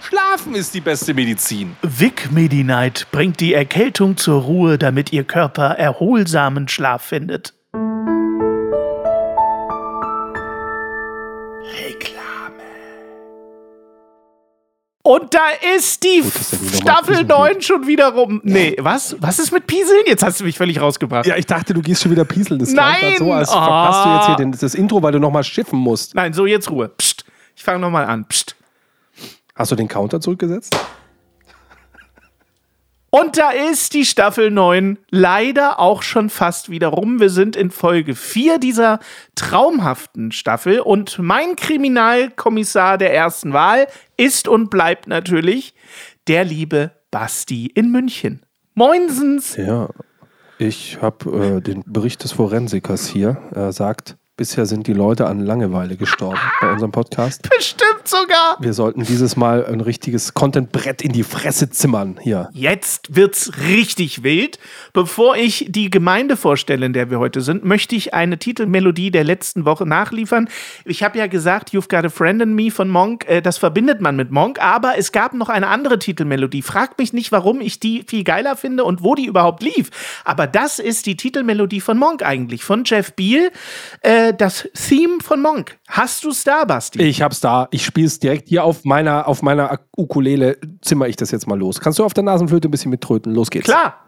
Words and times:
Schlafen 0.00 0.54
ist 0.54 0.74
die 0.74 0.80
beste 0.80 1.14
Medizin. 1.14 1.76
Vic 1.82 2.30
Medi-Night 2.30 3.06
bringt 3.10 3.40
die 3.40 3.54
Erkältung 3.54 4.16
zur 4.16 4.42
Ruhe, 4.42 4.78
damit 4.78 5.12
Ihr 5.12 5.24
Körper 5.24 5.70
erholsamen 5.70 6.68
Schlaf 6.68 7.02
findet. 7.02 7.54
Und 15.08 15.32
da 15.32 15.40
ist 15.74 16.04
die 16.04 16.20
Gut, 16.20 16.32
Staffel 16.82 17.24
9 17.24 17.62
schon 17.62 17.86
wieder 17.86 18.08
rum. 18.08 18.42
Nee, 18.44 18.76
was? 18.78 19.16
Was 19.20 19.38
ist 19.38 19.52
mit 19.52 19.66
Pieseln? 19.66 20.02
Jetzt 20.06 20.22
hast 20.22 20.38
du 20.38 20.44
mich 20.44 20.58
völlig 20.58 20.82
rausgebracht. 20.82 21.24
Ja, 21.24 21.36
ich 21.36 21.46
dachte, 21.46 21.72
du 21.72 21.80
gehst 21.80 22.02
schon 22.02 22.10
wieder 22.12 22.26
pieseln. 22.26 22.60
Das 22.60 22.72
Nein! 22.72 23.14
So, 23.16 23.32
als 23.32 23.48
oh. 23.48 23.52
verpasst 23.52 24.04
du 24.04 24.10
jetzt 24.10 24.26
hier 24.26 24.36
den, 24.36 24.52
das 24.52 24.74
Intro, 24.74 25.02
weil 25.02 25.12
du 25.12 25.18
nochmal 25.18 25.44
schiffen 25.44 25.78
musst. 25.78 26.14
Nein, 26.14 26.34
so 26.34 26.44
jetzt 26.44 26.70
Ruhe. 26.70 26.90
Psst. 26.90 27.24
Ich 27.56 27.64
fange 27.64 27.78
nochmal 27.78 28.04
an. 28.04 28.26
Psst. 28.26 28.57
Hast 29.58 29.72
du 29.72 29.76
den 29.76 29.88
Counter 29.88 30.20
zurückgesetzt? 30.20 30.78
Und 33.10 33.38
da 33.38 33.50
ist 33.50 33.92
die 33.94 34.04
Staffel 34.04 34.52
9 34.52 34.98
leider 35.10 35.80
auch 35.80 36.02
schon 36.02 36.30
fast 36.30 36.68
wieder 36.70 36.88
rum. 36.88 37.18
Wir 37.18 37.30
sind 37.30 37.56
in 37.56 37.72
Folge 37.72 38.14
4 38.14 38.58
dieser 38.58 39.00
traumhaften 39.34 40.30
Staffel 40.30 40.78
und 40.78 41.18
mein 41.18 41.56
Kriminalkommissar 41.56 42.98
der 42.98 43.12
ersten 43.12 43.52
Wahl 43.52 43.88
ist 44.16 44.46
und 44.46 44.70
bleibt 44.70 45.08
natürlich 45.08 45.74
der 46.28 46.44
liebe 46.44 46.92
Basti 47.10 47.66
in 47.66 47.90
München. 47.90 48.46
Moinsens! 48.74 49.56
Ja, 49.56 49.88
ich 50.58 51.02
habe 51.02 51.56
äh, 51.56 51.60
den 51.60 51.82
Bericht 51.84 52.22
des 52.22 52.32
Forensikers 52.32 53.08
hier. 53.08 53.38
Er 53.52 53.72
sagt, 53.72 54.18
Bisher 54.38 54.66
sind 54.66 54.86
die 54.86 54.92
Leute 54.92 55.26
an 55.26 55.40
Langeweile 55.40 55.96
gestorben 55.96 56.38
bei 56.60 56.70
unserem 56.70 56.92
Podcast. 56.92 57.50
Bestimmt 57.50 58.06
sogar. 58.06 58.56
Wir 58.60 58.72
sollten 58.72 59.02
dieses 59.02 59.34
Mal 59.34 59.66
ein 59.66 59.80
richtiges 59.80 60.32
Content-Brett 60.32 61.02
in 61.02 61.10
die 61.10 61.24
Fresse 61.24 61.70
zimmern 61.70 62.20
hier. 62.22 62.48
Jetzt 62.52 63.16
wird's 63.16 63.50
richtig 63.66 64.22
wild. 64.22 64.60
Bevor 64.92 65.34
ich 65.34 65.66
die 65.70 65.90
Gemeinde 65.90 66.36
vorstelle, 66.36 66.86
in 66.86 66.92
der 66.92 67.10
wir 67.10 67.18
heute 67.18 67.40
sind, 67.40 67.64
möchte 67.64 67.96
ich 67.96 68.14
eine 68.14 68.38
Titelmelodie 68.38 69.10
der 69.10 69.24
letzten 69.24 69.64
Woche 69.64 69.84
nachliefern. 69.86 70.48
Ich 70.84 71.02
habe 71.02 71.18
ja 71.18 71.26
gesagt, 71.26 71.70
You've 71.70 71.88
Got 71.88 72.04
a 72.04 72.08
Friend 72.08 72.40
in 72.40 72.54
Me 72.54 72.70
von 72.70 72.88
Monk, 72.88 73.28
äh, 73.28 73.42
das 73.42 73.58
verbindet 73.58 74.00
man 74.00 74.14
mit 74.14 74.30
Monk, 74.30 74.62
aber 74.62 74.96
es 74.98 75.10
gab 75.10 75.34
noch 75.34 75.48
eine 75.48 75.66
andere 75.66 75.98
Titelmelodie. 75.98 76.62
Fragt 76.62 77.00
mich 77.00 77.12
nicht, 77.12 77.32
warum 77.32 77.60
ich 77.60 77.80
die 77.80 78.04
viel 78.06 78.22
geiler 78.22 78.54
finde 78.54 78.84
und 78.84 79.02
wo 79.02 79.16
die 79.16 79.26
überhaupt 79.26 79.64
lief. 79.64 79.90
Aber 80.24 80.46
das 80.46 80.78
ist 80.78 81.06
die 81.06 81.16
Titelmelodie 81.16 81.80
von 81.80 81.98
Monk 81.98 82.22
eigentlich, 82.22 82.62
von 82.62 82.84
Jeff 82.86 83.12
Beal. 83.14 83.50
Äh, 84.02 84.27
das 84.32 84.68
Theme 84.74 85.20
von 85.20 85.40
Monk. 85.40 85.78
Hast 85.88 86.24
du 86.24 86.30
es 86.30 86.44
da, 86.44 86.64
Basti? 86.64 87.02
Ich 87.02 87.22
hab's 87.22 87.40
da. 87.40 87.68
Ich 87.70 87.84
spiele 87.84 88.06
es 88.06 88.18
direkt 88.18 88.48
hier 88.48 88.64
auf 88.64 88.84
meiner, 88.84 89.28
auf 89.28 89.42
meiner 89.42 89.80
Ukulele. 89.96 90.58
Zimmer 90.82 91.08
ich 91.08 91.16
das 91.16 91.30
jetzt 91.30 91.46
mal 91.46 91.58
los. 91.58 91.80
Kannst 91.80 91.98
du 91.98 92.04
auf 92.04 92.14
der 92.14 92.24
Nasenflöte 92.24 92.68
ein 92.68 92.70
bisschen 92.70 92.90
mittröten? 92.90 93.34
Los 93.34 93.50
geht's. 93.50 93.66
Klar. 93.66 94.04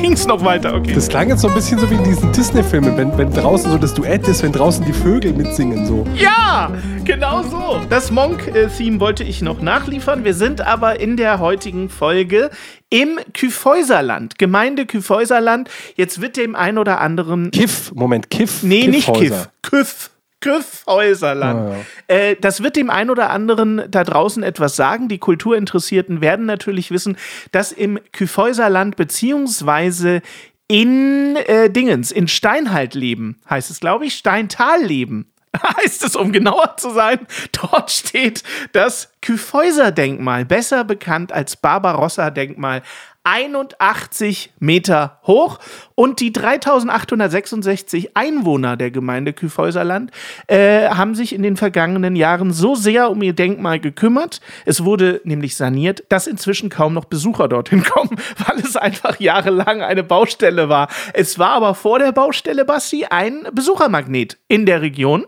Ging 0.00 0.12
es 0.12 0.26
noch 0.26 0.44
weiter, 0.44 0.74
okay. 0.74 0.94
Das 0.94 1.08
klang 1.08 1.28
jetzt 1.28 1.40
so 1.40 1.48
ein 1.48 1.54
bisschen 1.54 1.78
so 1.78 1.90
wie 1.90 1.94
in 1.94 2.04
diesen 2.04 2.32
Disney-Filmen, 2.32 2.96
wenn, 2.96 3.16
wenn 3.18 3.32
draußen 3.32 3.70
so 3.70 3.78
das 3.78 3.94
Duett 3.94 4.26
ist, 4.28 4.42
wenn 4.42 4.52
draußen 4.52 4.84
die 4.84 4.92
Vögel 4.92 5.32
mitsingen, 5.32 5.86
so. 5.86 6.06
Ja, 6.14 6.72
genau 7.04 7.42
so. 7.42 7.80
Das 7.88 8.10
Monk-Theme 8.10 9.00
wollte 9.00 9.24
ich 9.24 9.42
noch 9.42 9.60
nachliefern. 9.60 10.24
Wir 10.24 10.34
sind 10.34 10.60
aber 10.60 11.00
in 11.00 11.16
der 11.16 11.40
heutigen 11.40 11.90
Folge 11.90 12.50
im 12.90 13.18
Kyffhäuserland, 13.34 14.38
Gemeinde 14.38 14.86
Kyffhäuserland. 14.86 15.68
Jetzt 15.96 16.20
wird 16.20 16.36
dem 16.36 16.54
ein 16.54 16.78
oder 16.78 17.00
anderen. 17.00 17.50
Kiff, 17.50 17.92
Moment, 17.94 18.30
Kiff. 18.30 18.62
Nee, 18.62 18.86
nicht 18.86 19.12
Kiff. 19.12 19.48
Küff. 19.62 20.10
Küffhäuserland. 20.40 21.70
Ah, 21.70 21.76
ja. 22.08 22.16
äh, 22.16 22.36
das 22.40 22.62
wird 22.62 22.76
dem 22.76 22.90
einen 22.90 23.10
oder 23.10 23.30
anderen 23.30 23.82
da 23.90 24.04
draußen 24.04 24.42
etwas 24.42 24.76
sagen. 24.76 25.08
Die 25.08 25.18
Kulturinteressierten 25.18 26.20
werden 26.20 26.46
natürlich 26.46 26.90
wissen, 26.90 27.16
dass 27.52 27.72
im 27.72 27.98
Kyffhäuserland 28.12 28.96
beziehungsweise 28.96 30.22
in 30.68 31.36
äh, 31.36 31.70
Dingens, 31.70 32.12
in 32.12 32.28
Steinhalt 32.28 32.94
leben, 32.94 33.40
heißt 33.48 33.70
es, 33.70 33.80
glaube 33.80 34.06
ich, 34.06 34.14
Steintal 34.14 34.82
leben. 34.82 35.32
heißt 35.82 36.04
es, 36.04 36.14
um 36.14 36.32
genauer 36.32 36.76
zu 36.76 36.90
sein, 36.90 37.20
dort 37.52 37.90
steht 37.90 38.42
das 38.72 39.12
Kyffhäuser-Denkmal, 39.22 40.44
besser 40.44 40.84
bekannt 40.84 41.32
als 41.32 41.56
Barbarossa-Denkmal, 41.56 42.82
81 43.28 44.54
Meter 44.58 45.20
hoch 45.26 45.58
und 45.94 46.20
die 46.20 46.32
3866 46.32 48.16
Einwohner 48.16 48.78
der 48.78 48.90
Gemeinde 48.90 49.34
Kyffhäuserland 49.34 50.12
äh, 50.46 50.88
haben 50.88 51.14
sich 51.14 51.34
in 51.34 51.42
den 51.42 51.58
vergangenen 51.58 52.16
Jahren 52.16 52.54
so 52.54 52.74
sehr 52.74 53.10
um 53.10 53.20
ihr 53.20 53.34
Denkmal 53.34 53.80
gekümmert. 53.80 54.40
Es 54.64 54.82
wurde 54.82 55.20
nämlich 55.24 55.56
saniert, 55.56 56.04
dass 56.08 56.26
inzwischen 56.26 56.70
kaum 56.70 56.94
noch 56.94 57.04
Besucher 57.04 57.48
dorthin 57.48 57.84
kommen, 57.84 58.16
weil 58.46 58.60
es 58.60 58.78
einfach 58.78 59.20
jahrelang 59.20 59.82
eine 59.82 60.04
Baustelle 60.04 60.70
war. 60.70 60.88
Es 61.12 61.38
war 61.38 61.50
aber 61.50 61.74
vor 61.74 61.98
der 61.98 62.12
Baustelle, 62.12 62.64
Basti, 62.64 63.04
ein 63.10 63.46
Besuchermagnet 63.52 64.38
in 64.48 64.64
der 64.64 64.80
Region. 64.80 65.26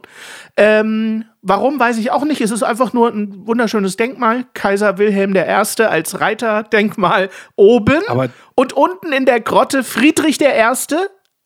Ähm, 0.57 1.27
warum, 1.43 1.79
weiß 1.79 1.99
ich 1.99 2.11
auch 2.11 2.25
nicht. 2.25 2.41
Es 2.41 2.51
ist 2.51 2.63
einfach 2.63 2.93
nur 2.93 3.09
ein 3.09 3.47
wunderschönes 3.47 3.97
Denkmal. 3.97 4.45
Kaiser 4.55 4.99
Wilhelm 4.99 5.35
I. 5.35 5.41
als 5.41 6.21
Reiterdenkmal 6.21 7.31
oben. 7.57 8.03
Aber 8.09 8.29
und 8.55 8.73
unten 8.73 9.13
in 9.13 9.27
der 9.27 9.41
Grotte 9.41 9.85
Friedrich 9.85 10.41
I., 10.41 10.47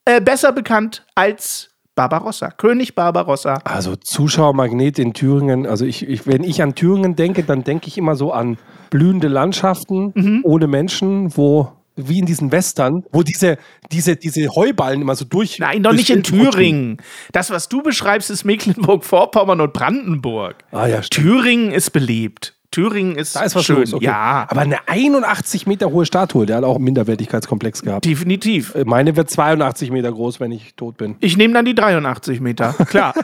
äh, 0.06 0.20
besser 0.20 0.52
bekannt 0.52 1.06
als 1.14 1.70
Barbarossa, 1.94 2.50
König 2.50 2.94
Barbarossa. 2.94 3.60
Also 3.64 3.94
Zuschauermagnet 3.94 4.98
in 4.98 5.14
Thüringen. 5.14 5.66
Also 5.66 5.84
ich, 5.84 6.08
ich, 6.08 6.26
wenn 6.26 6.42
ich 6.42 6.60
an 6.60 6.74
Thüringen 6.74 7.14
denke, 7.14 7.44
dann 7.44 7.62
denke 7.62 7.86
ich 7.86 7.96
immer 7.96 8.16
so 8.16 8.32
an 8.32 8.58
blühende 8.90 9.28
Landschaften 9.28 10.12
mhm. 10.14 10.40
ohne 10.42 10.66
Menschen, 10.66 11.36
wo 11.36 11.72
wie 11.96 12.18
in 12.18 12.26
diesen 12.26 12.50
Western, 12.52 13.02
wo 13.12 13.22
diese, 13.22 13.58
diese, 13.92 14.16
diese 14.16 14.48
Heuballen 14.48 15.00
immer 15.02 15.14
so 15.14 15.24
durch. 15.24 15.58
Nein, 15.58 15.82
doch 15.82 15.92
nicht 15.92 16.10
in 16.10 16.22
Thüringen. 16.22 16.98
Das, 17.32 17.50
was 17.50 17.68
du 17.68 17.82
beschreibst, 17.82 18.30
ist 18.30 18.44
Mecklenburg-Vorpommern 18.44 19.60
und 19.60 19.72
Brandenburg. 19.72 20.56
Ah, 20.72 20.86
ja, 20.86 21.02
stimmt. 21.02 21.26
Thüringen 21.26 21.72
ist 21.72 21.90
beliebt. 21.90 22.53
Thüringen 22.74 23.14
ist, 23.14 23.36
da 23.36 23.42
ist 23.44 23.54
was 23.54 23.64
schön. 23.64 23.76
Los, 23.76 23.94
okay. 23.94 24.06
Ja. 24.06 24.48
Aber 24.48 24.62
eine 24.62 24.88
81 24.88 25.68
Meter 25.68 25.92
hohe 25.92 26.04
Statue, 26.04 26.44
der 26.44 26.56
hat 26.56 26.64
auch 26.64 26.74
einen 26.74 26.84
Minderwertigkeitskomplex 26.84 27.82
gehabt. 27.82 28.04
Definitiv. 28.04 28.74
Äh, 28.74 28.84
meine 28.84 29.14
wird 29.14 29.30
82 29.30 29.92
Meter 29.92 30.10
groß, 30.10 30.40
wenn 30.40 30.50
ich 30.50 30.74
tot 30.74 30.96
bin. 30.96 31.14
Ich 31.20 31.36
nehme 31.36 31.54
dann 31.54 31.64
die 31.64 31.76
83 31.76 32.40
Meter. 32.40 32.72
Klar. 32.88 33.14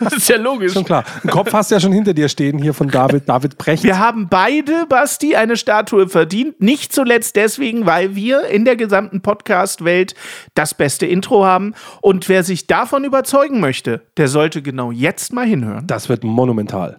das 0.00 0.14
ist 0.14 0.30
ja 0.30 0.38
logisch. 0.38 0.72
Schon 0.72 0.86
klar. 0.86 1.04
Einen 1.22 1.30
Kopf 1.30 1.52
hast 1.52 1.70
du 1.70 1.74
ja 1.74 1.80
schon 1.80 1.92
hinter 1.92 2.14
dir 2.14 2.30
stehen, 2.30 2.56
hier 2.56 2.72
von 2.72 2.88
David, 2.88 3.28
David 3.28 3.58
Brecht. 3.58 3.84
Wir 3.84 3.98
haben 3.98 4.28
beide, 4.30 4.86
Basti, 4.88 5.36
eine 5.36 5.58
Statue 5.58 6.08
verdient. 6.08 6.62
Nicht 6.62 6.94
zuletzt 6.94 7.36
deswegen, 7.36 7.84
weil 7.84 8.14
wir 8.16 8.46
in 8.46 8.64
der 8.64 8.76
gesamten 8.76 9.20
Podcast-Welt 9.20 10.14
das 10.54 10.72
beste 10.72 11.04
Intro 11.04 11.44
haben. 11.44 11.74
Und 12.00 12.30
wer 12.30 12.44
sich 12.44 12.66
davon 12.66 13.04
überzeugen 13.04 13.60
möchte, 13.60 14.00
der 14.16 14.28
sollte 14.28 14.62
genau 14.62 14.90
jetzt 14.90 15.34
mal 15.34 15.44
hinhören. 15.44 15.86
Das 15.86 16.08
wird 16.08 16.24
monumental. 16.24 16.98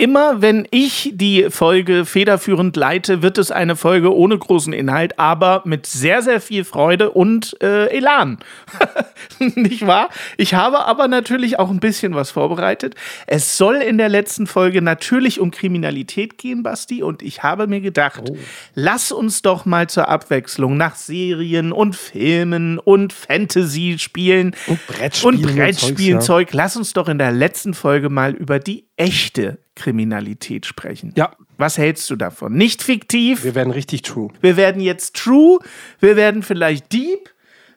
Immer, 0.00 0.40
wenn 0.40 0.66
ich 0.70 1.12
die 1.14 1.48
Folge 1.50 2.06
federführend 2.06 2.74
leite, 2.74 3.20
wird 3.22 3.36
es 3.36 3.50
eine 3.50 3.76
Folge 3.76 4.14
ohne 4.14 4.38
großen 4.38 4.72
Inhalt, 4.72 5.18
aber 5.18 5.62
mit 5.66 5.86
sehr, 5.86 6.22
sehr 6.22 6.40
viel 6.40 6.64
Freude 6.64 7.10
und 7.10 7.56
äh, 7.62 7.86
Elan. 7.88 8.38
Nicht 9.38 9.86
wahr? 9.86 10.08
Ich 10.38 10.54
habe 10.54 10.86
aber 10.86 11.06
natürlich 11.06 11.58
auch 11.58 11.70
ein 11.70 11.80
bisschen 11.80 12.14
was 12.14 12.30
vorbereitet. 12.30 12.94
Es 13.26 13.58
soll 13.58 13.76
in 13.76 13.98
der 13.98 14.08
letzten 14.08 14.46
Folge 14.46 14.80
natürlich 14.80 15.38
um 15.38 15.50
Kriminalität 15.50 16.38
gehen, 16.38 16.62
Basti, 16.62 17.02
und 17.02 17.22
ich 17.22 17.42
habe 17.42 17.66
mir 17.66 17.82
gedacht, 17.82 18.22
oh. 18.30 18.36
lass 18.74 19.12
uns 19.12 19.42
doch 19.42 19.66
mal 19.66 19.88
zur 19.88 20.08
Abwechslung 20.08 20.78
nach 20.78 20.94
Serien 20.94 21.72
und 21.72 21.94
Filmen 21.94 22.78
und 22.78 23.12
Fantasy-Spielen 23.12 24.56
und 24.66 24.86
Brettspielen, 24.86 25.44
und 25.44 25.54
Brettspielen 25.54 26.20
Zeug, 26.22 26.48
ja. 26.52 26.56
lass 26.56 26.76
uns 26.76 26.94
doch 26.94 27.08
in 27.08 27.18
der 27.18 27.32
letzten 27.32 27.74
Folge 27.74 28.08
mal 28.08 28.32
über 28.32 28.58
die 28.58 28.89
echte 29.00 29.58
Kriminalität 29.76 30.66
sprechen. 30.66 31.12
Ja. 31.16 31.32
Was 31.56 31.78
hältst 31.78 32.08
du 32.10 32.16
davon? 32.16 32.52
Nicht 32.52 32.82
fiktiv. 32.82 33.44
Wir 33.44 33.54
werden 33.54 33.72
richtig 33.72 34.02
true. 34.02 34.28
Wir 34.40 34.56
werden 34.56 34.80
jetzt 34.82 35.16
true. 35.16 35.58
Wir 36.00 36.16
werden 36.16 36.42
vielleicht 36.42 36.92
deep. 36.92 37.30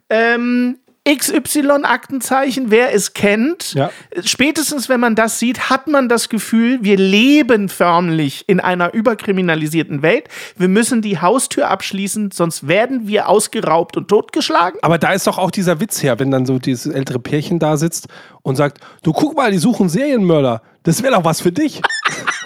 Ähm, 0.09 0.77
XY-Aktenzeichen, 1.05 2.71
wer 2.71 2.93
es 2.93 3.13
kennt. 3.13 3.73
Ja. 3.73 3.91
Spätestens, 4.23 4.87
wenn 4.87 5.01
man 5.01 5.15
das 5.15 5.37
sieht, 5.37 5.69
hat 5.69 5.87
man 5.87 6.07
das 6.07 6.29
Gefühl, 6.29 6.79
wir 6.81 6.95
leben 6.95 7.67
förmlich 7.67 8.45
in 8.47 8.61
einer 8.61 8.93
überkriminalisierten 8.93 10.01
Welt. 10.01 10.29
Wir 10.55 10.69
müssen 10.69 11.01
die 11.01 11.19
Haustür 11.19 11.69
abschließen, 11.69 12.31
sonst 12.31 12.69
werden 12.69 13.05
wir 13.05 13.27
ausgeraubt 13.27 13.97
und 13.97 14.07
totgeschlagen. 14.07 14.79
Aber 14.81 14.97
da 14.97 15.11
ist 15.11 15.27
doch 15.27 15.37
auch 15.37 15.51
dieser 15.51 15.81
Witz 15.81 16.01
her, 16.03 16.19
wenn 16.19 16.31
dann 16.31 16.45
so 16.45 16.57
dieses 16.57 16.93
ältere 16.93 17.19
Pärchen 17.19 17.59
da 17.59 17.75
sitzt 17.75 18.07
und 18.41 18.55
sagt: 18.55 18.79
Du 19.03 19.11
guck 19.11 19.35
mal, 19.35 19.51
die 19.51 19.57
suchen 19.57 19.89
Serienmörder. 19.89 20.61
Das 20.83 21.01
wäre 21.01 21.13
doch 21.13 21.23
was 21.23 21.41
für 21.41 21.51
dich. 21.51 21.81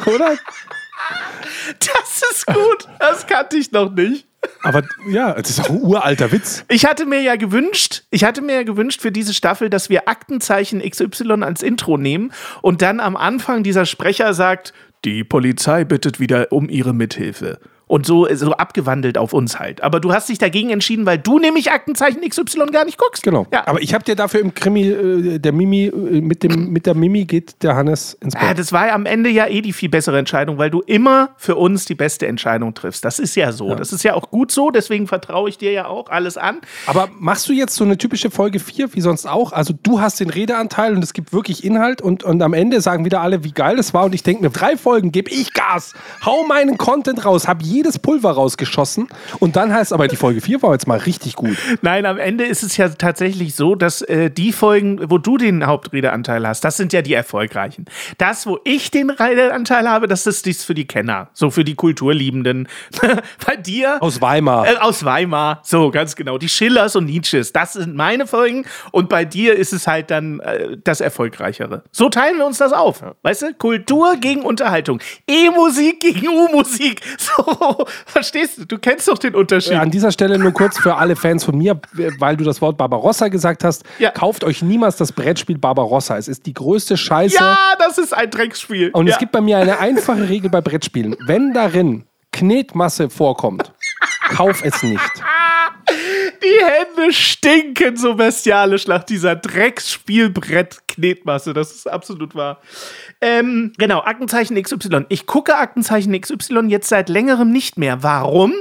Oder? 0.06 0.36
Das 1.80 2.22
ist 2.31 2.45
gut. 2.45 2.88
Das 3.00 3.28
kannte 3.28 3.57
ich 3.57 3.72
noch 3.72 3.92
nicht. 3.92 4.25
Aber 4.63 4.84
ja, 5.10 5.34
es 5.34 5.50
ist 5.50 5.60
auch 5.62 5.69
ein 5.69 5.81
uralter 5.81 6.31
Witz. 6.31 6.63
Ich 6.69 6.86
hatte 6.86 7.06
mir 7.06 7.22
ja 7.22 7.36
gewünscht, 7.36 8.04
ich 8.12 8.24
hatte 8.24 8.42
mir 8.42 8.56
ja 8.56 8.63
gewünscht 8.63 9.01
für 9.01 9.12
diese 9.12 9.34
Staffel, 9.34 9.69
dass 9.69 9.89
wir 9.89 10.07
Aktenzeichen 10.07 10.81
XY 10.81 11.44
als 11.44 11.63
Intro 11.63 11.98
nehmen 11.98 12.31
und 12.62 12.81
dann 12.81 13.00
am 13.00 13.16
Anfang 13.16 13.63
dieser 13.63 13.86
Sprecher 13.86 14.34
sagt, 14.34 14.74
die 15.06 15.24
Polizei 15.24 15.84
bittet 15.84 16.19
wieder 16.19 16.51
um 16.51 16.69
ihre 16.69 16.94
Mithilfe. 16.94 17.60
Und 17.88 18.06
so, 18.06 18.28
so 18.34 18.51
abgewandelt 18.51 19.18
auf 19.18 19.31
uns 19.34 19.60
halt. 19.60 19.81
Aber 19.81 20.00
du 20.00 20.12
hast 20.13 20.28
dich 20.28 20.38
dagegen 20.38 20.72
entschieden, 20.72 21.06
weil 21.06 21.18
du 21.18 21.39
nämlich 21.39 21.72
Aktenzeichen 21.72 22.22
XY 22.28 22.68
gar 22.72 22.84
nicht 22.84 22.98
guckst. 22.98 23.24
Genau. 23.24 23.48
Ja. 23.51 23.66
Aber 23.66 23.81
ich 23.81 23.94
habe 23.94 24.04
dir 24.04 24.16
dafür 24.16 24.42
im 24.42 24.54
Krimi, 24.54 24.88
äh, 24.88 25.39
der 25.39 25.54
Mimi, 25.54 25.86
äh, 25.86 26.22
mit, 26.22 26.44
dem, 26.44 26.72
mit 26.72 26.86
der 26.86 26.95
Mimi 26.95 27.24
geht 27.24 27.63
der 27.63 27.75
Hannes 27.75 28.18
ins 28.19 28.34
Bett. 28.34 28.44
Ja, 28.44 28.54
das 28.54 28.74
war 28.74 28.92
am 28.92 29.06
Ende 29.06 29.30
ja 29.30 29.48
eh 29.48 29.62
die 29.62 29.72
viel 29.72 29.89
bessere 29.89 30.19
Entscheidung, 30.19 30.57
weil 30.57 30.69
du 30.69 30.81
immer 30.81 31.30
für 31.38 31.56
uns 31.56 31.86
die 31.86 31.95
beste 31.95 32.28
Entscheidung 32.28 32.74
triffst. 32.74 33.06
Das 33.06 33.19
ist 33.19 33.36
ja 33.36 33.51
so. 33.51 33.69
Ja. 33.69 33.75
Das 33.75 33.94
ist 33.94 34.04
ja 34.04 34.16
auch 34.16 34.30
gut 34.30 34.51
so, 34.51 34.69
deswegen 34.69 35.07
vertraue 35.07 35.50
ich 35.50 35.57
dir 35.57 35.72
ja 35.72 35.88
auch 35.88 36.10
alles 36.10 36.38
an. 36.38 36.60
Aber 36.88 37.10
machst 37.18 37.48
du 37.48 37.54
jetzt 37.54 37.75
so 37.75 37.84
eine 37.84 37.98
typische 37.98 38.31
Folge 38.31 38.60
4, 38.60 38.94
wie 38.95 39.01
sonst 39.01 39.25
auch? 39.25 39.54
Also 39.54 39.74
du 39.81 40.01
hast 40.01 40.19
den 40.19 40.30
Redeanteil 40.30 40.94
und 40.94 41.04
es 41.04 41.13
gibt 41.13 41.31
wirklich 41.31 41.63
Inhalt 41.63 42.01
und, 42.01 42.24
und 42.24 42.42
am 42.42 42.54
Ende 42.54 42.81
sagen 42.81 43.06
wieder 43.06 43.22
alle, 43.22 43.44
wie 43.44 43.51
geil 43.51 43.78
das 43.78 43.94
war. 43.94 44.06
Und 44.06 44.13
ich 44.13 44.24
denke 44.24 44.44
mir, 44.44 44.50
drei 44.50 44.75
Folgen 44.78 45.12
gebe 45.12 45.31
ich 45.31 45.54
Gas, 45.54 45.94
hau 46.25 46.44
meinen 46.44 46.78
Content 46.78 47.24
raus, 47.24 47.48
hab 47.48 47.62
jedes 47.77 48.00
Pulver 48.00 48.31
rausgeschossen. 48.31 49.07
Und 49.39 49.56
dann 49.56 49.71
heißt 49.71 49.94
aber, 49.94 50.07
die 50.07 50.15
Folge 50.15 50.41
4 50.41 50.62
war 50.63 50.74
jetzt 50.74 50.88
mal 50.88 50.97
richtig 50.97 51.35
gut. 51.35 51.57
Nein, 51.81 52.06
am 52.06 52.18
Ende 52.18 52.44
ist 52.44 52.63
es 52.63 52.75
ja 52.77 52.89
tatsächlich 52.89 53.56
so, 53.56 53.75
dass 53.75 54.01
äh, 54.01 54.31
die 54.31 54.51
Folgen, 54.51 55.09
wo 55.09 55.18
du 55.19 55.38
den 55.38 55.65
Hauptredeanteil 55.65 56.47
hast, 56.47 56.63
das 56.63 56.77
sind 56.77 56.91
ja 56.91 57.01
die 57.01 57.13
erfolgreichen. 57.13 57.85
Das, 58.18 58.47
wo 58.47 58.59
ich 58.63 58.89
den 58.89 59.09
Redeanteil 59.09 59.88
habe, 59.88 60.07
das 60.07 60.25
ist 60.25 60.45
dies 60.45 60.63
für 60.63 60.74
die 60.74 60.88
Kenner, 60.88 61.29
so 61.33 61.51
für 61.51 61.63
die 61.63 61.75
Kulturliebenden. 61.75 62.68
Bei 63.45 63.56
dir. 63.56 64.01
Aus 64.01 64.21
Weimar. 64.21 64.68
Äh, 64.68 64.77
aus 64.77 65.06
Weimar, 65.06 65.62
so 65.63 65.91
ganz 65.91 66.15
genau. 66.15 66.38
Die 66.38 66.50
Schillers 66.50 66.95
und 66.95 67.06
Nietzsches, 67.06 67.53
das 67.53 67.74
sind 67.74 67.95
meine 67.95 68.25
Folgen. 68.25 68.65
Und 68.91 69.09
bei 69.09 69.24
dir 69.24 69.56
ist 69.56 69.74
es 69.74 69.85
halt 69.88 70.09
dann 70.09 70.39
äh, 70.39 70.77
das 70.83 71.01
Erfolgreichere. 71.01 71.83
So 71.91 72.09
teilen 72.09 72.38
wir 72.38 72.45
uns 72.45 72.57
das 72.57 72.74
auf. 72.74 73.03
Weißt 73.21 73.41
du? 73.44 73.53
Kultur 73.53 74.15
gegen 74.18 74.41
Unterhaltung. 74.41 75.00
E-Musik 75.27 76.00
gegen 76.00 76.27
U-Musik. 76.27 77.01
So, 77.18 77.67
Verstehst 78.06 78.58
du? 78.58 78.66
Du 78.66 78.78
kennst 78.78 79.08
doch 79.08 79.18
den 79.18 79.36
Unterschied. 79.36 79.74
An 79.74 79.92
dieser 79.92 80.12
Stelle 80.12 80.38
nur 80.38 80.52
kurz 80.52 80.78
für 80.78 80.96
alle 80.96 81.16
Fans 81.16 81.44
von 81.44 81.58
mir, 81.58 81.80
weil 82.19 82.38
du 82.38 82.44
das 82.44 82.62
Wort 82.62 82.78
Barbarossa 82.78 83.28
gesagt 83.28 83.64
hast. 83.64 83.84
Ja. 84.00 84.12
Kauft 84.12 84.44
euch 84.44 84.62
niemals 84.62 84.98
das 84.98 85.12
Brettspiel 85.12 85.58
Barbarossa. 85.58 86.18
Es 86.18 86.28
ist 86.28 86.46
die 86.46 86.54
größte 86.54 86.98
Scheiße. 86.98 87.36
Ja, 87.36 87.58
das 87.80 87.98
ist 87.98 88.14
ein 88.14 88.30
Drecksspiel. 88.30 88.92
Und 88.92 89.08
ja. 89.08 89.14
es 89.14 89.19
gibt 89.19 89.31
bei 89.31 89.42
mir 89.42 89.58
eine 89.58 89.80
einfache 89.80 90.30
Regel 90.30 90.50
bei 90.50 90.62
Brettspielen. 90.62 91.16
Wenn 91.25 91.54
darin 91.54 92.06
Knetmasse 92.31 93.10
vorkommt, 93.10 93.74
kauf 94.30 94.63
es 94.63 94.84
nicht. 94.84 95.24
Die 96.48 96.64
Hände 96.64 97.12
stinken 97.12 97.98
so 97.98 98.16
bestialisch 98.16 98.88
nach 98.88 99.04
dieser 99.04 99.36
Drecksspielbrett-Knetmasse. 99.36 101.54
Das 101.54 101.74
ist 101.74 101.92
absolut 101.92 102.36
wahr. 102.36 102.62
Ähm, 103.20 103.74
genau, 103.78 104.00
Aktenzeichen 104.00 104.56
XY. 104.62 105.08
Ich 105.10 105.26
gucke 105.26 105.58
Aktenzeichen 105.58 106.18
XY 106.18 106.68
jetzt 106.68 106.88
seit 106.88 107.10
längerem 107.10 107.52
nicht 107.52 107.78
mehr. 107.78 108.02
Warum? 108.02 108.54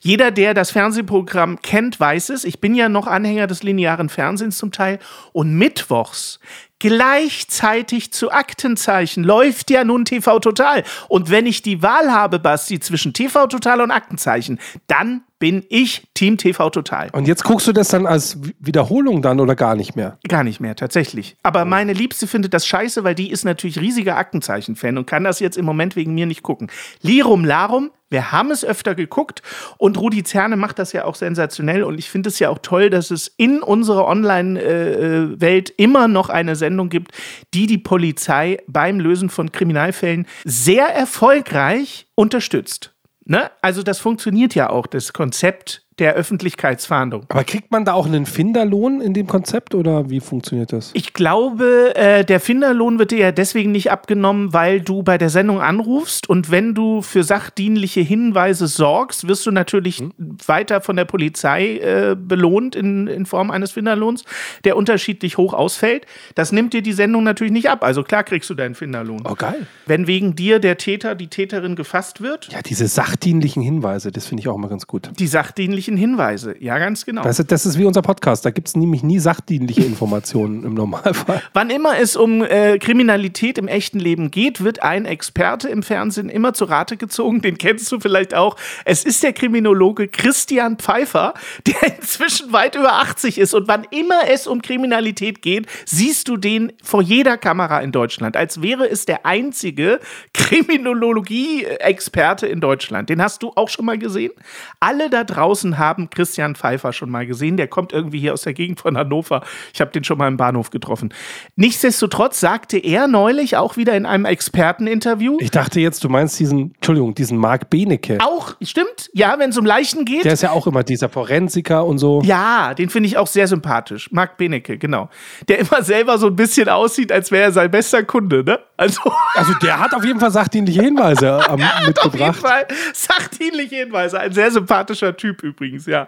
Jeder, 0.00 0.32
der 0.32 0.52
das 0.52 0.72
Fernsehprogramm 0.72 1.62
kennt, 1.62 2.00
weiß 2.00 2.30
es. 2.30 2.44
Ich 2.44 2.60
bin 2.60 2.74
ja 2.74 2.88
noch 2.88 3.06
Anhänger 3.06 3.46
des 3.46 3.62
linearen 3.62 4.08
Fernsehens 4.08 4.58
zum 4.58 4.72
Teil. 4.72 4.98
Und 5.32 5.54
mittwochs 5.54 6.40
Gleichzeitig 6.80 8.12
zu 8.12 8.30
Aktenzeichen 8.30 9.24
läuft 9.24 9.70
ja 9.70 9.82
nun 9.82 10.04
TV 10.04 10.38
Total. 10.38 10.84
Und 11.08 11.28
wenn 11.28 11.46
ich 11.46 11.62
die 11.62 11.82
Wahl 11.82 12.12
habe, 12.12 12.38
Basti, 12.38 12.78
zwischen 12.78 13.12
TV 13.12 13.48
Total 13.48 13.80
und 13.80 13.90
Aktenzeichen, 13.90 14.60
dann 14.86 15.22
bin 15.38 15.64
ich 15.68 16.08
Team 16.14 16.36
TV 16.36 16.70
Total. 16.70 17.10
Und 17.12 17.28
jetzt 17.28 17.44
guckst 17.44 17.66
du 17.66 17.72
das 17.72 17.88
dann 17.88 18.06
als 18.06 18.38
Wiederholung 18.58 19.22
dann 19.22 19.40
oder 19.40 19.54
gar 19.54 19.74
nicht 19.74 19.96
mehr? 19.96 20.18
Gar 20.26 20.44
nicht 20.44 20.60
mehr, 20.60 20.74
tatsächlich. 20.76 21.36
Aber 21.42 21.64
meine 21.64 21.92
Liebste 21.92 22.26
findet 22.26 22.54
das 22.54 22.66
scheiße, 22.66 23.04
weil 23.04 23.14
die 23.14 23.30
ist 23.30 23.44
natürlich 23.44 23.80
riesiger 23.80 24.16
Aktenzeichen-Fan 24.16 24.98
und 24.98 25.06
kann 25.06 25.24
das 25.24 25.40
jetzt 25.40 25.56
im 25.56 25.64
Moment 25.64 25.96
wegen 25.96 26.14
mir 26.14 26.26
nicht 26.26 26.42
gucken. 26.42 26.70
Lirum 27.02 27.44
Larum, 27.44 27.90
wir 28.10 28.32
haben 28.32 28.50
es 28.50 28.64
öfter 28.64 28.94
geguckt 28.94 29.42
und 29.76 29.98
Rudi 29.98 30.24
Zerne 30.24 30.56
macht 30.56 30.78
das 30.78 30.92
ja 30.92 31.04
auch 31.04 31.14
sensationell 31.14 31.82
und 31.82 31.98
ich 31.98 32.08
finde 32.08 32.30
es 32.30 32.38
ja 32.38 32.48
auch 32.48 32.58
toll, 32.58 32.88
dass 32.90 33.10
es 33.10 33.28
in 33.36 33.62
unserer 33.62 34.06
Online-Welt 34.06 35.70
immer 35.76 36.08
noch 36.08 36.30
eine 36.30 36.56
Sendung 36.56 36.88
gibt, 36.88 37.12
die 37.54 37.66
die 37.66 37.78
Polizei 37.78 38.58
beim 38.66 38.98
Lösen 38.98 39.28
von 39.28 39.52
Kriminalfällen 39.52 40.26
sehr 40.44 40.86
erfolgreich 40.86 42.06
unterstützt. 42.14 42.94
Ne? 43.28 43.50
Also 43.60 43.82
das 43.82 43.98
funktioniert 43.98 44.54
ja 44.54 44.70
auch, 44.70 44.86
das 44.86 45.12
Konzept 45.12 45.82
der 45.98 46.14
Öffentlichkeitsfahndung. 46.14 47.24
Aber 47.28 47.44
kriegt 47.44 47.70
man 47.70 47.84
da 47.84 47.94
auch 47.94 48.06
einen 48.06 48.26
Finderlohn 48.26 49.00
in 49.00 49.14
dem 49.14 49.26
Konzept 49.26 49.74
oder 49.74 50.10
wie 50.10 50.20
funktioniert 50.20 50.72
das? 50.72 50.90
Ich 50.94 51.12
glaube, 51.12 51.94
äh, 51.96 52.24
der 52.24 52.40
Finderlohn 52.40 52.98
wird 52.98 53.10
dir 53.10 53.18
ja 53.18 53.32
deswegen 53.32 53.72
nicht 53.72 53.90
abgenommen, 53.90 54.52
weil 54.52 54.80
du 54.80 55.02
bei 55.02 55.18
der 55.18 55.30
Sendung 55.30 55.60
anrufst 55.60 56.28
und 56.28 56.50
wenn 56.50 56.74
du 56.74 57.02
für 57.02 57.24
sachdienliche 57.24 58.00
Hinweise 58.00 58.66
sorgst, 58.66 59.26
wirst 59.26 59.46
du 59.46 59.50
natürlich 59.50 59.98
hm. 59.98 60.12
weiter 60.46 60.80
von 60.80 60.96
der 60.96 61.04
Polizei 61.04 61.78
äh, 61.78 62.16
belohnt 62.16 62.76
in, 62.76 63.06
in 63.06 63.26
Form 63.26 63.50
eines 63.50 63.72
Finderlohns, 63.72 64.24
der 64.64 64.76
unterschiedlich 64.76 65.36
hoch 65.36 65.54
ausfällt. 65.54 66.06
Das 66.34 66.52
nimmt 66.52 66.72
dir 66.72 66.82
die 66.82 66.92
Sendung 66.92 67.24
natürlich 67.24 67.52
nicht 67.52 67.70
ab. 67.70 67.82
Also 67.82 68.02
klar 68.02 68.24
kriegst 68.24 68.48
du 68.50 68.54
deinen 68.54 68.74
Finderlohn. 68.74 69.22
Oh, 69.28 69.34
geil. 69.34 69.66
Wenn 69.86 70.06
wegen 70.06 70.36
dir 70.36 70.58
der 70.58 70.78
Täter, 70.78 71.14
die 71.14 71.28
Täterin 71.28 71.76
gefasst 71.76 72.20
wird. 72.20 72.48
Ja, 72.52 72.62
diese 72.62 72.86
sachdienlichen 72.86 73.62
Hinweise, 73.62 74.12
das 74.12 74.26
finde 74.26 74.42
ich 74.42 74.48
auch 74.48 74.56
immer 74.56 74.68
ganz 74.68 74.86
gut. 74.86 75.10
Die 75.18 75.26
sachdienlichen 75.26 75.87
sachdienlichen 75.88 75.96
Hinweise. 75.96 76.54
Ja, 76.60 76.78
ganz 76.78 77.06
genau. 77.06 77.22
Das, 77.22 77.36
das 77.36 77.66
ist 77.66 77.78
wie 77.78 77.84
unser 77.84 78.02
Podcast. 78.02 78.44
Da 78.44 78.50
gibt 78.50 78.68
es 78.68 78.76
nämlich 78.76 79.02
nie 79.02 79.18
sachdienliche 79.18 79.84
Informationen 79.84 80.64
im 80.64 80.74
Normalfall. 80.74 81.42
Wann 81.54 81.70
immer 81.70 81.98
es 81.98 82.14
um 82.16 82.42
äh, 82.42 82.78
Kriminalität 82.78 83.56
im 83.58 83.68
echten 83.68 83.98
Leben 83.98 84.30
geht, 84.30 84.62
wird 84.62 84.82
ein 84.82 85.06
Experte 85.06 85.68
im 85.68 85.82
Fernsehen 85.82 86.28
immer 86.28 86.52
zu 86.52 86.66
Rate 86.66 86.96
gezogen. 86.96 87.40
Den 87.40 87.58
kennst 87.58 87.90
du 87.92 88.00
vielleicht 88.00 88.34
auch. 88.34 88.56
Es 88.84 89.04
ist 89.04 89.22
der 89.22 89.32
Kriminologe 89.32 90.08
Christian 90.08 90.76
Pfeiffer, 90.76 91.34
der 91.66 91.96
inzwischen 91.98 92.52
weit 92.52 92.74
über 92.74 92.94
80 92.94 93.38
ist. 93.38 93.54
Und 93.54 93.68
wann 93.68 93.86
immer 93.90 94.28
es 94.28 94.46
um 94.46 94.60
Kriminalität 94.62 95.42
geht, 95.42 95.66
siehst 95.86 96.28
du 96.28 96.36
den 96.36 96.72
vor 96.82 97.02
jeder 97.02 97.38
Kamera 97.38 97.80
in 97.80 97.92
Deutschland, 97.92 98.36
als 98.36 98.60
wäre 98.62 98.88
es 98.88 99.06
der 99.06 99.24
einzige 99.24 100.00
Kriminologie-Experte 100.34 102.46
in 102.46 102.60
Deutschland. 102.60 103.08
Den 103.08 103.22
hast 103.22 103.42
du 103.42 103.52
auch 103.54 103.68
schon 103.68 103.86
mal 103.86 103.98
gesehen? 103.98 104.32
Alle 104.80 105.08
da 105.10 105.24
draußen 105.24 105.77
haben 105.78 106.10
Christian 106.10 106.54
Pfeiffer 106.54 106.92
schon 106.92 107.10
mal 107.10 107.26
gesehen. 107.26 107.56
Der 107.56 107.68
kommt 107.68 107.92
irgendwie 107.92 108.18
hier 108.18 108.32
aus 108.32 108.42
der 108.42 108.54
Gegend 108.54 108.80
von 108.80 108.96
Hannover. 108.96 109.42
Ich 109.72 109.80
habe 109.80 109.90
den 109.90 110.04
schon 110.04 110.18
mal 110.18 110.28
im 110.28 110.36
Bahnhof 110.36 110.70
getroffen. 110.70 111.12
Nichtsdestotrotz 111.56 112.40
sagte 112.40 112.78
er 112.78 113.06
neulich 113.08 113.56
auch 113.56 113.76
wieder 113.76 113.96
in 113.96 114.06
einem 114.06 114.24
Experteninterview. 114.24 115.38
Ich 115.40 115.50
dachte 115.50 115.80
jetzt, 115.80 116.04
du 116.04 116.08
meinst 116.08 116.38
diesen, 116.38 116.74
Entschuldigung, 116.74 117.14
diesen 117.14 117.38
Marc 117.38 117.70
Benecke. 117.70 118.18
Auch, 118.20 118.54
stimmt, 118.62 119.10
ja, 119.12 119.38
wenn 119.38 119.50
es 119.50 119.58
um 119.58 119.64
Leichen 119.64 120.04
geht. 120.04 120.24
Der 120.24 120.32
ist 120.32 120.42
ja 120.42 120.50
auch 120.50 120.66
immer 120.66 120.82
dieser 120.82 121.08
Forensiker 121.08 121.84
und 121.84 121.98
so. 121.98 122.22
Ja, 122.24 122.74
den 122.74 122.90
finde 122.90 123.08
ich 123.08 123.16
auch 123.16 123.26
sehr 123.26 123.48
sympathisch. 123.48 124.10
Marc 124.12 124.36
Benecke, 124.36 124.78
genau. 124.78 125.08
Der 125.48 125.58
immer 125.58 125.82
selber 125.82 126.18
so 126.18 126.26
ein 126.26 126.36
bisschen 126.36 126.68
aussieht, 126.68 127.12
als 127.12 127.30
wäre 127.30 127.44
er 127.44 127.52
sein 127.52 127.70
bester 127.70 128.02
Kunde, 128.02 128.44
ne? 128.44 128.58
Also, 128.78 129.00
also 129.34 129.54
der 129.54 129.80
hat 129.80 129.92
auf 129.92 130.04
jeden 130.04 130.20
Fall 130.20 130.30
sachdienliche 130.30 130.80
Hinweise 130.80 131.40
ähm, 131.50 131.60
mitgebracht. 131.84 132.06
Auf 132.06 132.14
jeden 132.14 132.34
Fall 132.34 132.66
sachdienliche 132.94 133.74
Hinweise. 133.74 134.20
Ein 134.20 134.32
sehr 134.32 134.52
sympathischer 134.52 135.16
Typ 135.16 135.42
übrigens, 135.42 135.86
ja. 135.86 136.06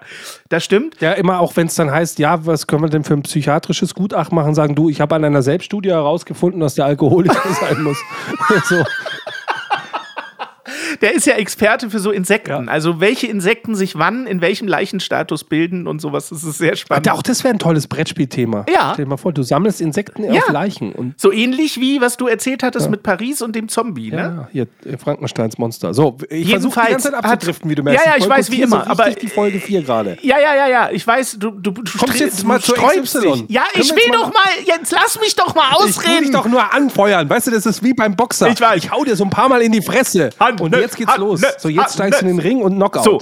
Das 0.49 0.65
stimmt. 0.65 1.01
Ja, 1.01 1.13
immer 1.13 1.41
auch 1.41 1.57
wenn 1.57 1.67
es 1.67 1.75
dann 1.75 1.91
heißt, 1.91 2.21
ja, 2.21 2.47
was 2.47 2.69
können 2.69 2.83
wir 2.83 2.89
denn 2.89 3.03
für 3.03 3.15
ein 3.15 3.23
psychiatrisches 3.23 3.93
Gutachten 3.93 4.37
machen, 4.37 4.55
sagen, 4.55 4.77
du, 4.77 4.89
ich 4.89 5.01
habe 5.01 5.17
an 5.17 5.25
einer 5.25 5.43
Selbststudie 5.43 5.91
herausgefunden, 5.91 6.61
dass 6.61 6.77
der 6.77 6.85
Alkoholiker 6.85 7.43
sein 7.61 7.83
muss. 7.83 7.99
so 8.69 8.85
der 11.01 11.15
ist 11.15 11.27
ja 11.27 11.35
Experte 11.35 11.91
für 11.91 11.99
so 11.99 12.11
Insekten. 12.11 12.67
Ja. 12.67 12.71
Also 12.71 13.01
welche 13.01 13.27
Insekten 13.27 13.75
sich 13.75 13.97
wann 13.97 14.27
in 14.27 14.41
welchem 14.41 14.69
Leichenstatus 14.69 15.45
bilden 15.45 15.87
und 15.87 16.01
sowas. 16.01 16.29
Das 16.31 16.45
ist 16.45 16.59
sehr 16.59 16.77
spannend. 16.77 17.11
Auch 17.11 17.23
das 17.23 17.45
wäre 17.45 17.55
ein 17.55 17.59
tolles 17.59 17.87
Brettspielthema. 17.87 18.67
Ja. 18.73 18.91
Stell 18.93 19.05
dir 19.05 19.09
mal 19.09 19.17
vor, 19.17 19.33
du 19.33 19.43
sammelst 19.43 19.81
Insekten 19.81 20.25
ja. 20.25 20.43
auf 20.43 20.51
Leichen. 20.51 20.93
Und 20.93 21.21
so 21.21 21.33
ähnlich 21.33 21.81
wie, 21.81 22.01
was 22.01 22.17
du 22.17 22.27
erzählt 22.27 22.63
hattest 22.63 22.87
ja. 22.87 22.91
mit 22.91 23.03
Paris 23.03 23.43
und 23.43 23.57
dem 23.57 23.69
Zombie, 23.69 24.11
ne? 24.11 24.17
Ja, 24.17 24.49
hier, 24.53 24.67
äh, 24.85 24.97
Frankensteins 24.97 25.59
Monster. 25.59 25.95
So, 25.95 26.17
ich 26.29 26.51
versuche 26.51 26.81
die 26.87 26.93
ganze 26.93 27.11
Zeit 27.11 27.25
abzudriften, 27.25 27.71
wie 27.71 27.75
du 27.75 27.83
merkst. 27.83 28.05
Ja, 28.05 28.13
ja, 28.13 28.19
ich 28.19 28.29
weiß, 28.29 28.51
wie 28.51 28.63
immer. 28.63 28.85
So 28.85 28.91
aber 28.91 29.11
die 29.11 29.29
Folge 29.29 29.61
4 29.61 29.83
gerade. 29.83 30.19
Ja, 30.23 30.39
ja, 30.39 30.55
ja, 30.55 30.69
ja. 30.69 30.91
Ich 30.91 31.07
weiß, 31.07 31.39
du, 31.39 31.51
du, 31.51 31.71
du 31.71 31.99
kommst 31.99 32.21
jetzt 32.21 32.45
mal 32.45 32.61
zu 32.61 32.73
XY. 32.73 33.45
Ja, 33.49 33.65
ich 33.75 33.91
will 33.91 34.13
doch 34.13 34.33
mal, 34.33 34.51
jetzt 34.65 34.93
lass 34.93 35.19
mich 35.21 35.35
doch 35.37 35.55
mal 35.55 35.73
ausreden. 35.73 35.91
Ich 36.01 36.11
will 36.11 36.21
dich 36.27 36.31
doch 36.31 36.47
nur 36.47 36.73
anfeuern. 36.73 37.29
Weißt 37.29 37.47
du, 37.47 37.51
das 37.51 37.67
ist 37.67 37.83
wie 37.83 37.95
beim 37.95 38.17
Boxer. 38.17 38.49
Ich 38.49 38.61
weiß. 38.61 38.77
Ich 38.77 38.91
hau 38.91 39.05
dir 39.05 39.17
so 39.17 39.25
ein 39.25 39.31
paar 39.31 39.49
Mal 39.49 39.63
in 39.63 39.73
die 39.73 39.83
Fresse. 39.83 40.31
Hand, 40.39 40.61
und 40.61 40.75
jetzt 40.81 40.97
geht's 40.97 41.11
Hand, 41.11 41.21
los. 41.21 41.43
So, 41.59 41.69
jetzt 41.69 41.95
steigst 41.95 42.23
du 42.23 42.27
in 42.27 42.37
den 42.37 42.41
Ring 42.41 42.63
und 42.63 42.77
Knockout. 42.77 43.05
So. 43.05 43.21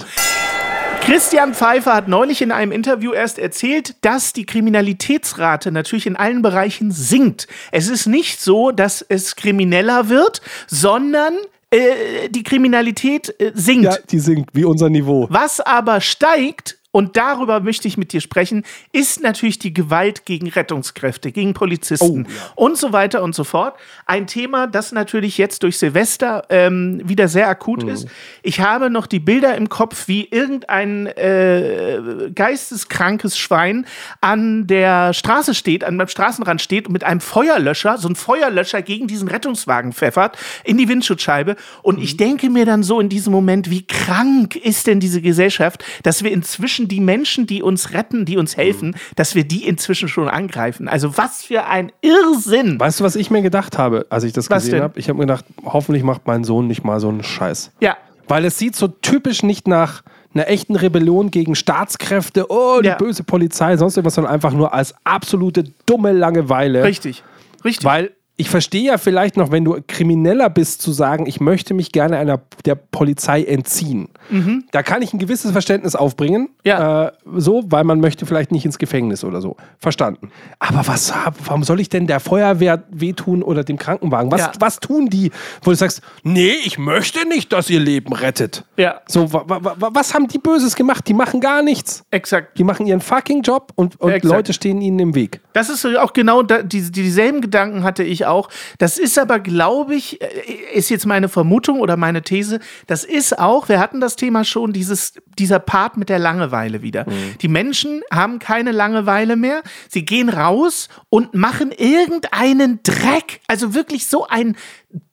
Christian 1.01 1.53
Pfeiffer 1.53 1.93
hat 1.93 2.07
neulich 2.07 2.41
in 2.41 2.51
einem 2.51 2.71
Interview 2.71 3.13
erst 3.13 3.39
erzählt, 3.39 3.95
dass 4.01 4.33
die 4.33 4.45
Kriminalitätsrate 4.45 5.71
natürlich 5.71 6.05
in 6.05 6.15
allen 6.15 6.41
Bereichen 6.41 6.91
sinkt. 6.91 7.47
Es 7.71 7.87
ist 7.87 8.05
nicht 8.05 8.41
so, 8.41 8.71
dass 8.71 9.03
es 9.07 9.35
krimineller 9.35 10.09
wird, 10.09 10.41
sondern 10.67 11.33
äh, 11.71 12.29
die 12.29 12.43
Kriminalität 12.43 13.33
äh, 13.39 13.51
sinkt. 13.53 13.85
Ja, 13.85 13.97
die 14.09 14.19
sinkt, 14.19 14.51
wie 14.53 14.65
unser 14.65 14.89
Niveau. 14.89 15.27
Was 15.29 15.59
aber 15.61 16.01
steigt, 16.01 16.78
und 16.91 17.17
darüber 17.17 17.59
möchte 17.59 17.87
ich 17.87 17.97
mit 17.97 18.13
dir 18.13 18.21
sprechen, 18.21 18.63
ist 18.91 19.21
natürlich 19.21 19.59
die 19.59 19.73
Gewalt 19.73 20.25
gegen 20.25 20.49
Rettungskräfte, 20.49 21.31
gegen 21.31 21.53
Polizisten 21.53 22.25
oh, 22.25 22.29
ja. 22.29 22.51
und 22.55 22.77
so 22.77 22.91
weiter 22.91 23.21
und 23.21 23.35
so 23.35 23.43
fort. 23.43 23.75
Ein 24.07 24.25
Thema, 24.25 24.65
das 24.65 24.91
natürlich 24.91 25.37
jetzt 25.37 25.61
durch 25.61 25.77
Silvester 25.77 26.45
ähm, 26.49 26.99
wieder 27.03 27.27
sehr 27.27 27.47
akut 27.47 27.83
mhm. 27.83 27.89
ist. 27.89 28.07
Ich 28.41 28.61
habe 28.61 28.89
noch 28.89 29.05
die 29.05 29.19
Bilder 29.19 29.55
im 29.55 29.69
Kopf, 29.69 30.07
wie 30.07 30.25
irgendein 30.25 31.05
äh, 31.05 32.31
geisteskrankes 32.33 33.37
Schwein 33.37 33.85
an 34.21 34.65
der 34.65 35.13
Straße 35.13 35.53
steht, 35.53 35.83
an 35.83 35.99
dem 35.99 36.07
Straßenrand 36.07 36.59
steht 36.59 36.87
und 36.87 36.93
mit 36.93 37.03
einem 37.03 37.21
Feuerlöscher, 37.21 37.99
so 37.99 38.09
ein 38.09 38.15
Feuerlöscher 38.15 38.81
gegen 38.81 39.05
diesen 39.05 39.27
Rettungswagen 39.27 39.93
pfeffert 39.93 40.39
in 40.63 40.77
die 40.77 40.89
Windschutzscheibe. 40.89 41.55
Und 41.83 41.97
mhm. 41.97 42.03
ich 42.03 42.17
denke 42.17 42.49
mir 42.49 42.65
dann 42.65 42.81
so 42.81 42.99
in 42.99 43.09
diesem 43.09 43.31
Moment, 43.31 43.69
wie 43.69 43.85
krank 43.85 44.55
ist 44.55 44.87
denn 44.87 44.99
diese 44.99 45.21
Gesellschaft, 45.21 45.85
dass 46.01 46.23
wir 46.23 46.31
inzwischen 46.31 46.78
inzwischen 46.79 46.87
die 46.87 47.01
Menschen, 47.01 47.47
die 47.47 47.61
uns 47.61 47.93
retten, 47.93 48.25
die 48.25 48.37
uns 48.37 48.57
helfen, 48.57 48.89
mhm. 48.89 49.15
dass 49.15 49.35
wir 49.35 49.43
die 49.43 49.67
inzwischen 49.67 50.07
schon 50.07 50.27
angreifen. 50.27 50.87
Also 50.87 51.17
was 51.17 51.43
für 51.43 51.65
ein 51.65 51.91
Irrsinn. 52.01 52.79
Weißt 52.79 52.99
du, 52.99 53.03
was 53.03 53.15
ich 53.15 53.29
mir 53.29 53.41
gedacht 53.41 53.77
habe, 53.77 54.05
als 54.09 54.23
ich 54.23 54.33
das 54.33 54.49
was 54.49 54.65
gesehen 54.65 54.81
habe? 54.81 54.99
Ich 54.99 55.09
habe 55.09 55.17
mir 55.17 55.25
gedacht, 55.25 55.45
hoffentlich 55.65 56.03
macht 56.03 56.25
mein 56.25 56.43
Sohn 56.43 56.67
nicht 56.67 56.83
mal 56.83 56.99
so 56.99 57.09
einen 57.09 57.23
Scheiß. 57.23 57.71
Ja. 57.81 57.97
Weil 58.27 58.45
es 58.45 58.57
sieht 58.57 58.75
so 58.75 58.87
typisch 58.87 59.43
nicht 59.43 59.67
nach 59.67 60.03
einer 60.33 60.47
echten 60.47 60.75
Rebellion 60.75 61.31
gegen 61.31 61.55
Staatskräfte, 61.55 62.45
oh, 62.49 62.81
die 62.81 62.87
ja. 62.87 62.95
böse 62.95 63.23
Polizei, 63.23 63.75
sonst 63.77 63.97
irgendwas, 63.97 64.15
sondern 64.15 64.33
einfach 64.33 64.53
nur 64.53 64.73
als 64.73 64.93
absolute 65.03 65.63
dumme 65.85 66.11
Langeweile. 66.11 66.83
Richtig. 66.83 67.23
Richtig. 67.65 67.83
Weil 67.83 68.11
ich 68.37 68.49
verstehe 68.49 68.83
ja 68.83 68.97
vielleicht 68.97 69.35
noch, 69.35 69.51
wenn 69.51 69.65
du 69.65 69.81
Krimineller 69.85 70.49
bist, 70.49 70.81
zu 70.81 70.91
sagen, 70.91 71.25
ich 71.25 71.41
möchte 71.41 71.73
mich 71.73 71.91
gerne 71.91 72.17
einer 72.17 72.39
der 72.63 72.75
Polizei 72.75 73.43
entziehen. 73.43 74.09
Mhm. 74.29 74.65
Da 74.71 74.83
kann 74.83 75.01
ich 75.01 75.13
ein 75.13 75.19
gewisses 75.19 75.51
Verständnis 75.51 75.95
aufbringen. 75.95 76.49
Ja. 76.63 77.07
Äh, 77.07 77.11
so, 77.35 77.63
weil 77.67 77.83
man 77.83 77.99
möchte 77.99 78.25
vielleicht 78.25 78.51
nicht 78.51 78.65
ins 78.65 78.77
Gefängnis 78.77 79.23
oder 79.23 79.41
so. 79.41 79.55
Verstanden. 79.79 80.31
Aber 80.59 80.87
was, 80.87 81.13
warum 81.45 81.63
soll 81.63 81.79
ich 81.79 81.89
denn 81.89 82.07
der 82.07 82.19
Feuerwehr 82.19 82.83
wehtun 82.89 83.43
oder 83.43 83.63
dem 83.63 83.77
Krankenwagen? 83.77 84.31
Was, 84.31 84.41
ja. 84.41 84.51
was 84.59 84.79
tun 84.79 85.09
die, 85.09 85.31
wo 85.63 85.71
du 85.71 85.75
sagst, 85.75 86.01
nee, 86.23 86.53
ich 86.65 86.77
möchte 86.77 87.27
nicht, 87.27 87.53
dass 87.53 87.69
ihr 87.69 87.79
Leben 87.79 88.13
rettet. 88.13 88.65
Ja. 88.77 89.01
So, 89.07 89.31
was 89.31 90.13
haben 90.13 90.27
die 90.27 90.39
Böses 90.39 90.75
gemacht? 90.75 91.07
Die 91.07 91.13
machen 91.13 91.41
gar 91.41 91.61
nichts. 91.61 92.03
Exakt. 92.11 92.57
Die 92.57 92.63
machen 92.63 92.85
ihren 92.85 93.01
fucking 93.01 93.41
Job 93.41 93.71
und, 93.75 93.99
und 93.99 94.23
Leute 94.23 94.53
stehen 94.53 94.81
ihnen 94.81 94.99
im 94.99 95.15
Weg. 95.15 95.41
Das 95.53 95.69
ist 95.69 95.85
auch 95.97 96.13
genau 96.13 96.43
da, 96.43 96.61
die, 96.61 96.91
dieselben 96.91 97.41
Gedanken 97.41 97.83
hatte 97.83 98.03
ich 98.03 98.25
auch. 98.25 98.49
Das 98.77 98.97
ist 98.97 99.17
aber, 99.17 99.39
glaube 99.39 99.95
ich, 99.95 100.21
äh, 100.21 100.27
ist 100.73 100.89
jetzt 100.89 101.05
meine 101.05 101.29
Vermutung 101.29 101.79
oder 101.79 101.97
meine 101.97 102.21
These, 102.21 102.59
das 102.87 103.03
ist 103.03 103.37
auch, 103.39 103.69
wir 103.69 103.79
hatten 103.79 103.99
das 103.99 104.08
Thema 104.15 104.43
schon, 104.43 104.73
dieses, 104.73 105.13
dieser 105.37 105.59
Part 105.59 105.97
mit 105.97 106.09
der 106.09 106.19
Langeweile 106.19 106.81
wieder. 106.81 107.09
Mhm. 107.09 107.37
Die 107.41 107.47
Menschen 107.47 108.01
haben 108.11 108.39
keine 108.39 108.71
Langeweile 108.71 109.35
mehr. 109.35 109.61
Sie 109.87 110.05
gehen 110.05 110.29
raus 110.29 110.89
und 111.09 111.33
machen 111.33 111.71
irgendeinen 111.71 112.81
Dreck. 112.83 113.41
Also 113.47 113.73
wirklich 113.73 114.07
so 114.07 114.27
ein 114.27 114.55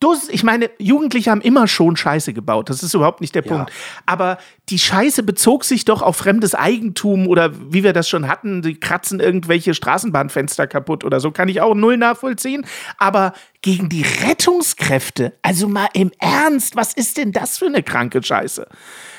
Duss, 0.00 0.30
ich 0.30 0.42
meine, 0.42 0.70
Jugendliche 0.78 1.30
haben 1.30 1.42
immer 1.42 1.68
schon 1.68 1.96
Scheiße 1.96 2.32
gebaut. 2.32 2.70
Das 2.70 2.82
ist 2.82 2.94
überhaupt 2.94 3.20
nicht 3.20 3.34
der 3.34 3.44
ja. 3.44 3.48
Punkt. 3.48 3.72
Aber 4.06 4.38
die 4.70 4.78
Scheiße 4.78 5.22
bezog 5.22 5.64
sich 5.64 5.84
doch 5.84 6.00
auf 6.00 6.16
fremdes 6.16 6.54
Eigentum 6.54 7.26
oder 7.26 7.52
wie 7.72 7.84
wir 7.84 7.92
das 7.92 8.08
schon 8.08 8.26
hatten, 8.26 8.62
die 8.62 8.80
kratzen 8.80 9.20
irgendwelche 9.20 9.74
Straßenbahnfenster 9.74 10.66
kaputt 10.66 11.04
oder 11.04 11.20
so, 11.20 11.30
kann 11.30 11.48
ich 11.48 11.60
auch 11.60 11.74
null 11.74 11.98
nachvollziehen. 11.98 12.64
Aber 12.96 13.34
gegen 13.60 13.90
die 13.90 14.04
Rettungskräfte, 14.26 15.34
also 15.42 15.68
mal 15.68 15.88
im 15.92 16.10
Ernst, 16.18 16.74
was 16.74 16.94
ist 16.94 17.18
denn 17.18 17.32
das 17.32 17.58
für 17.58 17.66
eine 17.66 17.82
kranke 17.82 18.22
Scheiße? 18.22 18.66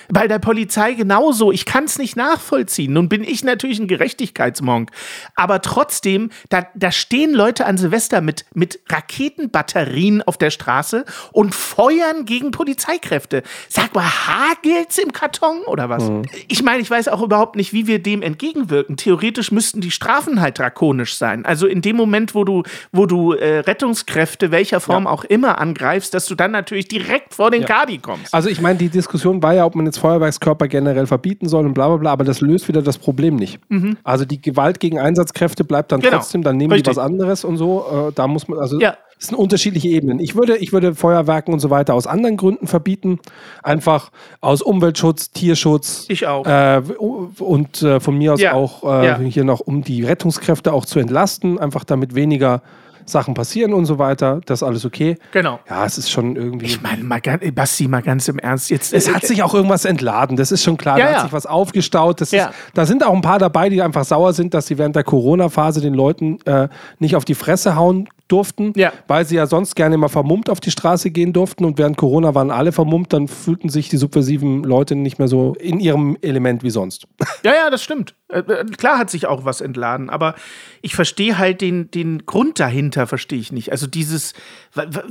Bei 0.10 0.28
der 0.28 0.40
Polizei 0.40 0.94
genauso. 0.94 1.52
Ich 1.52 1.66
kann 1.66 1.86
es 1.86 1.98
nicht 1.98 2.16
nachvollziehen. 2.16 2.94
Nun 2.94 3.10
bin 3.10 3.24
ich 3.24 3.44
natürlich 3.44 3.80
ein 3.80 3.88
Gerechtigkeitsmonk. 3.88 4.92
Aber 5.36 5.62
trotzdem, 5.62 6.30
da, 6.50 6.68
da 6.76 6.92
stehen 6.92 7.34
Leute 7.34 7.66
an 7.66 7.78
Silvester 7.78 8.22
mit, 8.22 8.46
mit 8.54 8.80
Raketenbatterien 8.90 10.22
auf 10.22 10.38
der 10.38 10.50
Straße 10.50 11.06
und 11.32 11.54
feuern 11.54 12.26
gegen 12.26 12.52
Polizeikräfte. 12.52 13.44
Sag 13.70 13.94
mal, 13.96 14.06
hagelt's 14.06 14.98
im 14.98 15.12
Karton 15.12 15.62
oder 15.66 15.90
was? 15.90 16.04
Mhm. 16.04 16.24
Ich 16.48 16.64
meine, 16.64 16.82
ich 16.82 16.90
weiß 16.90 17.08
auch 17.08 17.22
überhaupt 17.22 17.56
nicht, 17.56 17.74
wie 17.74 17.88
wir 17.88 18.02
dem 18.02 18.22
entgegenwirken. 18.22 18.98
Theoretisch 18.98 19.52
müssten 19.52 19.82
die 19.82 19.92
Strafen 19.92 20.42
halt 20.42 20.60
drakonisch 20.60 21.16
sein. 21.16 21.46
Also 21.46 21.68
in 21.68 21.82
dem 21.82 21.96
Moment, 21.96 22.36
wo 22.36 22.44
du, 22.44 22.64
wo 22.92 23.06
du 23.06 23.34
äh, 23.34 23.60
Rettungskräfte 23.60 24.52
welcher 24.52 24.80
Form 24.80 25.06
ja. 25.06 25.10
auch 25.10 25.24
immer 25.24 25.60
angreifst, 25.60 26.14
dass 26.14 26.26
du 26.26 26.36
dann 26.36 26.52
natürlich 26.52 26.88
direkt 26.88 27.34
vor 27.34 27.52
den 27.52 27.62
ja. 27.62 27.68
Kadi 27.68 27.98
kommst. 28.00 28.34
Also 28.34 28.50
ich 28.50 28.62
meine, 28.62 28.78
die 28.78 28.90
Diskussion 28.90 29.42
war 29.44 29.54
ja, 29.54 29.66
ob 29.66 29.76
man 29.76 29.86
jetzt 29.86 29.97
Feuerwerkskörper 29.98 30.68
generell 30.68 31.08
verbieten 31.08 31.48
soll 31.48 31.66
und 31.66 31.74
bla 31.74 31.88
bla 31.88 31.98
bla, 31.98 32.12
aber 32.12 32.24
das 32.24 32.42
löst 32.42 32.68
wieder 32.68 32.82
das 32.82 32.98
Problem 32.98 33.36
nicht. 33.36 33.60
Mhm. 33.70 33.98
Also 34.04 34.26
die 34.26 34.42
Gewalt 34.42 34.80
gegen 34.80 35.00
Einsatzkräfte 35.00 35.64
bleibt 35.64 35.92
dann 35.92 36.02
genau. 36.02 36.18
trotzdem, 36.18 36.44
dann 36.44 36.58
nehmen 36.58 36.74
Richtig. 36.74 36.94
die 36.94 36.98
was 36.98 37.04
anderes 37.04 37.44
und 37.44 37.58
so. 37.58 38.10
Äh, 38.10 38.12
da 38.14 38.28
muss 38.28 38.48
man, 38.48 38.60
also 38.60 38.80
ja. 38.80 38.96
Das 39.20 39.30
sind 39.30 39.38
unterschiedliche 39.38 39.88
Ebenen. 39.88 40.20
Ich 40.20 40.36
würde, 40.36 40.58
ich 40.58 40.74
würde 40.74 40.94
Feuerwerken 40.94 41.52
und 41.52 41.60
so 41.60 41.72
weiter 41.72 41.96
aus 41.96 42.06
anderen 42.06 42.38
Gründen 42.38 42.68
verbieten. 42.68 43.20
Einfach 43.64 44.12
aus 44.42 44.62
Umweltschutz, 44.62 45.32
Tierschutz. 45.32 46.06
Ich 46.10 46.28
auch. 46.28 46.46
Äh, 46.46 46.84
und 46.98 47.82
äh, 47.82 48.00
von 48.00 48.16
mir 48.16 48.34
aus 48.34 48.42
ja. 48.42 48.54
auch 48.54 48.84
äh, 48.84 49.08
ja. 49.08 49.18
hier 49.18 49.44
noch, 49.44 49.60
um 49.60 49.84
die 49.84 50.04
Rettungskräfte 50.04 50.72
auch 50.72 50.86
zu 50.86 51.00
entlasten. 51.00 51.58
Einfach 51.58 51.84
damit 51.84 52.14
weniger 52.14 52.62
Sachen 53.10 53.34
passieren 53.34 53.74
und 53.74 53.86
so 53.86 54.00
weiter, 54.00 54.42
das 54.46 54.62
ist 54.62 54.68
alles 54.68 54.86
okay. 54.86 55.18
Genau. 55.32 55.60
Ja, 55.70 55.86
es 55.86 55.98
ist 55.98 56.12
schon 56.12 56.36
irgendwie. 56.36 56.66
Ich 56.66 56.82
meine, 56.82 57.04
mal, 57.04 57.22
Basti, 57.54 57.88
mal 57.88 58.02
ganz 58.02 58.28
im 58.28 58.40
Ernst. 58.40 58.70
Jetzt, 58.70 58.94
es 58.94 59.14
hat 59.14 59.26
sich 59.26 59.44
auch 59.44 59.54
irgendwas 59.54 59.86
entladen, 59.86 60.38
das 60.38 60.52
ist 60.52 60.64
schon 60.64 60.78
klar. 60.78 61.00
Ja, 61.00 61.06
da 61.06 61.14
hat 61.14 61.22
sich 61.24 61.34
was 61.34 61.46
aufgestaut. 61.46 62.22
Das 62.22 62.32
ja. 62.32 62.48
ist, 62.48 62.56
da 62.74 62.86
sind 62.86 63.06
auch 63.06 63.14
ein 63.14 63.22
paar 63.22 63.40
dabei, 63.40 63.70
die 63.70 63.82
einfach 63.82 64.06
sauer 64.06 64.34
sind, 64.34 64.54
dass 64.54 64.68
sie 64.68 64.78
während 64.78 64.96
der 64.96 65.04
Corona-Phase 65.04 65.82
den 65.82 65.94
Leuten 65.94 66.40
äh, 66.46 66.68
nicht 67.00 67.16
auf 67.16 67.26
die 67.26 67.36
Fresse 67.36 67.76
hauen 67.76 68.10
durften, 68.28 68.74
ja. 68.76 68.92
weil 69.08 69.26
sie 69.26 69.36
ja 69.36 69.48
sonst 69.48 69.76
gerne 69.76 69.96
immer 69.96 70.10
vermummt 70.10 70.50
auf 70.50 70.60
die 70.60 70.72
Straße 70.72 71.12
gehen 71.12 71.34
durften 71.34 71.66
und 71.66 71.78
während 71.78 71.98
Corona 71.98 72.36
waren 72.36 72.52
alle 72.52 72.72
vermummt, 72.72 73.14
dann 73.14 73.28
fühlten 73.28 73.70
sich 73.70 73.90
die 73.90 73.98
subversiven 73.98 74.64
Leute 74.64 74.96
nicht 74.96 75.20
mehr 75.20 75.28
so 75.28 75.56
in 75.60 75.80
ihrem 75.80 76.18
Element 76.22 76.64
wie 76.64 76.70
sonst. 76.70 77.08
Ja, 77.44 77.54
ja, 77.54 77.70
das 77.70 77.84
stimmt. 77.84 78.16
Äh, 78.30 78.40
äh, 78.40 78.66
klar 78.66 78.98
hat 78.98 79.10
sich 79.10 79.28
auch 79.28 79.46
was 79.46 79.62
entladen, 79.62 80.10
aber 80.10 80.36
ich 80.82 80.96
verstehe 80.96 81.38
halt 81.38 81.62
den, 81.62 81.92
den 81.92 82.26
Grund 82.26 82.60
dahinter, 82.60 83.08
verstehe 83.08 83.40
ich 83.40 83.52
nicht. 83.52 83.72
Also 83.72 83.88
dieses, 83.88 84.34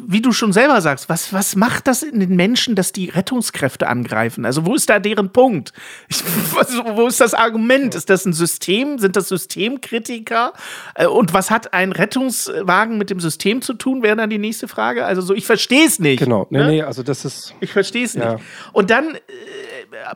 wie 0.07 0.21
du 0.21 0.33
schon 0.33 0.53
selber 0.53 0.81
sagst, 0.81 1.09
was, 1.09 1.33
was 1.33 1.57
macht 1.57 1.87
das 1.87 2.03
in 2.03 2.21
den 2.21 2.37
Menschen, 2.37 2.75
dass 2.75 2.93
die 2.93 3.09
Rettungskräfte 3.09 3.89
angreifen? 3.89 4.45
Also 4.45 4.67
wo 4.67 4.75
ist 4.75 4.89
da 4.89 4.99
deren 4.99 5.31
Punkt? 5.31 5.73
Ich, 6.09 6.23
was, 6.55 6.77
wo 6.95 7.07
ist 7.07 7.21
das 7.21 7.35
Argument? 7.35 7.95
Ist 7.95 8.11
das 8.11 8.25
ein 8.25 8.33
System? 8.33 8.99
Sind 8.99 9.17
das 9.17 9.29
Systemkritiker? 9.29 10.53
Äh, 10.95 11.07
und 11.07 11.35
was 11.35 11.51
hat 11.51 11.73
ein 11.73 11.93
Rettungswagen 11.93 12.99
mit 12.99 13.11
dem 13.11 13.21
System 13.21 13.63
zu 13.63 13.75
tun, 13.75 14.03
wäre 14.03 14.17
dann 14.17 14.31
die 14.31 14.39
nächste 14.39 14.69
Frage. 14.69 15.05
Also 15.05 15.23
so, 15.23 15.35
ich 15.35 15.47
verstehe 15.47 15.87
es 15.87 15.99
nicht. 15.99 16.19
Genau, 16.21 16.47
nee, 16.51 16.59
ne? 16.59 16.67
nee, 16.69 16.83
also 16.83 17.03
das 17.03 17.25
ist. 17.25 17.55
Ich 17.61 17.73
verstehe 17.73 18.05
es 18.05 18.15
ja. 18.15 18.35
nicht. 18.35 18.45
Und 18.73 18.91
dann 18.91 19.17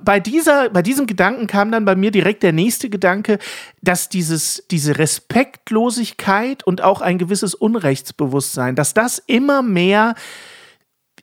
bei, 0.02 0.20
dieser, 0.20 0.70
bei 0.70 0.82
diesem 0.82 1.06
Gedanken 1.06 1.46
kam 1.46 1.70
dann 1.70 1.84
bei 1.84 1.94
mir 1.94 2.10
direkt 2.10 2.42
der 2.42 2.52
nächste 2.52 2.90
Gedanke, 2.90 3.38
dass 3.82 4.08
dieses, 4.08 4.64
diese 4.70 4.98
Respektlosigkeit 4.98 6.62
und 6.64 6.82
auch 6.82 7.00
ein 7.00 7.18
gewisses 7.18 7.54
Unrechtsbewusstsein, 7.54 8.76
dass 8.76 8.94
das 8.94 9.18
immer 9.18 9.62
mehr, 9.62 10.14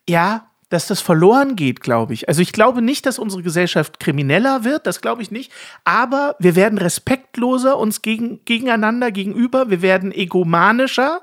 ja, 0.08 0.48
dass 0.70 0.88
das 0.88 1.00
verloren 1.00 1.56
geht, 1.56 1.80
glaube 1.80 2.14
ich. 2.14 2.28
Also 2.28 2.42
ich 2.42 2.52
glaube 2.52 2.82
nicht, 2.82 3.06
dass 3.06 3.20
unsere 3.20 3.42
Gesellschaft 3.42 4.00
krimineller 4.00 4.66
wird, 4.66 4.86
das 4.86 5.00
glaube 5.00 5.22
ich 5.22 5.32
nicht, 5.32 5.52
aber 5.86 6.36
wir 6.40 6.56
werden 6.56 6.78
respektloser 6.78 7.78
uns 7.78 8.02
gegen, 8.02 8.44
gegeneinander 8.44 9.12
gegenüber, 9.12 9.70
wir 9.70 9.82
werden 9.82 10.12
egomanischer, 10.12 11.22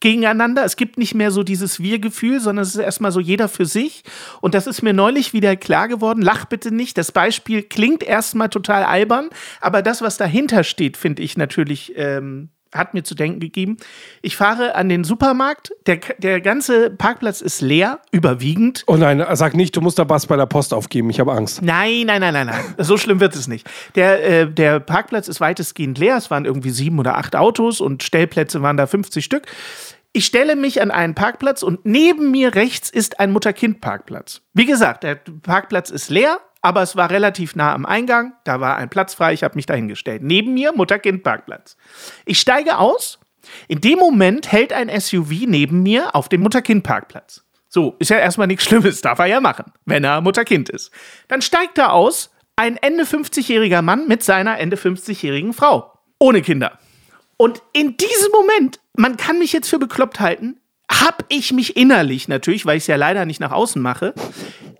gegeneinander. 0.00 0.64
Es 0.64 0.76
gibt 0.76 0.98
nicht 0.98 1.14
mehr 1.14 1.30
so 1.30 1.42
dieses 1.42 1.80
Wir-Gefühl, 1.80 2.40
sondern 2.40 2.62
es 2.62 2.74
ist 2.74 2.80
erstmal 2.80 3.12
so 3.12 3.20
jeder 3.20 3.48
für 3.48 3.66
sich. 3.66 4.02
Und 4.40 4.54
das 4.54 4.66
ist 4.66 4.82
mir 4.82 4.92
neulich 4.92 5.32
wieder 5.32 5.56
klar 5.56 5.88
geworden. 5.88 6.22
Lach 6.22 6.44
bitte 6.44 6.74
nicht. 6.74 6.98
Das 6.98 7.12
Beispiel 7.12 7.62
klingt 7.62 8.02
erstmal 8.02 8.48
total 8.48 8.84
albern, 8.84 9.30
aber 9.60 9.82
das, 9.82 10.02
was 10.02 10.16
dahinter 10.16 10.64
steht, 10.64 10.96
finde 10.96 11.22
ich 11.22 11.36
natürlich. 11.36 11.92
Ähm, 11.96 12.50
hat 12.76 12.94
mir 12.94 13.02
zu 13.02 13.14
denken 13.14 13.40
gegeben. 13.40 13.76
Ich 14.22 14.36
fahre 14.36 14.74
an 14.74 14.88
den 14.88 15.04
Supermarkt, 15.04 15.72
der, 15.86 16.00
der 16.18 16.40
ganze 16.40 16.90
Parkplatz 16.90 17.40
ist 17.40 17.60
leer, 17.60 18.00
überwiegend. 18.10 18.84
Oh 18.86 18.96
nein, 18.96 19.24
sag 19.32 19.54
nicht, 19.54 19.76
du 19.76 19.80
musst 19.80 19.98
da 19.98 20.08
was 20.08 20.26
bei 20.26 20.36
der 20.36 20.46
Post 20.46 20.74
aufgeben, 20.74 21.10
ich 21.10 21.20
habe 21.20 21.32
Angst. 21.32 21.62
Nein, 21.62 22.04
nein, 22.06 22.20
nein, 22.20 22.34
nein, 22.34 22.46
nein. 22.46 22.74
So 22.78 22.96
schlimm 22.96 23.20
wird 23.20 23.34
es 23.34 23.48
nicht. 23.48 23.68
Der, 23.94 24.24
äh, 24.24 24.50
der 24.50 24.80
Parkplatz 24.80 25.28
ist 25.28 25.40
weitestgehend 25.40 25.98
leer, 25.98 26.16
es 26.16 26.30
waren 26.30 26.44
irgendwie 26.44 26.70
sieben 26.70 26.98
oder 26.98 27.16
acht 27.16 27.36
Autos 27.36 27.80
und 27.80 28.02
Stellplätze 28.02 28.62
waren 28.62 28.76
da 28.76 28.86
50 28.86 29.24
Stück. 29.24 29.46
Ich 30.12 30.24
stelle 30.24 30.56
mich 30.56 30.80
an 30.80 30.90
einen 30.90 31.14
Parkplatz 31.14 31.62
und 31.62 31.84
neben 31.84 32.30
mir 32.30 32.54
rechts 32.54 32.88
ist 32.88 33.20
ein 33.20 33.32
Mutter-Kind-Parkplatz. 33.32 34.40
Wie 34.54 34.64
gesagt, 34.64 35.02
der 35.02 35.16
Parkplatz 35.42 35.90
ist 35.90 36.08
leer, 36.08 36.40
aber 36.66 36.82
es 36.82 36.96
war 36.96 37.10
relativ 37.10 37.54
nah 37.54 37.72
am 37.72 37.86
Eingang. 37.86 38.32
Da 38.42 38.60
war 38.60 38.76
ein 38.76 38.90
Platz 38.90 39.14
frei, 39.14 39.32
ich 39.32 39.44
habe 39.44 39.54
mich 39.54 39.66
dahingestellt. 39.66 40.22
Neben 40.24 40.52
mir 40.52 40.72
Mutter-Kind-Parkplatz. 40.72 41.76
Ich 42.24 42.40
steige 42.40 42.78
aus. 42.78 43.20
In 43.68 43.80
dem 43.80 44.00
Moment 44.00 44.50
hält 44.50 44.72
ein 44.72 44.88
SUV 45.00 45.46
neben 45.46 45.84
mir 45.84 46.16
auf 46.16 46.28
dem 46.28 46.40
Mutter-Kind-Parkplatz. 46.40 47.44
So, 47.68 47.94
ist 48.00 48.10
ja 48.10 48.18
erstmal 48.18 48.48
nichts 48.48 48.64
Schlimmes, 48.64 49.00
darf 49.00 49.20
er 49.20 49.26
ja 49.26 49.40
machen, 49.40 49.72
wenn 49.84 50.02
er 50.02 50.20
Mutter-Kind 50.20 50.68
ist. 50.68 50.90
Dann 51.28 51.40
steigt 51.40 51.78
er 51.78 51.92
aus, 51.92 52.32
ein 52.56 52.76
Ende 52.78 53.04
50-jähriger 53.04 53.82
Mann 53.82 54.08
mit 54.08 54.24
seiner 54.24 54.58
Ende 54.58 54.76
50-jährigen 54.76 55.52
Frau. 55.52 55.92
Ohne 56.18 56.42
Kinder. 56.42 56.80
Und 57.36 57.62
in 57.74 57.96
diesem 57.96 58.32
Moment, 58.32 58.80
man 58.96 59.16
kann 59.16 59.38
mich 59.38 59.52
jetzt 59.52 59.68
für 59.68 59.78
bekloppt 59.78 60.18
halten, 60.18 60.58
habe 60.90 61.24
ich 61.28 61.52
mich 61.52 61.76
innerlich 61.76 62.28
natürlich, 62.28 62.66
weil 62.66 62.76
ich 62.76 62.84
es 62.84 62.86
ja 62.86 62.96
leider 62.96 63.26
nicht 63.26 63.40
nach 63.40 63.52
außen 63.52 63.80
mache, 63.80 64.14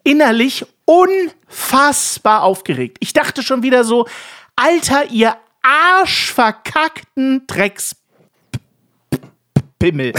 innerlich 0.04 0.64
unfassbar 0.84 2.42
aufgeregt. 2.42 2.98
Ich 3.00 3.12
dachte 3.12 3.42
schon 3.42 3.62
wieder 3.62 3.84
so, 3.84 4.06
Alter, 4.54 5.10
ihr 5.10 5.36
arschverkackten 5.62 7.46
Drecks 7.46 7.96
Pimmel. 9.78 10.12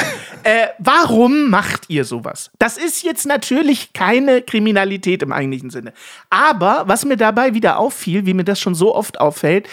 äh, 0.44 0.67
warum 0.77 1.50
macht 1.50 1.89
ihr 1.89 2.06
sowas? 2.06 2.51
Das 2.60 2.77
ist 2.77 3.03
jetzt 3.03 3.25
natürlich 3.25 3.94
keine 3.94 4.41
Kriminalität 4.41 5.24
im 5.24 5.32
eigentlichen 5.32 5.72
Sinne. 5.72 5.94
Aber 6.29 6.84
was 6.86 7.06
mir 7.06 7.17
dabei 7.17 7.53
wieder 7.53 7.79
auffiel, 7.79 8.25
wie 8.25 8.33
mir 8.33 8.44
das 8.44 8.59
schon 8.59 8.75
so 8.75 8.94
oft 8.94 9.20
auffällt, 9.20 9.68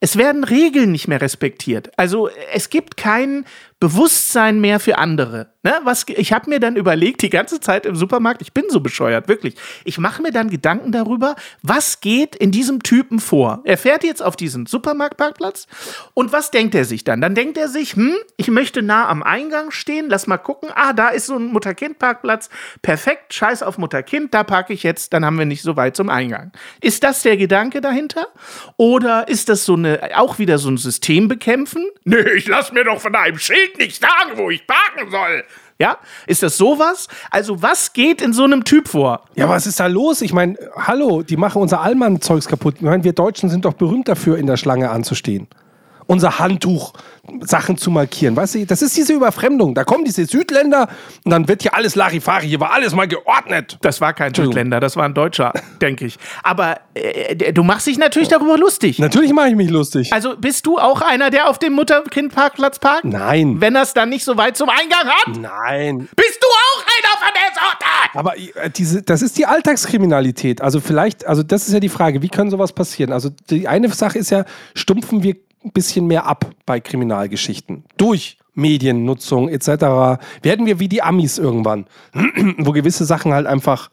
es 0.00 0.16
werden 0.16 0.44
Regeln 0.44 0.90
nicht 0.90 1.08
mehr 1.08 1.20
respektiert. 1.20 1.96
Also 1.96 2.28
es 2.52 2.70
gibt 2.70 2.96
kein 2.96 3.44
Bewusstsein 3.82 4.60
mehr 4.60 4.78
für 4.78 4.96
andere. 4.96 5.48
Ne? 5.64 5.74
Was, 5.82 6.06
ich 6.06 6.32
habe 6.32 6.48
mir 6.48 6.60
dann 6.60 6.76
überlegt, 6.76 7.20
die 7.20 7.30
ganze 7.30 7.58
Zeit 7.58 7.84
im 7.84 7.96
Supermarkt, 7.96 8.40
ich 8.40 8.52
bin 8.52 8.66
so 8.68 8.78
bescheuert, 8.78 9.26
wirklich. 9.26 9.56
Ich 9.84 9.98
mache 9.98 10.22
mir 10.22 10.30
dann 10.30 10.50
Gedanken 10.50 10.92
darüber, 10.92 11.34
was 11.62 12.00
geht 12.00 12.36
in 12.36 12.52
diesem 12.52 12.84
Typen 12.84 13.18
vor. 13.18 13.60
Er 13.64 13.76
fährt 13.76 14.04
jetzt 14.04 14.22
auf 14.22 14.36
diesen 14.36 14.66
Supermarktparkplatz 14.66 15.66
und 16.14 16.32
was 16.32 16.52
denkt 16.52 16.76
er 16.76 16.84
sich 16.84 17.02
dann? 17.02 17.20
Dann 17.20 17.34
denkt 17.34 17.58
er 17.58 17.66
sich, 17.66 17.96
hm, 17.96 18.14
ich 18.36 18.52
möchte 18.52 18.82
nah 18.82 19.08
am 19.08 19.24
Eingang 19.24 19.72
stehen, 19.72 20.06
lass 20.08 20.28
mal 20.28 20.38
gucken. 20.38 20.70
Ah, 20.72 20.92
da 20.92 21.08
ist 21.08 21.26
so 21.26 21.34
ein 21.34 21.46
Mutter-Kind-Parkplatz. 21.46 22.50
Perfekt, 22.82 23.34
scheiß 23.34 23.64
auf 23.64 23.78
Mutter-Kind, 23.78 24.32
da 24.32 24.44
parke 24.44 24.72
ich 24.72 24.84
jetzt, 24.84 25.12
dann 25.12 25.24
haben 25.24 25.38
wir 25.38 25.46
nicht 25.46 25.62
so 25.62 25.74
weit 25.74 25.96
zum 25.96 26.08
Eingang. 26.08 26.52
Ist 26.80 27.02
das 27.02 27.22
der 27.22 27.36
Gedanke 27.36 27.80
dahinter? 27.80 28.28
Oder 28.76 29.26
ist 29.26 29.48
das 29.48 29.64
so 29.64 29.74
eine, 29.74 30.10
auch 30.14 30.38
wieder 30.38 30.58
so 30.58 30.70
ein 30.70 30.76
System 30.76 31.26
bekämpfen? 31.26 31.84
Nee, 32.04 32.30
ich 32.36 32.46
lass 32.46 32.70
mir 32.70 32.84
doch 32.84 33.00
von 33.00 33.16
einem 33.16 33.38
Schild 33.38 33.71
Schild 33.72 33.78
nicht 33.78 34.00
sagen, 34.00 34.36
wo 34.36 34.50
ich 34.50 34.66
parken 34.66 35.10
soll. 35.10 35.44
Ja, 35.78 35.98
ist 36.26 36.42
das 36.42 36.56
sowas? 36.56 37.08
Also, 37.30 37.60
was 37.60 37.92
geht 37.92 38.22
in 38.22 38.32
so 38.32 38.44
einem 38.44 38.64
Typ 38.64 38.88
vor? 38.88 39.22
Ja, 39.34 39.48
was 39.48 39.66
ist 39.66 39.80
da 39.80 39.86
los? 39.86 40.22
Ich 40.22 40.32
meine, 40.32 40.56
hallo, 40.76 41.22
die 41.22 41.36
machen 41.36 41.60
unser 41.60 41.80
Allmann-Zeugs 41.80 42.46
kaputt. 42.46 42.76
Ich 42.76 42.82
meine, 42.82 43.02
wir 43.02 43.12
Deutschen 43.12 43.48
sind 43.48 43.64
doch 43.64 43.74
berühmt 43.74 44.08
dafür, 44.08 44.38
in 44.38 44.46
der 44.46 44.56
Schlange 44.56 44.90
anzustehen 44.90 45.48
unser 46.12 46.38
Handtuch 46.38 46.92
Sachen 47.40 47.78
zu 47.78 47.90
markieren. 47.90 48.36
Weißt 48.36 48.56
du, 48.56 48.66
das 48.66 48.82
ist 48.82 48.96
diese 48.96 49.14
Überfremdung. 49.14 49.74
Da 49.74 49.84
kommen 49.84 50.04
diese 50.04 50.26
Südländer 50.26 50.88
und 51.24 51.30
dann 51.30 51.48
wird 51.48 51.62
hier 51.62 51.74
alles 51.74 51.94
Larifari. 51.94 52.48
Hier 52.48 52.60
war 52.60 52.72
alles 52.72 52.94
mal 52.94 53.08
geordnet. 53.08 53.78
Das 53.80 54.00
war 54.00 54.12
kein 54.12 54.34
Südländer, 54.34 54.80
das 54.80 54.96
war 54.96 55.04
ein 55.04 55.14
Deutscher, 55.14 55.52
denke 55.80 56.04
ich. 56.04 56.18
Aber 56.42 56.80
äh, 56.94 57.52
du 57.52 57.62
machst 57.62 57.86
dich 57.86 57.96
natürlich 57.96 58.28
darüber 58.28 58.58
lustig. 58.58 58.98
Natürlich 58.98 59.32
mache 59.32 59.48
ich 59.48 59.54
mich 59.54 59.70
lustig. 59.70 60.12
Also 60.12 60.36
bist 60.36 60.66
du 60.66 60.78
auch 60.78 61.00
einer, 61.00 61.30
der 61.30 61.48
auf 61.48 61.58
dem 61.58 61.72
Mutter-Kind-Parkplatz 61.74 62.78
parkt? 62.78 63.04
Nein. 63.04 63.60
Wenn 63.60 63.76
er 63.76 63.82
es 63.82 63.94
dann 63.94 64.08
nicht 64.10 64.24
so 64.24 64.36
weit 64.36 64.56
zum 64.56 64.68
Eingang 64.68 65.08
hat? 65.08 65.40
Nein. 65.40 66.08
Bist 66.16 66.38
du 66.40 66.46
auch 66.46 66.84
einer 66.84 67.24
von 67.24 67.32
der 67.34 67.54
Sorte? 67.54 67.86
Aber 68.14 68.36
äh, 68.36 68.70
diese, 68.70 69.02
das 69.02 69.22
ist 69.22 69.38
die 69.38 69.46
Alltagskriminalität. 69.46 70.60
Also 70.60 70.80
vielleicht, 70.80 71.26
also 71.26 71.42
das 71.42 71.68
ist 71.68 71.72
ja 71.72 71.80
die 71.80 71.88
Frage, 71.88 72.20
wie 72.20 72.28
kann 72.28 72.50
sowas 72.50 72.72
passieren? 72.72 73.12
Also 73.12 73.30
die 73.48 73.68
eine 73.68 73.88
Sache 73.90 74.18
ist 74.18 74.30
ja, 74.30 74.44
stumpfen 74.74 75.22
wir 75.22 75.36
ein 75.64 75.72
bisschen 75.72 76.06
mehr 76.06 76.26
ab 76.26 76.50
bei 76.66 76.80
Kriminalgeschichten. 76.80 77.84
Durch 77.96 78.38
Mediennutzung 78.54 79.48
etc. 79.48 79.68
Werden 80.42 80.66
wir 80.66 80.78
wie 80.78 80.88
die 80.88 81.02
Amis 81.02 81.38
irgendwann, 81.38 81.86
wo 82.58 82.72
gewisse 82.72 83.04
Sachen 83.04 83.32
halt 83.32 83.46
einfach 83.46 83.90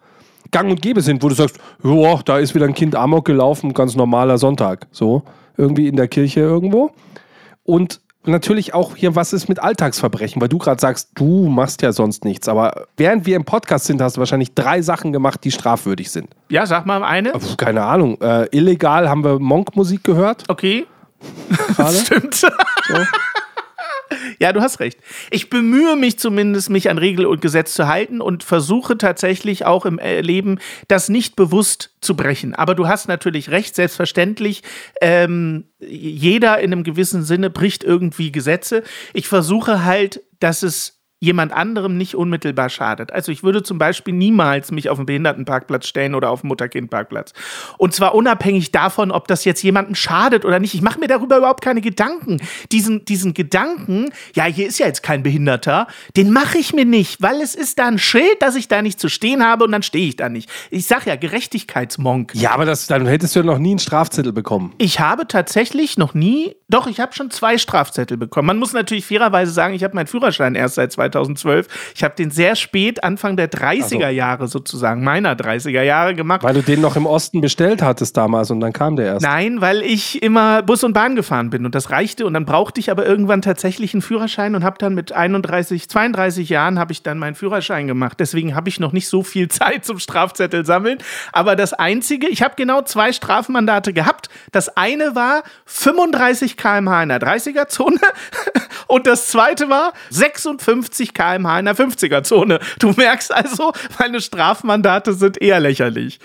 gang 0.51 0.69
und 0.69 0.81
gäbe 0.81 1.01
sind, 1.01 1.23
wo 1.23 1.29
du 1.29 1.35
sagst, 1.35 1.59
ja, 1.83 2.19
da 2.25 2.37
ist 2.39 2.55
wieder 2.55 2.65
ein 2.65 2.73
Kind 2.73 2.95
Amok 2.95 3.25
gelaufen, 3.25 3.73
ganz 3.73 3.95
normaler 3.95 4.37
Sonntag. 4.37 4.87
So, 4.91 5.23
irgendwie 5.57 5.87
in 5.87 5.95
der 5.95 6.07
Kirche 6.07 6.41
irgendwo. 6.41 6.91
Und 7.63 8.01
natürlich 8.25 8.73
auch 8.73 8.95
hier, 8.95 9.15
was 9.15 9.33
ist 9.33 9.47
mit 9.47 9.61
Alltagsverbrechen, 9.61 10.41
weil 10.41 10.49
du 10.49 10.57
gerade 10.57 10.79
sagst, 10.79 11.11
du 11.15 11.47
machst 11.47 11.81
ja 11.81 11.91
sonst 11.91 12.25
nichts. 12.25 12.47
Aber 12.47 12.87
während 12.97 13.25
wir 13.25 13.35
im 13.35 13.45
Podcast 13.45 13.85
sind, 13.85 14.01
hast 14.01 14.17
du 14.17 14.19
wahrscheinlich 14.19 14.53
drei 14.53 14.81
Sachen 14.81 15.13
gemacht, 15.13 15.43
die 15.43 15.51
strafwürdig 15.51 16.11
sind. 16.11 16.29
Ja, 16.49 16.65
sag 16.65 16.85
mal 16.85 17.03
eine. 17.03 17.33
Keine 17.57 17.83
Ahnung. 17.83 18.19
Äh, 18.21 18.47
illegal 18.51 19.09
haben 19.09 19.23
wir 19.23 19.39
Monk-Musik 19.39 20.03
gehört. 20.03 20.43
Okay. 20.47 20.85
Gerade. 21.75 21.97
Stimmt. 21.97 22.35
So. 22.35 22.47
Ja, 24.39 24.53
du 24.53 24.61
hast 24.61 24.79
recht. 24.79 24.99
Ich 25.31 25.49
bemühe 25.49 25.95
mich 25.95 26.17
zumindest, 26.17 26.69
mich 26.69 26.89
an 26.89 26.97
Regel 26.97 27.25
und 27.25 27.41
Gesetz 27.41 27.73
zu 27.73 27.87
halten 27.87 28.21
und 28.21 28.43
versuche 28.43 28.97
tatsächlich 28.97 29.65
auch 29.65 29.85
im 29.85 29.99
Leben 29.99 30.59
das 30.87 31.09
nicht 31.09 31.35
bewusst 31.35 31.91
zu 32.01 32.15
brechen. 32.15 32.55
Aber 32.55 32.75
du 32.75 32.87
hast 32.87 33.07
natürlich 33.07 33.49
recht, 33.49 33.75
selbstverständlich. 33.75 34.63
Ähm, 35.01 35.65
jeder 35.79 36.59
in 36.59 36.71
einem 36.71 36.83
gewissen 36.83 37.23
Sinne 37.23 37.49
bricht 37.49 37.83
irgendwie 37.83 38.31
Gesetze. 38.31 38.83
Ich 39.13 39.27
versuche 39.27 39.83
halt, 39.83 40.21
dass 40.39 40.63
es 40.63 40.98
jemand 41.21 41.51
anderem 41.51 41.97
nicht 41.97 42.15
unmittelbar 42.15 42.69
schadet. 42.69 43.11
Also 43.11 43.31
ich 43.31 43.43
würde 43.43 43.61
zum 43.61 43.77
Beispiel 43.77 44.13
niemals 44.13 44.71
mich 44.71 44.89
auf 44.89 44.97
einen 44.97 45.05
Behindertenparkplatz 45.05 45.87
stellen 45.87 46.15
oder 46.15 46.29
auf 46.29 46.43
einen 46.43 46.47
Mutter-Kind-Parkplatz. 46.49 47.33
Und 47.77 47.93
zwar 47.93 48.15
unabhängig 48.15 48.71
davon, 48.71 49.11
ob 49.11 49.27
das 49.27 49.43
jetzt 49.43 49.61
jemandem 49.61 49.95
schadet 49.95 50.45
oder 50.45 50.59
nicht. 50.59 50.73
Ich 50.73 50.81
mache 50.81 50.99
mir 50.99 51.07
darüber 51.07 51.37
überhaupt 51.37 51.61
keine 51.61 51.81
Gedanken. 51.81 52.37
Diesen, 52.71 53.03
diesen 53.03 53.33
Gedanken, 53.33 54.11
ja, 54.33 54.45
hier 54.45 54.67
ist 54.67 54.79
ja 54.79 54.87
jetzt 54.87 55.03
kein 55.03 55.21
Behinderter, 55.21 55.87
den 56.15 56.31
mache 56.31 56.57
ich 56.57 56.73
mir 56.73 56.85
nicht, 56.85 57.21
weil 57.21 57.41
es 57.41 57.53
ist 57.53 57.79
da 57.79 57.87
ein 57.87 57.99
Schild, 57.99 58.41
dass 58.41 58.55
ich 58.55 58.69
da 58.69 58.81
nicht 58.81 58.99
zu 58.99 59.09
stehen 59.09 59.43
habe 59.43 59.65
und 59.65 59.73
dann 59.73 59.83
stehe 59.83 60.07
ich 60.07 60.15
da 60.15 60.29
nicht. 60.29 60.49
Ich 60.69 60.87
sage 60.87 61.09
ja, 61.09 61.17
Gerechtigkeitsmonk. 61.17 62.31
Ja, 62.35 62.51
aber 62.51 62.63
das, 62.63 62.87
dann 62.87 63.05
hättest 63.05 63.35
du 63.35 63.39
ja 63.39 63.45
noch 63.45 63.59
nie 63.59 63.71
einen 63.71 63.79
Strafzettel 63.79 64.31
bekommen. 64.31 64.73
Ich 64.77 65.01
habe 65.01 65.27
tatsächlich 65.27 65.97
noch 65.97 66.13
nie, 66.13 66.55
doch, 66.69 66.87
ich 66.87 67.01
habe 67.01 67.13
schon 67.13 67.29
zwei 67.29 67.57
Strafzettel 67.57 68.15
bekommen. 68.15 68.47
Man 68.47 68.57
muss 68.57 68.71
natürlich 68.71 69.05
fairerweise 69.05 69.51
sagen, 69.51 69.73
ich 69.73 69.83
habe 69.83 69.95
meinen 69.95 70.07
Führerschein 70.07 70.55
erst 70.55 70.75
seit 70.75 70.93
2000 70.93 71.08
2012. 71.11 71.67
Ich 71.95 72.03
habe 72.03 72.15
den 72.15 72.31
sehr 72.31 72.55
spät, 72.55 73.03
Anfang 73.03 73.37
der 73.37 73.49
30er 73.51 73.93
also. 73.93 73.97
Jahre 73.97 74.47
sozusagen, 74.47 75.03
meiner 75.03 75.35
30er 75.35 75.81
Jahre 75.81 76.15
gemacht. 76.15 76.43
Weil 76.43 76.53
du 76.53 76.61
den 76.61 76.81
noch 76.81 76.95
im 76.95 77.05
Osten 77.05 77.41
bestellt 77.41 77.81
hattest 77.81 78.17
damals 78.17 78.51
und 78.51 78.59
dann 78.59 78.73
kam 78.73 78.95
der 78.95 79.05
erst. 79.05 79.25
Nein, 79.25 79.61
weil 79.61 79.81
ich 79.81 80.21
immer 80.21 80.61
Bus 80.61 80.83
und 80.83 80.93
Bahn 80.93 81.15
gefahren 81.15 81.49
bin 81.49 81.65
und 81.65 81.75
das 81.75 81.91
reichte 81.91 82.25
und 82.25 82.33
dann 82.33 82.45
brauchte 82.45 82.79
ich 82.79 82.91
aber 82.91 83.05
irgendwann 83.05 83.41
tatsächlich 83.41 83.93
einen 83.93 84.01
Führerschein 84.01 84.55
und 84.55 84.63
habe 84.63 84.77
dann 84.79 84.95
mit 84.95 85.11
31, 85.11 85.89
32 85.89 86.49
Jahren 86.49 86.79
habe 86.79 86.91
ich 86.91 87.03
dann 87.03 87.19
meinen 87.19 87.35
Führerschein 87.35 87.87
gemacht. 87.87 88.19
Deswegen 88.19 88.55
habe 88.55 88.69
ich 88.69 88.79
noch 88.79 88.91
nicht 88.91 89.07
so 89.07 89.23
viel 89.23 89.47
Zeit 89.49 89.85
zum 89.85 89.99
Strafzettel 89.99 90.65
sammeln. 90.65 90.99
Aber 91.31 91.55
das 91.55 91.73
Einzige, 91.73 92.27
ich 92.27 92.41
habe 92.41 92.55
genau 92.55 92.81
zwei 92.81 93.11
Strafmandate 93.11 93.93
gehabt. 93.93 94.29
Das 94.51 94.75
eine 94.77 95.15
war 95.15 95.43
35 95.65 96.57
km/h 96.57 97.03
in 97.03 97.09
der 97.09 97.19
30er-Zone 97.19 97.99
und 98.87 99.07
das 99.07 99.27
zweite 99.27 99.69
war 99.69 99.93
56 100.09 100.98
km/h 101.07 101.59
in 101.59 101.65
der 101.65 101.75
50er-Zone. 101.75 102.59
Du 102.79 102.91
merkst 102.91 103.33
also, 103.33 103.71
meine 103.99 104.21
Strafmandate 104.21 105.13
sind 105.13 105.41
eher 105.41 105.59
lächerlich. 105.59 106.19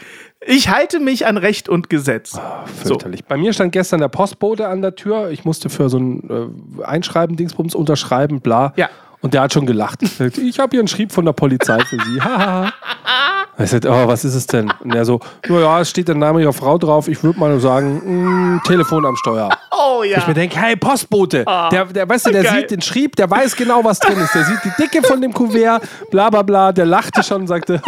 Ich 0.46 0.68
halte 0.68 1.00
mich 1.00 1.26
an 1.26 1.36
Recht 1.38 1.68
und 1.68 1.88
Gesetz. 1.88 2.34
Oh, 2.36 2.66
fürchterlich. 2.66 3.20
So. 3.20 3.26
Bei 3.28 3.36
mir 3.36 3.52
stand 3.52 3.72
gestern 3.72 4.00
der 4.00 4.08
Postbote 4.08 4.68
an 4.68 4.82
der 4.82 4.94
Tür. 4.94 5.30
Ich 5.30 5.44
musste 5.44 5.70
für 5.70 5.88
so 5.88 5.98
ein 5.98 6.52
äh, 6.80 6.84
Einschreiben, 6.84 7.36
Dingsbums 7.36 7.74
unterschreiben, 7.74 8.40
bla. 8.40 8.74
Ja. 8.76 8.90
Und 9.24 9.32
der 9.32 9.40
hat 9.40 9.54
schon 9.54 9.64
gelacht. 9.64 10.02
Ich 10.02 10.58
habe 10.58 10.68
hier 10.72 10.80
einen 10.80 10.88
Schrieb 10.88 11.10
von 11.10 11.24
der 11.24 11.32
Polizei 11.32 11.78
für 11.80 11.96
Sie. 11.96 12.20
ich 13.58 13.70
sagte, 13.70 13.88
oh, 13.88 14.06
was 14.06 14.22
ist 14.22 14.34
es 14.34 14.46
denn? 14.46 14.70
Und 14.80 14.94
er 14.94 15.06
so, 15.06 15.18
ja, 15.48 15.80
es 15.80 15.88
steht 15.88 16.08
der 16.08 16.14
Name 16.14 16.42
Ihrer 16.42 16.52
Frau 16.52 16.76
drauf. 16.76 17.08
Ich 17.08 17.24
würde 17.24 17.40
mal 17.40 17.58
sagen, 17.58 18.02
mh, 18.04 18.56
mm, 18.56 18.62
Telefon 18.64 19.06
am 19.06 19.16
Steuer. 19.16 19.48
Oh 19.70 20.02
ja. 20.02 20.18
Ich 20.18 20.26
mir 20.26 20.34
denke, 20.34 20.60
hey, 20.60 20.76
Postbote. 20.76 21.44
Oh, 21.46 21.68
der, 21.70 21.86
der, 21.86 22.08
weißt 22.08 22.26
du, 22.26 22.32
der 22.32 22.42
geil. 22.42 22.60
sieht 22.60 22.70
den 22.70 22.80
Schrieb, 22.82 23.16
der 23.16 23.30
weiß 23.30 23.56
genau, 23.56 23.82
was 23.82 23.98
drin 23.98 24.18
ist. 24.18 24.34
Der 24.34 24.44
sieht 24.44 24.58
die 24.64 24.82
Dicke 24.82 25.06
von 25.06 25.20
dem 25.20 25.32
Kuvert, 25.32 25.82
bla 26.10 26.28
bla 26.30 26.42
bla. 26.42 26.72
Der 26.72 26.84
lachte 26.84 27.22
schon 27.22 27.42
und 27.42 27.46
sagte, 27.46 27.80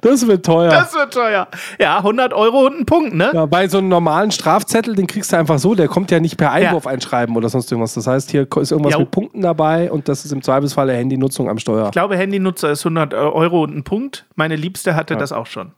das 0.00 0.26
wird 0.26 0.46
teuer. 0.46 0.70
Das 0.70 0.94
wird 0.94 1.12
teuer. 1.12 1.48
Ja, 1.80 1.98
100 1.98 2.32
Euro 2.32 2.66
und 2.66 2.80
ein 2.80 2.86
Punkt, 2.86 3.14
ne? 3.14 3.30
Ja, 3.34 3.46
bei 3.46 3.68
so 3.68 3.78
einem 3.78 3.88
normalen 3.88 4.30
Strafzettel, 4.30 4.94
den 4.94 5.06
kriegst 5.06 5.32
du 5.32 5.36
einfach 5.36 5.58
so. 5.58 5.74
Der 5.74 5.88
kommt 5.88 6.10
ja 6.10 6.20
nicht 6.20 6.36
per 6.36 6.52
Einwurf 6.52 6.84
ja. 6.84 6.92
einschreiben 6.92 7.36
oder 7.36 7.48
sonst 7.48 7.70
irgendwas. 7.72 7.94
Das 7.94 8.06
heißt, 8.06 8.30
hier 8.30 8.42
ist 8.42 8.70
irgendwas 8.70 8.94
jo. 8.94 9.00
mit 9.00 9.10
Punkten 9.10 9.42
dabei 9.42 9.90
und 9.90 10.08
das 10.08 10.24
ist 10.24 10.27
im 10.32 10.42
Zweifelsfall 10.42 10.90
Handynutzung 10.90 11.48
am 11.48 11.58
Steuer. 11.58 11.86
Ich 11.86 11.92
glaube, 11.92 12.16
Handynutzer 12.16 12.70
ist 12.70 12.80
100 12.80 13.14
Euro 13.14 13.62
und 13.62 13.76
ein 13.76 13.84
Punkt. 13.84 14.26
Meine 14.34 14.56
Liebste 14.56 14.94
hatte 14.94 15.14
ja. 15.14 15.20
das 15.20 15.32
auch 15.32 15.46
schon. 15.46 15.72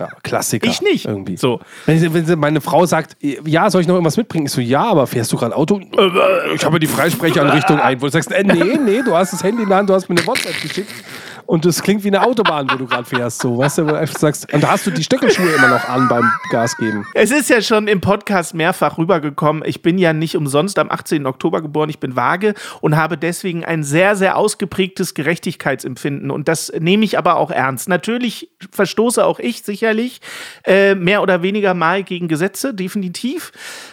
Ja, 0.00 0.08
Klassiker. 0.22 0.68
Ich 0.68 0.82
nicht. 0.82 1.04
Irgendwie. 1.06 1.36
So. 1.36 1.60
Wenn, 1.86 2.26
wenn 2.28 2.38
meine 2.38 2.60
Frau 2.60 2.86
sagt, 2.86 3.16
ja, 3.20 3.70
soll 3.70 3.82
ich 3.82 3.86
noch 3.86 3.94
irgendwas 3.94 4.16
mitbringen? 4.16 4.46
Ich 4.46 4.52
so, 4.52 4.60
ja, 4.60 4.84
aber 4.84 5.06
fährst 5.06 5.32
du 5.32 5.36
gerade 5.36 5.54
Auto? 5.54 5.78
Äh, 5.78 6.54
ich 6.54 6.64
habe 6.64 6.80
die 6.80 6.86
Freisprecheinrichtung 6.86 7.78
ein. 7.78 8.00
Wo 8.00 8.06
du 8.06 8.12
sagst, 8.12 8.32
äh, 8.32 8.42
nee, 8.42 8.78
nee, 8.84 9.02
du 9.04 9.14
hast 9.14 9.32
das 9.32 9.44
Handy 9.44 9.62
in 9.62 9.68
der 9.68 9.78
Hand, 9.78 9.90
du 9.90 9.94
hast 9.94 10.08
mir 10.08 10.16
eine 10.16 10.26
WhatsApp 10.26 10.60
geschickt 10.60 10.90
und 11.46 11.66
es 11.66 11.82
klingt 11.82 12.04
wie 12.04 12.08
eine 12.08 12.22
Autobahn, 12.22 12.68
wo 12.70 12.76
du 12.76 12.86
gerade 12.86 13.04
fährst. 13.04 13.40
So, 13.40 13.58
weißt 13.58 13.78
du, 13.78 13.86
wo 13.86 13.92
du 13.92 14.06
sagst, 14.06 14.52
und 14.52 14.62
da 14.62 14.70
hast 14.72 14.86
du 14.86 14.90
die 14.90 15.02
Stöckelschuhe 15.02 15.50
immer 15.50 15.68
noch 15.68 15.88
an 15.88 16.08
beim 16.08 16.30
Gas 16.50 16.76
geben. 16.76 17.06
Es 17.14 17.30
ist 17.30 17.50
ja 17.50 17.60
schon 17.60 17.88
im 17.88 18.00
Podcast 18.00 18.54
mehrfach 18.54 18.98
rübergekommen. 18.98 19.62
Ich 19.66 19.82
bin 19.82 19.98
ja 19.98 20.12
nicht 20.12 20.36
umsonst 20.36 20.78
am 20.78 20.90
18. 20.90 21.26
Oktober 21.26 21.62
geboren. 21.62 21.88
Ich 21.90 21.98
bin 21.98 22.16
vage 22.16 22.54
und 22.80 22.96
habe 22.96 23.18
deswegen 23.18 23.64
ein 23.64 23.84
sehr, 23.84 24.16
sehr 24.16 24.36
ausgeprägtes 24.36 25.14
Gerechtigkeitsempfinden. 25.14 26.30
Und 26.30 26.48
das 26.48 26.72
nehme 26.78 27.04
ich 27.04 27.18
aber 27.18 27.36
auch 27.36 27.50
ernst. 27.50 27.88
Natürlich 27.88 28.50
verstoße 28.70 29.24
auch 29.24 29.38
ich 29.38 29.62
sicherlich 29.62 30.20
äh, 30.64 30.94
mehr 30.94 31.22
oder 31.22 31.42
weniger 31.42 31.74
mal 31.74 32.02
gegen 32.02 32.28
Gesetze, 32.28 32.74
definitiv. 32.74 33.52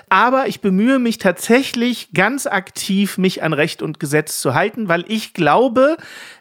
Aber 0.10 0.48
ich 0.48 0.62
bemühe 0.62 1.00
mich 1.00 1.18
tatsächlich 1.18 2.10
ganz 2.14 2.48
aktiv, 2.48 3.18
mich 3.18 3.44
an 3.44 3.54
Recht 3.54 3.82
und 3.82 4.00
Gesetz 4.00 4.42
zu 4.42 4.54
halten, 4.54 4.88
weil 4.88 5.06
ich 5.08 5.34
glaube, 5.34 5.98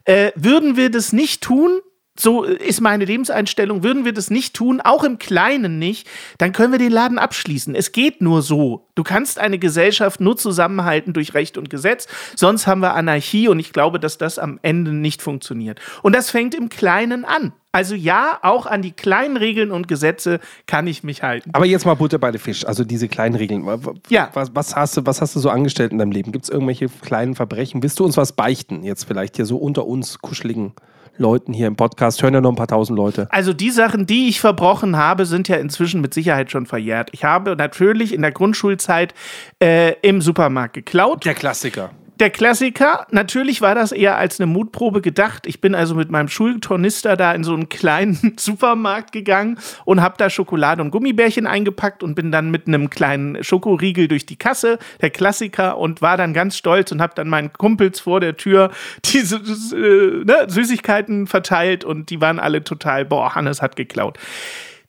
äh, 0.09 0.33
würden 0.35 0.77
wir 0.77 0.91
das 0.91 1.13
nicht 1.13 1.43
tun, 1.43 1.81
so 2.19 2.45
ist 2.45 2.81
meine 2.81 3.05
Lebenseinstellung, 3.05 3.83
würden 3.83 4.05
wir 4.05 4.13
das 4.13 4.31
nicht 4.31 4.55
tun, 4.55 4.81
auch 4.81 5.05
im 5.05 5.19
Kleinen 5.19 5.79
nicht, 5.79 6.09
dann 6.39 6.53
können 6.53 6.73
wir 6.73 6.79
den 6.79 6.93
Laden 6.93 7.19
abschließen. 7.19 7.75
Es 7.75 7.93
geht 7.93 8.21
nur 8.21 8.43
so. 8.43 8.87
Du 8.95 9.05
kannst 9.05 9.39
eine 9.39 9.59
Gesellschaft 9.59 10.21
nur 10.21 10.37
zusammenhalten 10.37 11.13
durch 11.13 11.35
Recht 11.35 11.57
und 11.57 11.71
Gesetz, 11.71 12.09
sonst 12.35 12.67
haben 12.67 12.81
wir 12.81 12.95
Anarchie 12.95 13.49
und 13.49 13.59
ich 13.59 13.73
glaube, 13.73 14.01
dass 14.01 14.19
das 14.19 14.39
am 14.39 14.59
Ende 14.63 14.93
nicht 14.93 15.23
funktioniert. 15.23 15.81
Und 16.03 16.15
das 16.15 16.31
fängt 16.31 16.55
im 16.55 16.69
Kleinen 16.69 17.25
an. 17.25 17.53
Also 17.71 17.95
ja, 17.95 18.39
auch 18.43 18.65
an 18.67 18.81
die 18.81 18.93
kleinen 18.93 19.37
Regeln 19.37 19.71
und 19.71 19.89
Gesetze 19.89 20.41
kann 20.67 20.87
ich 20.87 21.05
mich 21.05 21.23
halten. 21.23 21.51
Aber 21.53 21.67
jetzt 21.67 21.85
mal 21.85 21.95
Butter 21.95 22.19
bei 22.19 22.31
den 22.31 22.41
Fisch, 22.41 22.67
also 22.67 22.83
diese 22.83 23.09
kleinen 23.09 23.35
Regeln. 23.35 23.65
Ja. 24.09 24.31
Was, 24.33 24.55
was, 24.55 24.75
hast 24.75 24.97
du, 24.97 25.07
was 25.07 25.21
hast 25.21 25.37
du 25.37 25.41
so 25.41 25.51
angestellt 25.51 25.93
in 25.93 25.99
deinem 25.99 26.11
Leben? 26.11 26.33
Gibt 26.33 26.45
es 26.45 26.51
irgendwelche 26.51 26.89
kleinen 26.89 27.35
Verbrechen? 27.35 27.83
Willst 27.83 28.01
du 28.01 28.05
uns 28.05 28.17
was 28.17 28.33
beichten? 28.33 28.83
Jetzt 28.85 29.05
vielleicht 29.05 29.37
hier 29.37 29.45
so 29.45 29.59
unter 29.59 29.87
uns 29.87 30.19
kuscheligen 30.19 30.73
Leuten 31.19 31.53
hier 31.53 31.67
im 31.67 31.77
Podcast. 31.77 32.23
Hören 32.23 32.35
ja 32.35 32.41
noch 32.41 32.51
ein 32.51 32.57
paar 32.57 32.67
tausend 32.67 32.97
Leute. 32.97 33.29
Also 33.31 33.53
die 33.53 33.71
Sachen, 33.71 34.07
die 34.07 34.29
ich 34.29 34.41
verbrochen 34.41 34.97
habe, 34.97 35.27
sind 35.27 35.49
ja 35.49 35.57
inzwischen 35.57 36.01
mit 36.01 36.15
Sicherheit 36.15 36.51
schon 36.51 36.67
verjährt. 36.67 37.11
Ich 37.13 37.25
habe 37.25 37.57
natürlich 37.57 38.13
in 38.15 38.23
der 38.23 38.33
Grundschulzeit 38.33 39.15
äh, 39.63 39.95
im 40.03 40.21
Supermarkt 40.21 40.75
geklaut. 40.75 41.25
Der 41.25 41.35
Klassiker 41.35 41.91
der 42.21 42.31
Klassiker, 42.31 43.07
natürlich 43.11 43.61
war 43.61 43.75
das 43.75 43.93
eher 43.93 44.17
als 44.17 44.41
eine 44.41 44.47
Mutprobe 44.47 45.01
gedacht. 45.01 45.47
Ich 45.47 45.61
bin 45.61 45.75
also 45.75 45.95
mit 45.95 46.11
meinem 46.11 46.29
Schultornister 46.29 47.17
da 47.17 47.33
in 47.33 47.45
so 47.45 47.55
einen 47.55 47.69
kleinen 47.69 48.35
Supermarkt 48.39 49.13
gegangen 49.13 49.59
und 49.85 50.01
habe 50.01 50.17
da 50.19 50.29
Schokolade 50.31 50.83
und 50.83 50.91
Gummibärchen 50.91 51.47
eingepackt 51.47 52.03
und 52.03 52.15
bin 52.15 52.33
dann 52.33 52.51
mit 52.51 52.67
einem 52.67 52.91
kleinen 52.91 53.43
Schokoriegel 53.43 54.09
durch 54.09 54.27
die 54.27 54.37
Kasse, 54.37 54.79
der 55.01 55.11
Klassiker, 55.11 55.79
und 55.79 56.03
war 56.03 56.17
dann 56.17 56.35
ganz 56.35 56.57
stolz 56.57 56.93
und 56.93 57.01
habe 57.01 57.15
dann 57.15 57.29
meinen 57.29 57.53
Kumpels 57.53 58.01
vor 58.01 58.21
der 58.21 58.37
Tür 58.37 58.71
diese 59.05 59.37
äh, 59.37 60.25
ne, 60.25 60.47
Süßigkeiten 60.49 61.27
verteilt 61.27 61.85
und 61.85 62.11
die 62.11 62.21
waren 62.21 62.39
alle 62.39 62.65
total, 62.65 63.05
boah, 63.05 63.35
Hannes 63.35 63.63
hat 63.63 63.77
geklaut. 63.77 64.19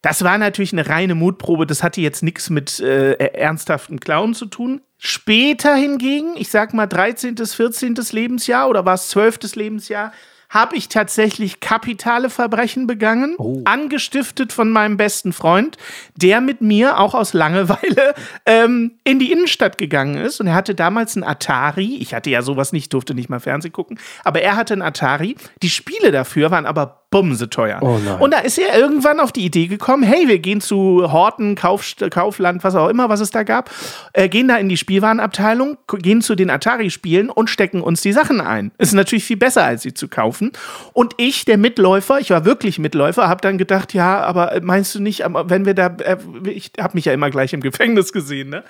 Das 0.01 0.23
war 0.23 0.37
natürlich 0.37 0.73
eine 0.73 0.87
reine 0.87 1.15
Mutprobe. 1.15 1.65
Das 1.65 1.83
hatte 1.83 2.01
jetzt 2.01 2.23
nichts 2.23 2.49
mit 2.49 2.79
äh, 2.79 3.13
ernsthaften 3.13 3.99
Klauen 3.99 4.33
zu 4.33 4.45
tun. 4.45 4.81
Später 4.97 5.75
hingegen, 5.75 6.35
ich 6.37 6.49
sag 6.49 6.73
mal 6.73 6.87
13., 6.87 7.35
14. 7.37 7.95
Lebensjahr 8.11 8.69
oder 8.69 8.85
war 8.85 8.95
es 8.95 9.09
12. 9.09 9.55
Lebensjahr, 9.55 10.11
habe 10.49 10.75
ich 10.75 10.89
tatsächlich 10.89 11.59
kapitale 11.59 12.29
Verbrechen 12.29 12.87
begangen, 12.87 13.35
oh. 13.37 13.61
angestiftet 13.65 14.51
von 14.51 14.71
meinem 14.71 14.97
besten 14.97 15.31
Freund, 15.31 15.77
der 16.15 16.41
mit 16.41 16.61
mir 16.61 16.97
auch 16.97 17.13
aus 17.13 17.33
Langeweile 17.33 18.15
ähm, 18.47 18.93
in 19.03 19.19
die 19.19 19.31
Innenstadt 19.31 19.77
gegangen 19.77 20.15
ist. 20.15 20.41
Und 20.41 20.47
er 20.47 20.55
hatte 20.55 20.73
damals 20.73 21.15
ein 21.15 21.23
Atari. 21.23 21.97
Ich 21.97 22.15
hatte 22.15 22.31
ja 22.31 22.41
sowas 22.41 22.73
nicht, 22.73 22.93
durfte 22.93 23.13
nicht 23.13 23.29
mal 23.29 23.39
Fernsehen 23.39 23.71
gucken. 23.71 23.99
Aber 24.23 24.41
er 24.41 24.55
hatte 24.55 24.73
ein 24.73 24.81
Atari. 24.81 25.35
Die 25.61 25.69
Spiele 25.69 26.11
dafür 26.11 26.49
waren 26.49 26.65
aber 26.65 26.98
bumse 27.11 27.49
teuer. 27.49 27.79
Oh 27.81 27.99
und 28.19 28.31
da 28.31 28.39
ist 28.39 28.57
er 28.57 28.77
irgendwann 28.77 29.19
auf 29.19 29.31
die 29.31 29.45
Idee 29.45 29.67
gekommen, 29.67 30.03
hey, 30.03 30.27
wir 30.27 30.39
gehen 30.39 30.61
zu 30.61 31.11
Horten, 31.11 31.55
Kauf, 31.55 31.95
Kaufland, 32.11 32.63
was 32.63 32.75
auch 32.75 32.89
immer, 32.89 33.09
was 33.09 33.19
es 33.19 33.31
da 33.31 33.43
gab, 33.43 33.71
äh, 34.13 34.29
gehen 34.29 34.47
da 34.47 34.57
in 34.57 34.69
die 34.69 34.77
Spielwarenabteilung, 34.77 35.77
gehen 35.87 36.21
zu 36.21 36.35
den 36.35 36.49
Atari-Spielen 36.49 37.29
und 37.29 37.49
stecken 37.49 37.81
uns 37.81 38.01
die 38.01 38.13
Sachen 38.13 38.41
ein. 38.41 38.71
Ist 38.77 38.93
natürlich 38.93 39.23
viel 39.23 39.37
besser, 39.37 39.63
als 39.63 39.81
sie 39.81 39.93
zu 39.93 40.07
kaufen. 40.07 40.51
Und 40.93 41.13
ich, 41.17 41.45
der 41.45 41.57
Mitläufer, 41.57 42.19
ich 42.19 42.29
war 42.29 42.45
wirklich 42.45 42.77
Mitläufer, 42.77 43.27
habe 43.27 43.41
dann 43.41 43.57
gedacht, 43.57 43.93
ja, 43.93 44.21
aber 44.21 44.59
meinst 44.61 44.93
du 44.93 44.99
nicht, 44.99 45.23
wenn 45.25 45.65
wir 45.65 45.73
da, 45.73 45.87
äh, 45.87 46.17
ich 46.45 46.73
habe 46.79 46.95
mich 46.95 47.05
ja 47.05 47.13
immer 47.13 47.29
gleich 47.29 47.53
im 47.53 47.61
Gefängnis 47.61 48.13
gesehen, 48.13 48.49
ne? 48.49 48.63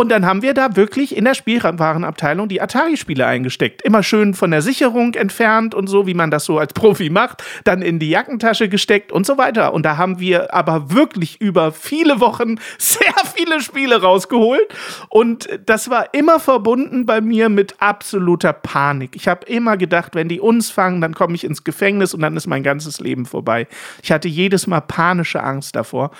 Und 0.00 0.08
dann 0.08 0.24
haben 0.24 0.40
wir 0.40 0.54
da 0.54 0.76
wirklich 0.76 1.14
in 1.14 1.26
der 1.26 1.34
Spielwarenabteilung 1.34 2.48
die 2.48 2.62
Atari-Spiele 2.62 3.26
eingesteckt. 3.26 3.82
Immer 3.82 4.02
schön 4.02 4.32
von 4.32 4.50
der 4.50 4.62
Sicherung 4.62 5.12
entfernt 5.12 5.74
und 5.74 5.88
so, 5.88 6.06
wie 6.06 6.14
man 6.14 6.30
das 6.30 6.46
so 6.46 6.58
als 6.58 6.72
Profi 6.72 7.10
macht. 7.10 7.44
Dann 7.64 7.82
in 7.82 7.98
die 7.98 8.08
Jackentasche 8.08 8.70
gesteckt 8.70 9.12
und 9.12 9.26
so 9.26 9.36
weiter. 9.36 9.74
Und 9.74 9.82
da 9.82 9.98
haben 9.98 10.18
wir 10.18 10.54
aber 10.54 10.90
wirklich 10.90 11.38
über 11.42 11.70
viele 11.70 12.18
Wochen 12.18 12.54
sehr 12.78 13.12
viele 13.34 13.60
Spiele 13.60 14.00
rausgeholt. 14.00 14.74
Und 15.10 15.50
das 15.66 15.90
war 15.90 16.14
immer 16.14 16.40
verbunden 16.40 17.04
bei 17.04 17.20
mir 17.20 17.50
mit 17.50 17.74
absoluter 17.82 18.54
Panik. 18.54 19.14
Ich 19.14 19.28
habe 19.28 19.44
immer 19.48 19.76
gedacht, 19.76 20.14
wenn 20.14 20.28
die 20.30 20.40
uns 20.40 20.70
fangen, 20.70 21.02
dann 21.02 21.12
komme 21.12 21.34
ich 21.34 21.44
ins 21.44 21.62
Gefängnis 21.62 22.14
und 22.14 22.22
dann 22.22 22.38
ist 22.38 22.46
mein 22.46 22.62
ganzes 22.62 23.00
Leben 23.00 23.26
vorbei. 23.26 23.68
Ich 24.02 24.10
hatte 24.12 24.28
jedes 24.28 24.66
Mal 24.66 24.80
panische 24.80 25.42
Angst 25.42 25.76
davor. 25.76 26.10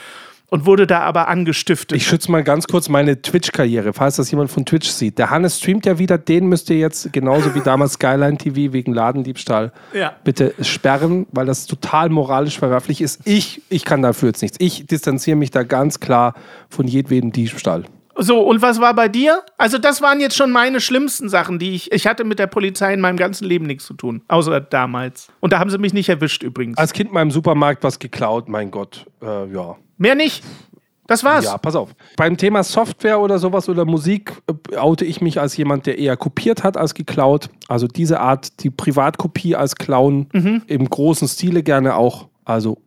Und 0.51 0.67
wurde 0.67 0.87
da 0.87 1.01
aber 1.01 1.29
angestiftet. 1.29 1.97
Ich 1.97 2.07
schütze 2.07 2.31
mal 2.31 2.43
ganz 2.45 2.67
kurz 2.67 2.89
meine 2.89 3.23
Twitch-Karriere, 3.23 3.93
falls 3.93 4.17
das 4.17 4.31
jemand 4.31 4.51
von 4.51 4.67
Twitch 4.67 4.89
sieht. 4.89 5.19
Der 5.19 5.31
Hannes 5.31 5.59
streamt 5.59 5.87
ja 5.87 5.99
wieder, 5.99 6.19
den 6.19 6.47
müsst 6.47 6.69
ihr 6.71 6.79
jetzt 6.79 7.13
genauso 7.13 7.55
wie 7.55 7.61
damals 7.61 7.95
Skyline 7.95 8.37
TV 8.37 8.73
wegen 8.73 8.93
Ladendiebstahl 8.93 9.73
Ja. 9.95 10.13
bitte 10.25 10.55
sperren, 10.61 11.27
weil 11.33 11.47
das 11.47 11.67
total 11.67 12.09
moralisch 12.11 12.59
verwerflich 12.59 13.01
ist. 13.01 13.21
Ich, 13.25 13.63
ich 13.69 13.85
kann 13.85 14.03
dafür 14.03 14.29
jetzt 14.31 14.43
nichts. 14.43 14.57
Ich 14.61 14.87
distanziere 14.87 15.37
mich 15.37 15.51
da 15.51 15.63
ganz 15.63 16.01
klar 16.01 16.35
von 16.69 16.87
jedwedem 16.87 17.33
Diebstahl. 17.33 17.85
So, 18.23 18.41
und 18.41 18.61
was 18.61 18.81
war 18.81 18.95
bei 18.95 19.09
dir? 19.09 19.43
Also, 19.57 19.79
das 19.79 20.03
waren 20.03 20.21
jetzt 20.21 20.37
schon 20.37 20.51
meine 20.51 20.81
schlimmsten 20.81 21.31
Sachen, 21.31 21.59
die 21.59 21.73
ich. 21.73 21.91
Ich 21.91 22.07
hatte 22.07 22.25
mit 22.25 22.39
der 22.39 22.47
Polizei 22.47 22.93
in 22.93 23.01
meinem 23.01 23.17
ganzen 23.17 23.47
Leben 23.47 23.67
nichts 23.67 23.87
zu 23.87 23.95
tun. 23.95 24.23
Außer 24.29 24.61
damals. 24.61 25.29
Und 25.41 25.55
da 25.55 25.59
haben 25.59 25.71
sie 25.71 25.79
mich 25.79 25.95
nicht 25.95 26.11
erwischt 26.11 26.43
übrigens. 26.43 26.77
Als 26.77 26.93
Kind 26.93 27.13
mal 27.13 27.23
im 27.23 27.31
Supermarkt 27.31 27.83
was 27.83 27.99
geklaut, 27.99 28.49
mein 28.49 28.71
Gott. 28.71 29.07
Äh, 29.23 29.51
ja. 29.53 29.77
Mehr 29.97 30.15
nicht. 30.15 30.45
Das 31.07 31.25
war's. 31.25 31.45
Ja, 31.47 31.59
pass 31.59 31.75
auf. 31.75 31.95
Beim 32.17 32.37
Thema 32.37 32.63
Software 32.63 33.19
oder 33.19 33.39
sowas 33.39 33.69
oder 33.69 33.85
Musik 33.85 34.33
äh, 34.47 34.77
oute 34.77 35.05
ich 35.05 35.23
mich 35.23 35.41
als 35.41 35.57
jemand, 35.57 35.87
der 35.87 35.99
eher 35.99 36.17
kopiert 36.17 36.63
hat 36.63 36.77
als 36.77 36.95
geklaut. 36.95 37.49
Also 37.69 37.87
diese 37.87 38.21
Art, 38.21 38.63
die 38.63 38.71
Privatkopie 38.71 39.57
als 39.57 39.77
Clown 39.77 40.29
im 40.67 40.89
großen 40.89 41.27
Stile 41.27 41.63
gerne 41.63 41.97
auch. 41.97 42.29
Also 42.45 42.79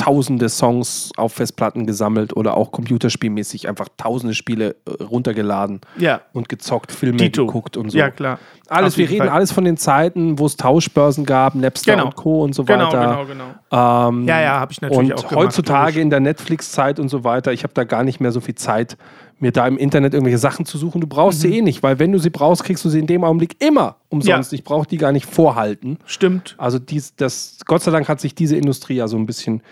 tausende 0.00 0.48
Songs 0.48 1.10
auf 1.16 1.34
Festplatten 1.34 1.86
gesammelt 1.86 2.34
oder 2.36 2.56
auch 2.56 2.72
computerspielmäßig 2.72 3.68
einfach 3.68 3.88
tausende 3.96 4.34
Spiele 4.34 4.76
äh, 4.86 5.02
runtergeladen 5.02 5.80
Ja. 5.98 6.22
und 6.32 6.48
gezockt, 6.48 6.90
Filme 6.92 7.18
Dito. 7.18 7.46
geguckt 7.46 7.76
und 7.76 7.90
so. 7.90 7.98
Ja, 7.98 8.10
klar. 8.10 8.38
Alles, 8.68 8.94
Auf 8.94 8.98
wir 8.98 9.08
reden 9.10 9.18
Fall. 9.26 9.28
alles 9.30 9.52
von 9.52 9.64
den 9.64 9.76
Zeiten, 9.76 10.38
wo 10.38 10.46
es 10.46 10.56
Tauschbörsen 10.56 11.26
gab, 11.26 11.54
Napster 11.54 11.92
Genau. 11.96 12.06
und 12.06 12.16
Co. 12.16 12.42
und 12.42 12.54
so 12.54 12.64
Genau, 12.64 12.86
weiter. 12.86 13.24
genau, 13.26 13.26
genau. 13.70 14.08
Ähm, 14.08 14.26
Ja, 14.28 14.40
ja, 14.40 14.60
habe 14.60 14.72
ich 14.72 14.80
natürlich 14.80 15.12
und 15.12 15.18
auch 15.18 15.28
gemacht, 15.28 15.36
heutzutage 15.46 16.00
in 16.00 16.08
der 16.10 16.20
Netflix-Zeit 16.20 16.98
und 17.00 17.08
so 17.08 17.24
weiter, 17.24 17.52
ich 17.52 17.62
habe 17.64 17.74
da 17.74 17.84
gar 17.84 18.04
nicht 18.04 18.20
mehr 18.20 18.32
so 18.32 18.40
viel 18.40 18.54
Zeit, 18.54 18.96
mir 19.42 19.52
da 19.52 19.66
im 19.66 19.76
Internet 19.78 20.14
irgendwelche 20.14 20.38
Sachen 20.38 20.64
zu 20.66 20.78
suchen. 20.78 21.00
Du 21.00 21.06
brauchst 21.06 21.38
Mhm. 21.38 21.48
sie 21.48 21.58
eh 21.58 21.62
nicht, 21.62 21.82
weil 21.82 21.98
wenn 21.98 22.12
du 22.12 22.18
sie 22.18 22.30
brauchst, 22.30 22.64
kriegst 22.64 22.84
du 22.84 22.88
sie 22.88 22.98
in 22.98 23.06
dem 23.06 23.24
Augenblick 23.24 23.56
immer 23.62 23.96
umsonst. 24.08 24.52
Ja. 24.52 24.56
Ich 24.56 24.64
brauche 24.64 24.86
die 24.86 24.96
gar 24.98 25.12
nicht 25.12 25.26
vorhalten. 25.26 25.98
Stimmt. 26.06 26.54
Also 26.58 26.78
dies, 26.78 27.14
das, 27.16 27.58
Gott 27.66 27.82
sei 27.82 27.90
Dank 27.90 28.08
hat 28.08 28.20
sich 28.20 28.34
diese 28.34 28.56
Industrie 28.56 28.94
ja 28.96 29.08
so 29.08 29.16
ein 29.16 29.26
bisschen 29.26 29.62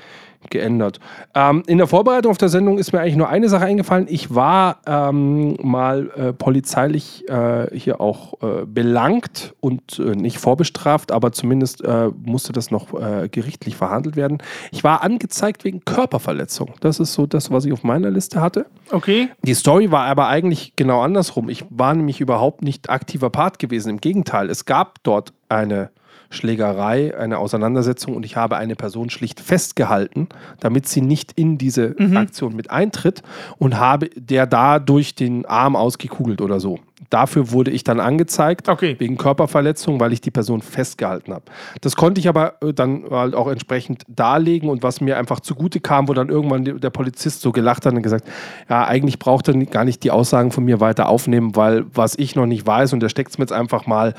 geändert. 0.51 1.01
Ähm, 1.35 1.63
in 1.67 1.79
der 1.79 1.87
Vorbereitung 1.87 2.31
auf 2.31 2.39
der 2.39 2.49
Sendung 2.49 2.79
ist 2.79 2.93
mir 2.93 3.01
eigentlich 3.01 3.17
nur 3.17 3.29
eine 3.29 3.49
Sache 3.49 3.65
eingefallen. 3.65 4.07
Ich 4.09 4.35
war 4.35 4.79
ähm, 4.87 5.57
mal 5.63 6.11
äh, 6.17 6.33
polizeilich 6.33 7.29
äh, 7.29 7.67
hier 7.77 8.01
auch 8.01 8.35
äh, 8.43 8.65
belangt 8.67 9.55
und 9.61 9.99
äh, 9.99 10.15
nicht 10.15 10.39
vorbestraft, 10.39 11.13
aber 11.13 11.33
zumindest 11.33 11.85
äh, 11.85 12.11
musste 12.25 12.53
das 12.53 12.71
noch 12.71 12.95
äh, 12.95 13.29
gerichtlich 13.29 13.77
verhandelt 13.77 14.17
werden. 14.17 14.39
Ich 14.71 14.85
war 14.85 15.03
angezeigt 15.03 15.65
wegen 15.65 15.85
Körperverletzung. 15.85 16.75
Das 16.81 17.01
ist 17.01 17.13
so 17.15 17.27
das, 17.27 17.51
was 17.51 17.65
ich 17.65 17.73
auf 17.73 17.83
meiner 17.83 18.11
Liste 18.11 18.41
hatte. 18.41 18.67
Okay. 18.91 19.29
Die 19.43 19.55
Story 19.55 19.91
war 19.91 20.07
aber 20.07 20.29
eigentlich 20.29 20.75
genau 20.77 21.01
andersrum. 21.03 21.49
Ich 21.49 21.65
war 21.71 21.95
nämlich 21.95 22.21
überhaupt 22.21 22.63
nicht 22.63 22.91
aktiver 22.91 23.31
Part 23.31 23.59
gewesen. 23.59 23.91
Im 23.91 24.01
Gegenteil, 24.01 24.51
es 24.51 24.65
gab 24.65 25.03
dort 25.03 25.33
eine 25.49 25.91
Schlägerei, 26.31 27.17
eine 27.19 27.39
Auseinandersetzung 27.39 28.15
und 28.15 28.25
ich 28.25 28.37
habe 28.37 28.57
eine 28.57 28.77
Person 28.77 29.09
schlicht 29.11 29.41
festgehalten, 29.41 30.29
damit 30.61 30.87
sie 30.87 31.01
nicht 31.01 31.33
in 31.37 31.57
diese 31.59 31.95
Aktion 32.15 32.55
mit 32.55 32.71
eintritt 32.71 33.23
und 33.59 33.79
habe 33.79 34.11
der 34.15 34.47
dadurch 34.47 35.15
den 35.15 35.47
Arm 35.47 35.75
ausgekugelt 35.77 36.41
oder 36.41 36.61
so. 36.61 36.79
Dafür 37.11 37.53
wurde 37.53 37.71
ich 37.71 37.85
dann 37.85 38.01
angezeigt, 38.01 38.69
Okay. 38.69 38.97
wegen 38.99 39.17
Körperverletzung, 39.17 40.01
weil 40.01 40.13
ich 40.13 40.21
die 40.21 40.31
Person 40.33 40.61
festgehalten 40.61 41.33
habe. 41.33 41.45
Das 41.81 41.97
konnte 41.97 42.21
ich 42.21 42.29
aber 42.29 42.55
äh, 42.61 42.75
dann 42.75 43.05
halt 43.11 43.35
auch 43.35 43.47
entsprechend 43.49 44.03
darlegen 44.09 44.69
und 44.69 44.83
was 44.83 45.01
mir 45.01 45.17
einfach 45.17 45.41
zugute 45.41 45.81
kam, 45.81 46.09
wo 46.09 46.13
dann 46.13 46.29
irgendwann 46.29 46.65
der 46.65 46.91
Polizist 46.91 47.41
so 47.41 47.53
gelacht 47.53 47.87
hat 47.87 47.95
und 47.95 48.03
gesagt, 48.03 48.27
ja, 48.69 48.85
eigentlich 48.87 49.19
braucht 49.19 49.49
er 49.49 49.55
gar 49.55 49.85
nicht 49.85 50.03
die 50.03 50.11
Aussagen 50.11 50.51
von 50.51 50.65
mir 50.65 50.81
weiter 50.81 51.09
aufnehmen, 51.09 51.57
weil 51.57 51.87
was 51.95 52.19
ich 52.19 52.35
noch 52.35 52.47
nicht 52.47 52.67
weiß 52.67 52.93
und 52.93 53.01
der 53.01 53.09
steckt 53.09 53.31
es 53.31 53.39
mir 53.39 53.45
jetzt 53.45 53.53
einfach 53.53 53.87
mal, 53.87 54.13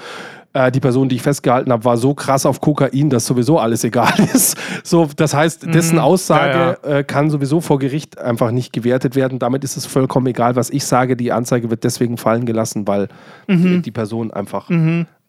äh, 0.54 0.72
die 0.72 0.80
Person, 0.80 1.10
die 1.10 1.16
ich 1.18 1.22
festgehalten 1.22 1.72
habe, 1.72 1.86
war 1.86 1.98
so 1.98 2.14
krass 2.14 2.46
auf 2.46 2.60
Kokain, 2.62 3.10
dass 3.10 3.26
sowieso 3.26 3.60
alles 3.60 3.84
egal 3.84 4.14
ist. 4.34 4.58
So, 4.84 5.08
das 5.16 5.34
heißt, 5.34 5.74
dessen 5.74 6.00
Aussage 6.00 6.78
Ja, 6.84 6.98
Äh, 6.98 7.04
kann 7.04 7.30
sowieso 7.30 7.62
vor 7.62 7.80
Gericht 7.80 8.18
einfach 8.18 8.52
nicht 8.52 8.74
gewertet 8.74 9.16
werden. 9.16 9.40
Damit 9.40 9.64
ist 9.64 9.78
es 9.78 9.86
vollkommen 9.86 10.28
egal, 10.28 10.56
was 10.56 10.70
ich 10.70 10.86
sage. 10.86 11.16
Die 11.16 11.32
Anzeige 11.32 11.70
wird 11.70 11.84
deswegen 11.84 12.18
fallen 12.18 12.46
gelassen, 12.46 12.88
weil 12.88 13.08
die, 13.48 13.82
die 13.82 13.92
Person 13.92 14.32
einfach 14.32 14.70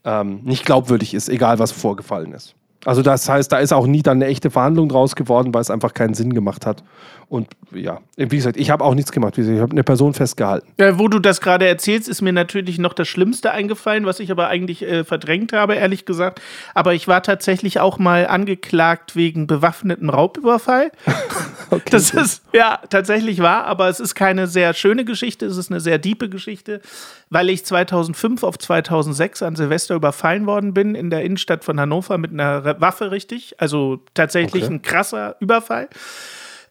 ähm, 0.04 0.40
nicht 0.42 0.64
glaubwürdig 0.64 1.12
ist, 1.14 1.28
egal 1.28 1.58
was 1.58 1.72
vorgefallen 1.72 2.32
ist. 2.32 2.54
Also 2.84 3.02
das 3.02 3.28
heißt, 3.28 3.52
da 3.52 3.58
ist 3.58 3.72
auch 3.72 3.86
nie 3.86 4.02
dann 4.02 4.18
eine 4.18 4.26
echte 4.26 4.50
Verhandlung 4.50 4.88
draus 4.88 5.14
geworden, 5.14 5.52
weil 5.52 5.60
es 5.60 5.70
einfach 5.70 5.92
keinen 5.92 6.14
Sinn 6.14 6.32
gemacht 6.32 6.64
hat. 6.64 6.82
Und 7.30 7.46
ja, 7.72 8.00
wie 8.16 8.26
gesagt, 8.26 8.56
ich 8.56 8.70
habe 8.70 8.82
auch 8.82 8.94
nichts 8.94 9.12
gemacht. 9.12 9.36
Gesagt, 9.36 9.54
Ich 9.54 9.60
habe 9.60 9.70
eine 9.70 9.84
Person 9.84 10.14
festgehalten. 10.14 10.66
Ja, 10.80 10.98
wo 10.98 11.06
du 11.06 11.20
das 11.20 11.40
gerade 11.40 11.64
erzählst, 11.68 12.08
ist 12.08 12.22
mir 12.22 12.32
natürlich 12.32 12.78
noch 12.78 12.92
das 12.92 13.06
Schlimmste 13.06 13.52
eingefallen, 13.52 14.04
was 14.04 14.18
ich 14.18 14.32
aber 14.32 14.48
eigentlich 14.48 14.82
äh, 14.82 15.04
verdrängt 15.04 15.52
habe, 15.52 15.76
ehrlich 15.76 16.06
gesagt. 16.06 16.40
Aber 16.74 16.92
ich 16.92 17.06
war 17.06 17.22
tatsächlich 17.22 17.78
auch 17.78 18.00
mal 18.00 18.26
angeklagt 18.26 19.14
wegen 19.14 19.46
bewaffneten 19.46 20.10
Raubüberfall. 20.10 20.90
das 21.90 22.10
ist 22.10 22.42
ja 22.52 22.80
tatsächlich 22.90 23.38
wahr, 23.38 23.64
aber 23.66 23.88
es 23.88 24.00
ist 24.00 24.16
keine 24.16 24.48
sehr 24.48 24.74
schöne 24.74 25.04
Geschichte, 25.04 25.46
es 25.46 25.56
ist 25.56 25.70
eine 25.70 25.78
sehr 25.78 25.98
diepe 25.98 26.30
Geschichte, 26.30 26.80
weil 27.28 27.48
ich 27.48 27.64
2005 27.64 28.42
auf 28.42 28.58
2006 28.58 29.44
an 29.44 29.54
Silvester 29.54 29.94
überfallen 29.94 30.46
worden 30.46 30.74
bin 30.74 30.96
in 30.96 31.10
der 31.10 31.22
Innenstadt 31.22 31.62
von 31.62 31.78
Hannover 31.78 32.18
mit 32.18 32.32
einer 32.32 32.64
Waffe, 32.78 33.10
richtig. 33.10 33.54
Also 33.58 34.04
tatsächlich 34.14 34.64
Okay. 34.64 34.74
ein 34.74 34.82
krasser 34.82 35.36
Überfall. 35.40 35.88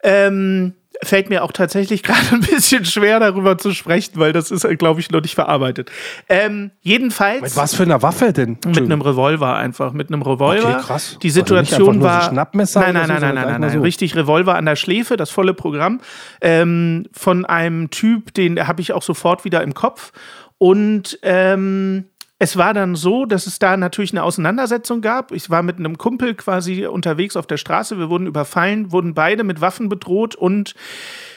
Ähm, 0.04 0.74
fällt 1.02 1.30
mir 1.30 1.44
auch 1.44 1.52
tatsächlich 1.52 2.04
gerade 2.04 2.20
ein 2.34 2.42
bisschen 2.42 2.84
schwer, 2.86 3.20
darüber 3.20 3.58
zu 3.58 3.74
sprechen, 3.74 4.14
weil 4.16 4.34
das 4.34 4.52
ist, 4.52 4.68
glaube 4.78 5.00
ich, 5.00 5.12
noch 5.12 5.22
nicht 5.22 5.36
verarbeitet. 5.36 5.92
Ähm, 6.28 6.72
jedenfalls 6.82 7.42
Mit 7.42 7.56
was 7.56 7.76
für 7.76 7.84
einer 7.84 8.02
Waffe 8.02 8.34
denn? 8.34 8.58
mit 8.66 8.78
einem 8.78 9.02
Revolver 9.02 9.56
einfach, 9.56 9.94
mit 9.94 10.10
einem 10.10 10.22
Revolver. 10.22 10.70
Okay, 10.70 10.82
krass. 10.82 11.18
Die 11.22 11.28
Also 11.28 11.40
Situation 11.40 11.80
einfach 11.90 11.94
nur 11.94 12.04
so 12.04 12.08
war 12.08 12.30
Schnappmesser 12.30 12.80
Nein, 12.82 12.94
nein, 12.94 13.08
nein, 13.08 13.22
nein, 13.22 13.36
nein, 13.36 13.46
nein, 13.46 13.62
nein, 13.62 13.70
so. 13.72 13.82
richtig 13.82 14.16
Revolver 14.16 14.56
an 14.56 14.66
der 14.66 14.76
Schläfe, 14.76 15.16
das 15.18 15.30
volle 15.30 15.54
Programm 15.54 16.02
ähm, 16.42 17.06
von 17.14 17.46
einem 17.46 17.90
Typ, 17.92 18.34
den 18.34 18.68
habe 18.68 18.82
ich 18.82 18.94
auch 18.94 19.04
sofort 19.04 19.46
wieder 19.46 19.64
im 19.64 19.74
Kopf 19.74 20.12
und 20.58 21.18
ähm, 21.24 22.06
es 22.42 22.56
war 22.56 22.74
dann 22.74 22.96
so, 22.96 23.26
dass 23.26 23.48
es 23.48 23.60
da 23.60 23.76
natürlich 23.76 24.14
eine 24.14 24.24
Auseinandersetzung 24.24 25.02
gab. 25.02 25.34
Ich 25.34 25.50
war 25.50 25.62
mit 25.62 25.78
einem 25.78 25.98
Kumpel 25.98 26.36
quasi 26.36 26.86
unterwegs 26.86 27.36
auf 27.36 27.48
der 27.48 27.58
Straße. 27.58 28.00
Wir 28.00 28.10
wurden 28.10 28.28
überfallen, 28.28 28.94
wurden 28.94 29.14
beide 29.14 29.44
mit 29.44 29.60
Waffen 29.60 29.90
bedroht 29.90 30.36
und 30.36 30.74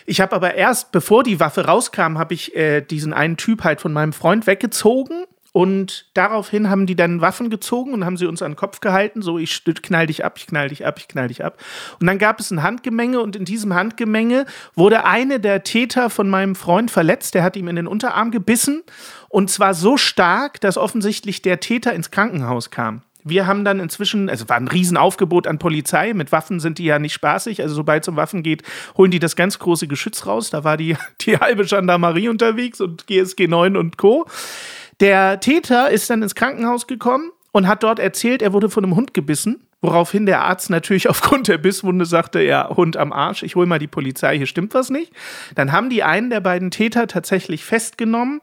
ich 0.07 0.21
habe 0.21 0.35
aber 0.35 0.55
erst, 0.55 0.93
bevor 0.93 1.25
die 1.25 1.41
Waffe 1.41 1.67
rauskam, 1.67 2.19
habe 2.19 2.35
ich 2.35 2.55
äh, 2.55 2.83
diesen 2.83 3.13
einen 3.13 3.37
Typ 3.37 3.65
halt 3.65 3.81
von 3.81 3.93
meinem 3.93 4.13
Freund 4.13 4.47
weggezogen. 4.47 5.25
Und 5.53 6.07
daraufhin 6.15 6.71
haben 6.71 6.87
die 6.87 6.97
dann 6.97 7.21
Waffen 7.21 7.51
gezogen 7.51 7.93
und 7.93 8.07
haben 8.07 8.17
sie 8.17 8.27
uns 8.27 8.41
an 8.41 8.53
den 8.53 8.57
Kopf 8.57 8.81
gehalten. 8.81 9.21
So, 9.21 9.39
ich 9.39 9.63
knall 9.65 10.07
dich 10.07 10.25
ab, 10.25 10.35
ich 10.39 10.47
knall 10.47 10.71
dich 10.71 10.87
ab, 10.87 10.99
ich 10.99 11.09
knall 11.09 11.29
dich 11.29 11.45
ab. 11.45 11.59
Und 12.01 12.07
dann 12.07 12.19
gab 12.19 12.41
es 12.41 12.51
ein 12.51 12.63
Handgemenge 12.63 13.21
und 13.21 13.37
in 13.37 13.45
diesem 13.45 13.75
Handgemenge 13.75 14.47
wurde 14.75 15.05
eine 15.05 15.41
der 15.41 15.63
Täter 15.63 16.09
von 16.09 16.31
meinem 16.31 16.55
Freund 16.55 16.91
verletzt. 16.91 17.35
Der 17.35 17.43
hat 17.43 17.57
ihm 17.57 17.69
in 17.69 17.77
den 17.77 17.87
Unterarm 17.87 18.31
gebissen 18.31 18.83
und 19.29 19.51
zwar 19.51 19.75
so 19.75 19.99
stark, 19.99 20.61
dass 20.63 20.79
offensichtlich 20.79 21.43
der 21.43 21.61
Täter 21.61 21.93
ins 21.93 22.11
Krankenhaus 22.11 22.71
kam. 22.71 23.03
Wir 23.25 23.47
haben 23.47 23.65
dann 23.65 23.79
inzwischen, 23.79 24.29
also 24.29 24.49
war 24.49 24.57
ein 24.57 24.69
Riesenaufgebot 24.69 25.47
an 25.47 25.59
Polizei. 25.59 26.13
Mit 26.13 26.33
Waffen 26.33 26.61
sind 26.61 26.79
die 26.79 26.85
ja 26.85 26.99
nicht 26.99 27.13
spaßig. 27.13 27.63
Also 27.63 27.75
sobald 27.75 28.03
es 28.03 28.09
um 28.09 28.17
Waffen 28.17 28.43
geht, 28.43 28.63
holen 28.97 29.11
die 29.11 29.21
das 29.21 29.37
ganz 29.37 29.59
große 29.59 29.87
Geschütz 29.87 30.27
raus. 30.27 30.51
Da 30.51 30.65
war 30.65 30.77
die, 30.77 30.97
die 31.21 31.37
halbe 31.37 31.65
Gendarmerie 31.65 32.29
unterwegs 32.29 32.81
und 32.81 33.07
GSG 33.07 33.47
9 33.47 33.77
und 33.77 33.97
Co. 33.97 34.27
Der 35.03 35.41
Täter 35.41 35.91
ist 35.91 36.09
dann 36.11 36.23
ins 36.23 36.37
Krankenhaus 36.37 36.87
gekommen 36.87 37.33
und 37.51 37.67
hat 37.67 37.83
dort 37.83 37.99
erzählt, 37.99 38.41
er 38.41 38.53
wurde 38.53 38.71
von 38.71 38.85
einem 38.85 38.95
Hund 38.95 39.13
gebissen. 39.15 39.67
Woraufhin 39.81 40.27
der 40.27 40.43
Arzt 40.43 40.71
natürlich 40.71 41.09
aufgrund 41.11 41.49
der 41.49 41.59
Bisswunde 41.59 42.07
sagte, 42.07 42.41
ja, 42.41 42.71
Hund 42.77 42.97
am 42.97 43.13
Arsch, 43.13 43.43
ich 43.43 43.57
hol 43.57 43.67
mal 43.67 43.81
die 43.81 43.89
Polizei, 43.89 44.37
hier 44.37 44.47
stimmt 44.47 44.75
was 44.75 44.91
nicht. 44.91 45.13
Dann 45.57 45.73
haben 45.73 45.91
die 45.91 46.05
einen 46.05 46.31
der 46.31 46.39
beiden 46.39 46.71
Täter 46.71 47.09
tatsächlich 47.09 47.65
festgenommen 47.65 48.41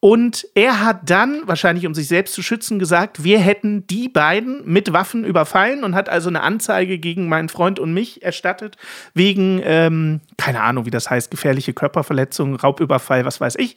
und 0.00 0.46
er 0.54 0.84
hat 0.84 1.08
dann, 1.08 1.44
wahrscheinlich 1.46 1.86
um 1.86 1.94
sich 1.94 2.08
selbst 2.08 2.34
zu 2.34 2.42
schützen, 2.42 2.78
gesagt, 2.78 3.24
wir 3.24 3.38
hätten 3.38 3.86
die 3.86 4.10
beiden 4.10 4.70
mit 4.70 4.92
Waffen 4.92 5.24
überfallen 5.24 5.82
und 5.82 5.94
hat 5.94 6.10
also 6.10 6.28
eine 6.28 6.42
Anzeige 6.42 6.98
gegen 6.98 7.26
meinen 7.26 7.48
Freund 7.48 7.78
und 7.78 7.94
mich 7.94 8.22
erstattet, 8.22 8.76
wegen, 9.14 9.62
ähm, 9.64 10.20
keine 10.36 10.60
Ahnung, 10.60 10.84
wie 10.84 10.90
das 10.90 11.08
heißt, 11.08 11.30
gefährliche 11.30 11.72
Körperverletzung, 11.72 12.56
Raubüberfall, 12.56 13.24
was 13.24 13.40
weiß 13.40 13.56
ich. 13.56 13.76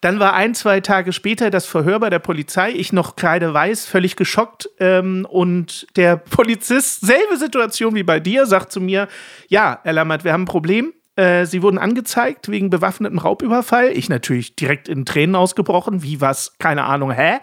Dann 0.00 0.20
war 0.20 0.34
ein, 0.34 0.54
zwei 0.54 0.80
Tage 0.80 1.12
später 1.12 1.50
das 1.50 1.66
Verhör 1.66 2.00
bei 2.00 2.10
der 2.10 2.18
Polizei. 2.18 2.70
Ich 2.70 2.92
noch 2.92 3.16
kreideweiß, 3.16 3.86
völlig 3.86 4.16
geschockt. 4.16 4.68
Ähm, 4.78 5.26
und 5.28 5.86
der 5.96 6.16
Polizist, 6.16 7.00
selbe 7.00 7.36
Situation 7.36 7.94
wie 7.94 8.02
bei 8.02 8.20
dir, 8.20 8.46
sagt 8.46 8.72
zu 8.72 8.80
mir: 8.80 9.08
Ja, 9.48 9.80
Herr 9.82 9.92
Lammert, 9.92 10.24
wir 10.24 10.32
haben 10.32 10.42
ein 10.42 10.46
Problem. 10.46 10.92
Äh, 11.16 11.46
Sie 11.46 11.62
wurden 11.62 11.78
angezeigt 11.78 12.48
wegen 12.48 12.70
bewaffnetem 12.70 13.18
Raubüberfall. 13.18 13.90
Ich 13.90 14.08
natürlich 14.08 14.54
direkt 14.54 14.88
in 14.88 15.04
Tränen 15.04 15.34
ausgebrochen. 15.34 16.02
Wie 16.02 16.20
was? 16.20 16.56
Keine 16.58 16.84
Ahnung. 16.84 17.10
Hä? 17.10 17.38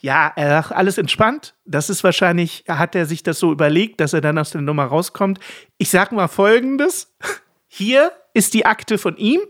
Ja, 0.00 0.30
er 0.36 0.62
sagt, 0.62 0.72
alles 0.72 0.98
entspannt. 0.98 1.54
Das 1.64 1.88
ist 1.88 2.04
wahrscheinlich, 2.04 2.64
hat 2.68 2.94
er 2.94 3.06
sich 3.06 3.22
das 3.22 3.38
so 3.38 3.50
überlegt, 3.50 4.00
dass 4.00 4.12
er 4.12 4.20
dann 4.20 4.38
aus 4.38 4.50
der 4.50 4.60
Nummer 4.60 4.84
rauskommt. 4.84 5.40
Ich 5.78 5.88
sag 5.88 6.12
mal 6.12 6.28
folgendes. 6.28 7.16
Hier 7.68 8.12
ist 8.34 8.52
die 8.52 8.66
Akte 8.66 8.98
von 8.98 9.16
ihm. 9.16 9.40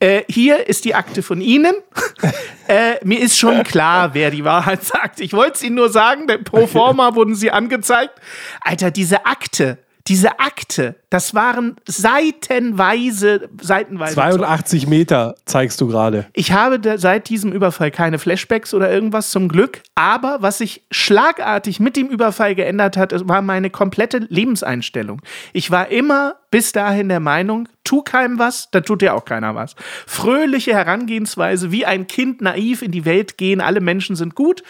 Äh, 0.00 0.22
hier 0.28 0.68
ist 0.68 0.84
die 0.84 0.94
Akte 0.94 1.22
von 1.22 1.40
Ihnen. 1.40 1.74
äh, 2.68 3.04
mir 3.04 3.20
ist 3.20 3.36
schon 3.38 3.64
klar, 3.64 4.14
wer 4.14 4.30
die 4.30 4.44
Wahrheit 4.44 4.84
sagt. 4.84 5.20
Ich 5.20 5.32
wollte 5.32 5.54
es 5.54 5.62
Ihnen 5.62 5.74
nur 5.74 5.90
sagen, 5.90 6.26
denn 6.26 6.44
pro 6.44 6.66
forma 6.66 7.14
wurden 7.14 7.34
Sie 7.34 7.50
angezeigt. 7.50 8.14
Alter, 8.60 8.90
diese 8.90 9.26
Akte, 9.26 9.78
diese 10.08 10.40
Akte, 10.40 10.96
das 11.10 11.34
waren 11.34 11.76
seitenweise, 11.86 13.48
seitenweise. 13.60 14.14
82 14.14 14.86
Meter 14.86 15.34
zeigst 15.44 15.80
du 15.80 15.88
gerade. 15.88 16.26
Ich 16.32 16.52
habe 16.52 16.98
seit 16.98 17.28
diesem 17.28 17.52
Überfall 17.52 17.90
keine 17.90 18.18
Flashbacks 18.18 18.74
oder 18.74 18.90
irgendwas 18.90 19.30
zum 19.30 19.48
Glück. 19.48 19.82
Aber 19.94 20.38
was 20.40 20.58
sich 20.58 20.84
schlagartig 20.90 21.80
mit 21.80 21.96
dem 21.96 22.08
Überfall 22.08 22.54
geändert 22.54 22.96
hat, 22.96 23.12
war 23.28 23.42
meine 23.42 23.70
komplette 23.70 24.18
Lebenseinstellung. 24.28 25.20
Ich 25.52 25.70
war 25.70 25.88
immer 25.88 26.36
bis 26.50 26.72
dahin 26.72 27.08
der 27.08 27.20
Meinung, 27.20 27.68
tu 27.84 28.02
keinem 28.02 28.38
was, 28.38 28.70
dann 28.70 28.82
tut 28.82 29.02
dir 29.02 29.14
auch 29.14 29.24
keiner 29.24 29.54
was. 29.54 29.74
Fröhliche 30.06 30.72
Herangehensweise, 30.72 31.70
wie 31.72 31.84
ein 31.84 32.06
Kind 32.06 32.40
naiv 32.40 32.82
in 32.82 32.90
die 32.90 33.04
Welt 33.04 33.36
gehen, 33.36 33.60
alle 33.60 33.80
Menschen 33.80 34.16
sind 34.16 34.34
gut 34.34 34.62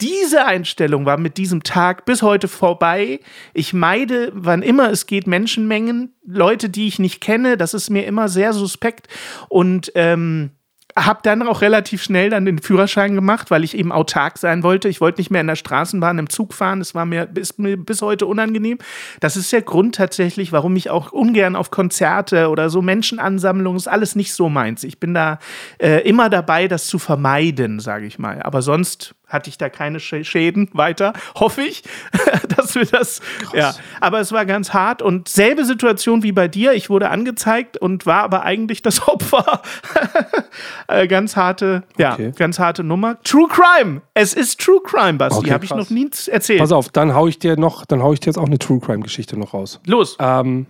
diese 0.00 0.44
Einstellung 0.46 1.06
war 1.06 1.18
mit 1.18 1.36
diesem 1.36 1.62
Tag 1.62 2.04
bis 2.04 2.22
heute 2.22 2.48
vorbei. 2.48 3.20
Ich 3.54 3.72
meide, 3.72 4.32
wann 4.34 4.62
immer 4.62 4.90
es 4.90 5.06
geht, 5.06 5.26
Menschenmengen, 5.26 6.14
Leute, 6.24 6.68
die 6.68 6.88
ich 6.88 6.98
nicht 6.98 7.20
kenne. 7.20 7.56
Das 7.56 7.74
ist 7.74 7.90
mir 7.90 8.06
immer 8.06 8.28
sehr 8.28 8.52
suspekt. 8.52 9.08
Und 9.48 9.92
ähm, 9.94 10.52
habe 10.96 11.20
dann 11.22 11.42
auch 11.42 11.60
relativ 11.60 12.02
schnell 12.02 12.30
dann 12.30 12.44
den 12.44 12.58
Führerschein 12.58 13.14
gemacht, 13.14 13.50
weil 13.50 13.64
ich 13.64 13.76
eben 13.76 13.92
autark 13.92 14.38
sein 14.38 14.62
wollte. 14.62 14.88
Ich 14.88 15.00
wollte 15.00 15.20
nicht 15.20 15.30
mehr 15.30 15.40
in 15.40 15.46
der 15.46 15.56
Straßenbahn 15.56 16.18
im 16.18 16.28
Zug 16.28 16.54
fahren. 16.54 16.80
Das 16.80 16.94
war 16.94 17.06
mir 17.06 17.26
bis, 17.26 17.54
bis 17.56 18.02
heute 18.02 18.26
unangenehm. 18.26 18.78
Das 19.20 19.36
ist 19.36 19.52
der 19.52 19.62
Grund 19.62 19.94
tatsächlich, 19.94 20.52
warum 20.52 20.76
ich 20.76 20.90
auch 20.90 21.12
ungern 21.12 21.56
auf 21.56 21.70
Konzerte 21.70 22.48
oder 22.48 22.70
so 22.70 22.82
Menschenansammlungen 22.82 23.78
ist 23.78 23.88
alles 23.88 24.16
nicht 24.16 24.34
so 24.34 24.48
meins. 24.48 24.84
Ich 24.84 25.00
bin 25.00 25.14
da 25.14 25.38
äh, 25.78 26.06
immer 26.06 26.28
dabei, 26.28 26.68
das 26.68 26.86
zu 26.86 26.98
vermeiden, 26.98 27.80
sage 27.80 28.06
ich 28.06 28.18
mal. 28.18 28.42
Aber 28.42 28.62
sonst 28.62 29.14
hatte 29.32 29.50
ich 29.50 29.58
da 29.58 29.68
keine 29.68 30.00
Schäden 30.00 30.68
weiter, 30.72 31.12
hoffe 31.34 31.62
ich, 31.62 31.82
dass 32.56 32.74
wir 32.74 32.84
das. 32.84 33.20
Krass. 33.40 33.52
Ja, 33.54 33.74
aber 34.00 34.20
es 34.20 34.32
war 34.32 34.46
ganz 34.46 34.72
hart 34.72 35.02
und 35.02 35.28
selbe 35.28 35.64
Situation 35.64 36.22
wie 36.22 36.32
bei 36.32 36.48
dir. 36.48 36.72
Ich 36.72 36.90
wurde 36.90 37.10
angezeigt 37.10 37.76
und 37.76 38.06
war 38.06 38.22
aber 38.22 38.42
eigentlich 38.42 38.82
das 38.82 39.06
Opfer. 39.08 39.62
Äh, 40.88 41.06
ganz 41.06 41.36
harte, 41.36 41.84
ja, 41.98 42.14
okay. 42.14 42.32
ganz 42.36 42.58
harte 42.58 42.84
Nummer. 42.84 43.20
True 43.22 43.48
Crime. 43.48 44.02
Es 44.14 44.34
ist 44.34 44.60
True 44.60 44.80
Crime, 44.84 45.14
Basti. 45.14 45.38
Okay, 45.38 45.52
Habe 45.52 45.64
ich 45.64 45.74
noch 45.74 45.90
nie 45.90 46.10
erzählt. 46.26 46.60
Pass 46.60 46.72
auf, 46.72 46.88
dann 46.88 47.14
hau 47.14 47.26
ich 47.26 47.38
dir 47.38 47.56
noch, 47.58 47.86
dann 47.86 48.02
hau 48.02 48.12
ich 48.12 48.20
dir 48.20 48.26
jetzt 48.26 48.38
auch 48.38 48.46
eine 48.46 48.58
True 48.58 48.80
Crime 48.80 49.00
Geschichte 49.00 49.38
noch 49.38 49.54
raus. 49.54 49.80
Los. 49.86 50.16
Ähm, 50.20 50.66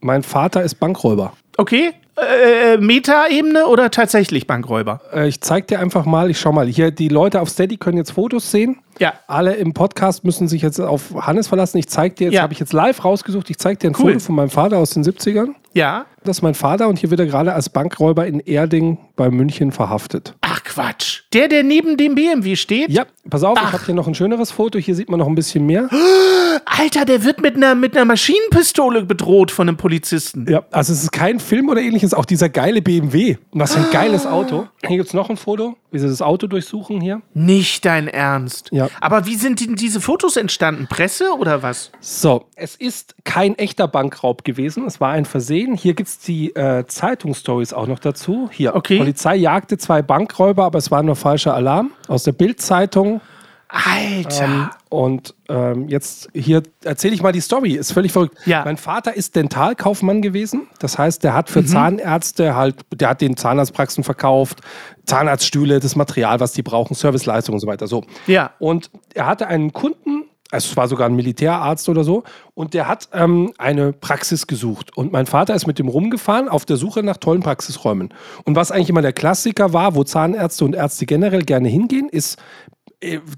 mein 0.00 0.22
Vater 0.22 0.62
ist 0.62 0.76
Bankräuber. 0.76 1.32
Okay. 1.56 1.92
Äh, 2.20 2.74
äh, 2.74 2.78
Meta-Ebene 2.78 3.66
oder 3.66 3.90
tatsächlich 3.90 4.46
Bankräuber? 4.46 5.00
Äh, 5.12 5.28
ich 5.28 5.40
zeig 5.40 5.68
dir 5.68 5.80
einfach 5.80 6.04
mal, 6.04 6.30
ich 6.30 6.38
schau 6.38 6.52
mal, 6.52 6.66
hier, 6.66 6.90
die 6.90 7.08
Leute 7.08 7.40
auf 7.40 7.48
Steady 7.48 7.76
können 7.76 7.96
jetzt 7.96 8.12
Fotos 8.12 8.50
sehen. 8.50 8.78
Ja. 8.98 9.14
Alle 9.26 9.54
im 9.54 9.72
Podcast 9.72 10.24
müssen 10.24 10.46
sich 10.46 10.62
jetzt 10.62 10.80
auf 10.80 11.14
Hannes 11.14 11.48
verlassen. 11.48 11.78
Ich 11.78 11.88
zeig 11.88 12.16
dir 12.16 12.24
jetzt, 12.24 12.34
ja. 12.34 12.42
habe 12.42 12.52
ich 12.52 12.58
jetzt 12.58 12.72
live 12.72 13.04
rausgesucht, 13.04 13.48
ich 13.48 13.58
zeig 13.58 13.78
dir 13.80 13.90
ein 13.90 13.96
cool. 13.98 14.12
Foto 14.12 14.20
von 14.20 14.34
meinem 14.34 14.50
Vater 14.50 14.78
aus 14.78 14.90
den 14.90 15.04
70ern. 15.04 15.54
Ja. 15.72 16.04
Das 16.24 16.38
ist 16.38 16.42
mein 16.42 16.54
Vater 16.54 16.88
und 16.88 16.98
hier 16.98 17.10
wird 17.10 17.20
er 17.20 17.26
gerade 17.26 17.54
als 17.54 17.70
Bankräuber 17.70 18.26
in 18.26 18.40
Erding 18.40 18.98
bei 19.16 19.30
München 19.30 19.72
verhaftet. 19.72 20.34
Ach 20.52 20.64
Quatsch. 20.64 21.22
Der, 21.32 21.46
der 21.46 21.62
neben 21.62 21.96
dem 21.96 22.16
BMW 22.16 22.56
steht? 22.56 22.90
Ja, 22.90 23.06
pass 23.28 23.44
auf, 23.44 23.56
Ach. 23.56 23.68
ich 23.68 23.72
habe 23.72 23.86
hier 23.86 23.94
noch 23.94 24.08
ein 24.08 24.16
schöneres 24.16 24.50
Foto. 24.50 24.80
Hier 24.80 24.96
sieht 24.96 25.08
man 25.08 25.20
noch 25.20 25.28
ein 25.28 25.36
bisschen 25.36 25.64
mehr. 25.64 25.88
Alter, 26.64 27.04
der 27.04 27.22
wird 27.22 27.40
mit 27.40 27.54
einer, 27.54 27.76
mit 27.76 27.96
einer 27.96 28.04
Maschinenpistole 28.04 29.04
bedroht 29.04 29.52
von 29.52 29.68
einem 29.68 29.76
Polizisten. 29.76 30.46
Ja, 30.50 30.64
also 30.72 30.92
es 30.92 31.04
ist 31.04 31.12
kein 31.12 31.38
Film 31.38 31.68
oder 31.68 31.80
ähnliches, 31.80 32.14
auch 32.14 32.24
dieser 32.24 32.48
geile 32.48 32.82
BMW. 32.82 33.36
Was 33.52 33.74
für 33.74 33.80
ein 33.80 33.90
geiles 33.92 34.26
Auto. 34.26 34.66
Hier 34.84 34.96
gibt 34.96 35.08
es 35.08 35.14
noch 35.14 35.30
ein 35.30 35.36
Foto, 35.36 35.76
wie 35.92 35.98
sie 35.98 36.08
das 36.08 36.20
Auto 36.20 36.48
durchsuchen 36.48 37.00
hier. 37.00 37.22
Nicht 37.32 37.84
dein 37.84 38.08
Ernst. 38.08 38.70
Ja. 38.72 38.88
Aber 39.00 39.26
wie 39.26 39.36
sind 39.36 39.60
die, 39.60 39.74
diese 39.74 40.00
Fotos 40.00 40.36
entstanden? 40.36 40.88
Presse 40.88 41.32
oder 41.38 41.62
was? 41.62 41.92
So, 42.00 42.46
es 42.56 42.74
ist 42.74 43.14
kein 43.24 43.56
echter 43.56 43.86
Bankraub 43.86 44.42
gewesen. 44.42 44.84
Es 44.86 45.00
war 45.00 45.10
ein 45.10 45.26
Versehen. 45.26 45.76
Hier 45.76 45.94
gibt 45.94 46.08
es 46.08 46.18
die 46.18 46.54
äh, 46.56 46.86
Zeitungsstories 46.86 47.72
auch 47.72 47.86
noch 47.86 48.00
dazu. 48.00 48.48
Hier, 48.52 48.74
okay. 48.74 48.98
Polizei 48.98 49.36
jagte 49.36 49.78
zwei 49.78 50.02
Bankräuber, 50.40 50.64
aber 50.64 50.78
es 50.78 50.90
war 50.90 51.02
nur 51.02 51.16
falscher 51.16 51.54
Alarm. 51.54 51.90
Aus 52.08 52.24
der 52.24 52.32
Bildzeitung. 52.32 53.20
Alter. 53.68 54.44
Ähm, 54.44 54.70
und 54.88 55.34
ähm, 55.48 55.88
jetzt 55.88 56.28
hier 56.34 56.62
erzähle 56.82 57.14
ich 57.14 57.22
mal 57.22 57.32
die 57.32 57.40
Story. 57.40 57.72
Ist 57.74 57.92
völlig 57.92 58.10
verrückt. 58.10 58.36
Ja. 58.46 58.64
Mein 58.64 58.78
Vater 58.78 59.14
ist 59.14 59.36
Dentalkaufmann 59.36 60.22
gewesen. 60.22 60.66
Das 60.80 60.98
heißt, 60.98 61.22
der 61.22 61.34
hat 61.34 61.50
für 61.50 61.60
mhm. 61.60 61.66
Zahnärzte 61.66 62.56
halt, 62.56 62.76
der 62.92 63.10
hat 63.10 63.20
den 63.20 63.36
Zahnarztpraxen 63.36 64.02
verkauft, 64.02 64.60
Zahnarztstühle, 65.04 65.78
das 65.78 65.94
Material, 65.94 66.40
was 66.40 66.52
die 66.52 66.62
brauchen, 66.62 66.94
Serviceleistungen 66.94 67.56
und 67.56 67.60
so 67.60 67.66
weiter. 67.66 67.86
So. 67.86 68.02
Ja. 68.26 68.50
Und 68.58 68.90
er 69.14 69.26
hatte 69.26 69.46
einen 69.46 69.72
Kunden, 69.72 70.24
also 70.50 70.70
es 70.70 70.76
war 70.76 70.88
sogar 70.88 71.08
ein 71.08 71.14
Militärarzt 71.14 71.88
oder 71.88 72.04
so, 72.04 72.24
und 72.54 72.74
der 72.74 72.88
hat 72.88 73.08
ähm, 73.12 73.52
eine 73.58 73.92
Praxis 73.92 74.46
gesucht. 74.46 74.96
Und 74.96 75.12
mein 75.12 75.26
Vater 75.26 75.54
ist 75.54 75.66
mit 75.66 75.78
dem 75.78 75.88
rumgefahren 75.88 76.48
auf 76.48 76.64
der 76.64 76.76
Suche 76.76 77.02
nach 77.02 77.16
tollen 77.16 77.42
Praxisräumen. 77.42 78.12
Und 78.44 78.56
was 78.56 78.72
eigentlich 78.72 78.90
immer 78.90 79.02
der 79.02 79.12
Klassiker 79.12 79.72
war, 79.72 79.94
wo 79.94 80.04
Zahnärzte 80.04 80.64
und 80.64 80.74
Ärzte 80.74 81.06
generell 81.06 81.42
gerne 81.42 81.68
hingehen, 81.68 82.08
ist 82.08 82.38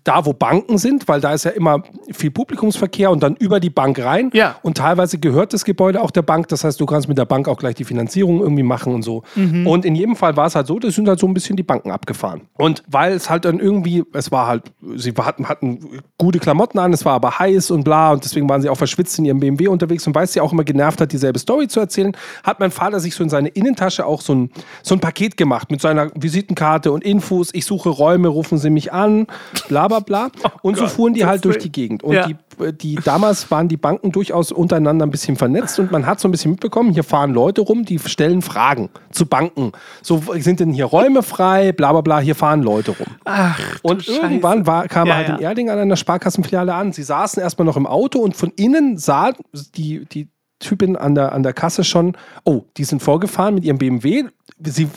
da, 0.03 0.27
wo 0.27 0.33
Banken 0.33 0.77
sind, 0.77 1.07
weil 1.07 1.21
da 1.21 1.33
ist 1.33 1.45
ja 1.45 1.53
immer 1.53 1.85
viel 2.11 2.33
Publikumsverkehr 2.33 3.11
und 3.11 3.23
dann 3.23 3.37
über 3.37 3.61
die 3.61 3.71
Bank 3.71 4.01
rein. 4.01 4.31
Ja. 4.33 4.57
Und 4.63 4.77
teilweise 4.79 5.19
gehört 5.19 5.53
das 5.53 5.65
Gebäude 5.65 6.03
auch 6.03 6.11
der 6.11 6.23
Bank. 6.23 6.49
Das 6.49 6.65
heißt, 6.65 6.81
du 6.81 6.87
kannst 6.87 7.09
mit 7.09 7.17
der 7.17 7.27
Bank 7.27 7.47
auch 7.47 7.59
gleich 7.59 7.77
die 7.77 7.85
Finanzierung 7.85 8.41
irgendwie 8.41 8.65
machen 8.65 8.93
und 8.93 9.03
so. 9.03 9.23
Mhm. 9.37 9.67
Und 9.69 9.85
in 9.85 9.95
jedem 9.95 10.17
Fall 10.17 10.37
war 10.37 10.47
es 10.47 10.57
halt 10.57 10.67
so, 10.67 10.81
das 10.81 10.97
sind 10.97 11.07
halt 11.07 11.21
so 11.21 11.29
ein 11.29 11.35
bisschen 11.35 11.55
die 11.55 11.63
Banken 11.63 11.93
abgefahren. 11.93 12.43
Und 12.55 12.83
weil 12.89 13.13
es 13.13 13.31
halt 13.31 13.45
dann 13.45 13.61
irgendwie, 13.61 14.03
es 14.13 14.33
war 14.33 14.49
halt, 14.49 14.65
sie 14.97 15.13
hatten, 15.17 15.49
hatten 15.49 16.01
gute 16.19 16.41
Klamotten 16.41 16.81
an, 16.81 16.93
es 16.93 17.05
war 17.05 17.15
aber 17.15 17.39
heiß 17.39 17.71
und 17.71 17.85
bla 17.85 18.13
und 18.13 18.25
deswegen 18.25 18.49
waren 18.49 18.63
sie 18.63 18.69
auch 18.69 18.77
verschwitzt 18.77 19.21
in 19.21 19.27
ihrem 19.27 19.39
BMW 19.39 19.69
unterwegs 19.69 20.05
und 20.09 20.15
weil 20.17 20.25
es 20.25 20.33
sie 20.33 20.41
auch 20.41 20.53
immer 20.53 20.65
genervt 20.65 21.01
hat, 21.01 21.13
dieselbe 21.13 21.39
Story 21.39 21.69
zu 21.69 21.79
erzählen, 21.79 22.17
hat 22.43 22.59
mein 22.59 22.73
Vater 22.73 22.99
sich 22.99 23.15
so 23.15 23.23
in 23.23 23.31
seine 23.31 23.49
Innentasche 23.49 24.07
auch 24.07 24.23
so 24.23 24.35
ein, 24.35 24.51
so 24.83 24.97
ein 24.97 25.01
Paket 25.01 25.37
gemacht 25.37 25.71
mit 25.71 25.81
seiner 25.81 26.11
Visitenkarte 26.17 26.91
und 26.91 27.05
Infos. 27.05 27.51
Ich 27.53 27.65
suche 27.65 27.91
Räume, 27.91 28.27
rufen 28.27 28.59
Sie 28.59 28.71
mich 28.71 28.93
an 28.93 29.29
bla 29.69 29.89
bla 29.89 30.01
bla. 30.01 30.31
Oh 30.65 30.69
und 30.69 30.77
so 30.77 30.87
fuhren 30.87 31.15
die 31.15 31.25
halt 31.25 31.45
durch 31.45 31.59
die 31.59 31.73
Gegend. 31.73 32.03
Und 32.03 32.15
ja. 32.15 32.27
die, 32.27 32.37
die, 32.73 32.95
damals 32.97 33.51
waren 33.51 33.69
die 33.69 33.77
Banken 33.77 34.13
durchaus 34.13 34.53
untereinander 34.53 35.07
ein 35.07 35.11
bisschen 35.11 35.37
vernetzt 35.37 35.79
und 35.79 35.91
man 35.91 36.07
hat 36.07 36.21
so 36.21 36.29
ein 36.29 36.31
bisschen 36.31 36.53
mitbekommen, 36.53 36.93
hier 36.93 37.05
fahren 37.05 37.33
Leute 37.33 37.63
rum, 37.63 37.85
die 37.85 37.99
stellen 37.99 38.43
Fragen 38.43 38.91
zu 39.11 39.27
Banken. 39.27 39.73
So, 40.03 40.23
sind 40.39 40.61
denn 40.61 40.73
hier 40.73 40.85
Räume 40.85 41.23
frei, 41.23 41.73
bla 41.73 41.93
bla 41.93 42.01
bla, 42.01 42.21
hier 42.21 42.35
fahren 42.35 42.63
Leute 42.63 42.93
rum. 42.93 43.07
Ach, 43.25 43.59
und 43.83 44.07
irgendwann 44.07 44.67
war, 44.67 44.89
kam 44.89 45.09
ja, 45.09 45.17
halt 45.17 45.29
ja. 45.29 45.37
in 45.37 45.43
Erding 45.43 45.71
an 45.71 45.79
einer 45.79 45.97
Sparkassenfiliale 45.97 46.75
an. 46.75 46.93
Sie 46.93 47.03
saßen 47.03 47.43
erstmal 47.43 47.67
noch 47.67 47.77
im 47.77 47.87
Auto 47.87 48.21
und 48.21 48.37
von 48.37 48.53
innen 48.57 48.99
sah 48.99 49.33
die, 49.75 50.05
die 50.07 50.29
Typin 50.63 50.97
an 50.97 51.15
der, 51.15 51.33
an 51.33 51.43
der 51.43 51.53
Kasse 51.53 51.85
schon, 51.85 52.17
oh, 52.45 52.63
die 52.77 52.85
sind 52.85 53.03
vorgefahren 53.03 53.55
mit 53.55 53.65
ihrem 53.65 53.79
BMW. 53.79 54.25
Sie 54.65 54.89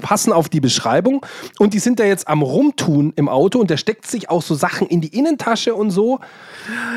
passen 0.00 0.32
auf 0.32 0.48
die 0.48 0.60
Beschreibung 0.60 1.24
und 1.58 1.74
die 1.74 1.78
sind 1.78 2.00
da 2.00 2.04
jetzt 2.04 2.28
am 2.28 2.42
Rumtun 2.42 3.12
im 3.16 3.28
Auto 3.28 3.58
und 3.58 3.70
der 3.70 3.76
steckt 3.76 4.06
sich 4.06 4.30
auch 4.30 4.42
so 4.42 4.54
Sachen 4.54 4.86
in 4.86 5.00
die 5.00 5.16
Innentasche 5.16 5.74
und 5.74 5.90
so. 5.90 6.20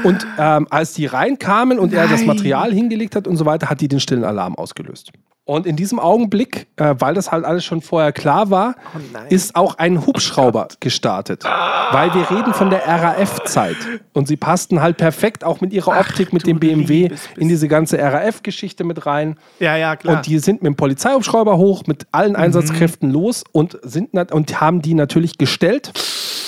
Und 0.04 0.26
ähm, 0.38 0.68
als 0.70 0.94
die 0.94 1.06
reinkamen 1.06 1.80
und 1.80 1.92
Nein. 1.92 2.02
er 2.02 2.08
das 2.08 2.26
Material 2.26 2.72
hingelegt 2.72 3.16
hat 3.16 3.28
und 3.28 3.38
so 3.38 3.46
weiter, 3.46 3.70
hat 3.70 3.82
die 3.82 3.88
den 3.88 4.00
stillen 4.00 4.24
Alarm 4.24 4.56
ausgelöst. 4.56 5.12
Und 5.48 5.68
in 5.68 5.76
diesem 5.76 6.00
Augenblick, 6.00 6.66
äh, 6.76 6.96
weil 6.98 7.14
das 7.14 7.32
halt 7.32 7.46
alles 7.46 7.64
schon 7.64 7.82
vorher 7.82 8.12
klar 8.12 8.50
war, 8.50 8.76
oh 8.96 9.20
ist 9.30 9.56
auch 9.56 9.78
ein 9.78 10.04
Hubschrauber 10.04 10.70
oh 10.72 10.76
gestartet. 10.80 11.44
Weil 11.92 12.12
wir 12.16 12.32
reden 12.32 12.56
von 12.56 12.72
der 12.72 12.88
RAF-Zeit. 12.88 13.76
Und 14.14 14.28
sie 14.28 14.38
passten 14.38 14.82
halt 14.82 14.98
perfekt 14.98 15.44
auch 15.44 15.62
mit 15.62 15.72
ihrer 15.72 16.00
Optik, 16.00 16.30
Ach, 16.30 16.34
mit 16.34 16.48
dem 16.48 16.60
BMW 16.60 17.12
in 17.38 17.48
diese 17.48 17.68
ganze 17.68 18.00
RAF-Geschichte 18.00 18.84
mit 18.84 19.06
rein. 19.06 19.38
Ja, 19.60 19.78
ja, 19.78 19.96
klar. 19.96 20.18
Und 20.18 20.26
die 20.26 20.40
sind 20.40 20.64
mit 20.64 20.74
dem 20.74 20.78
Polizeihubschrauber 20.78 21.58
hoch, 21.58 21.84
mit 21.86 22.08
allen 22.12 22.32
mhm. 22.32 22.38
Einsatzkräften 22.38 23.12
los 23.12 23.44
und, 23.52 23.78
sind 23.84 24.16
und 24.32 24.62
haben 24.62 24.82
die 24.82 24.96
natürlich 24.96 25.38
gestellt. 25.38 25.92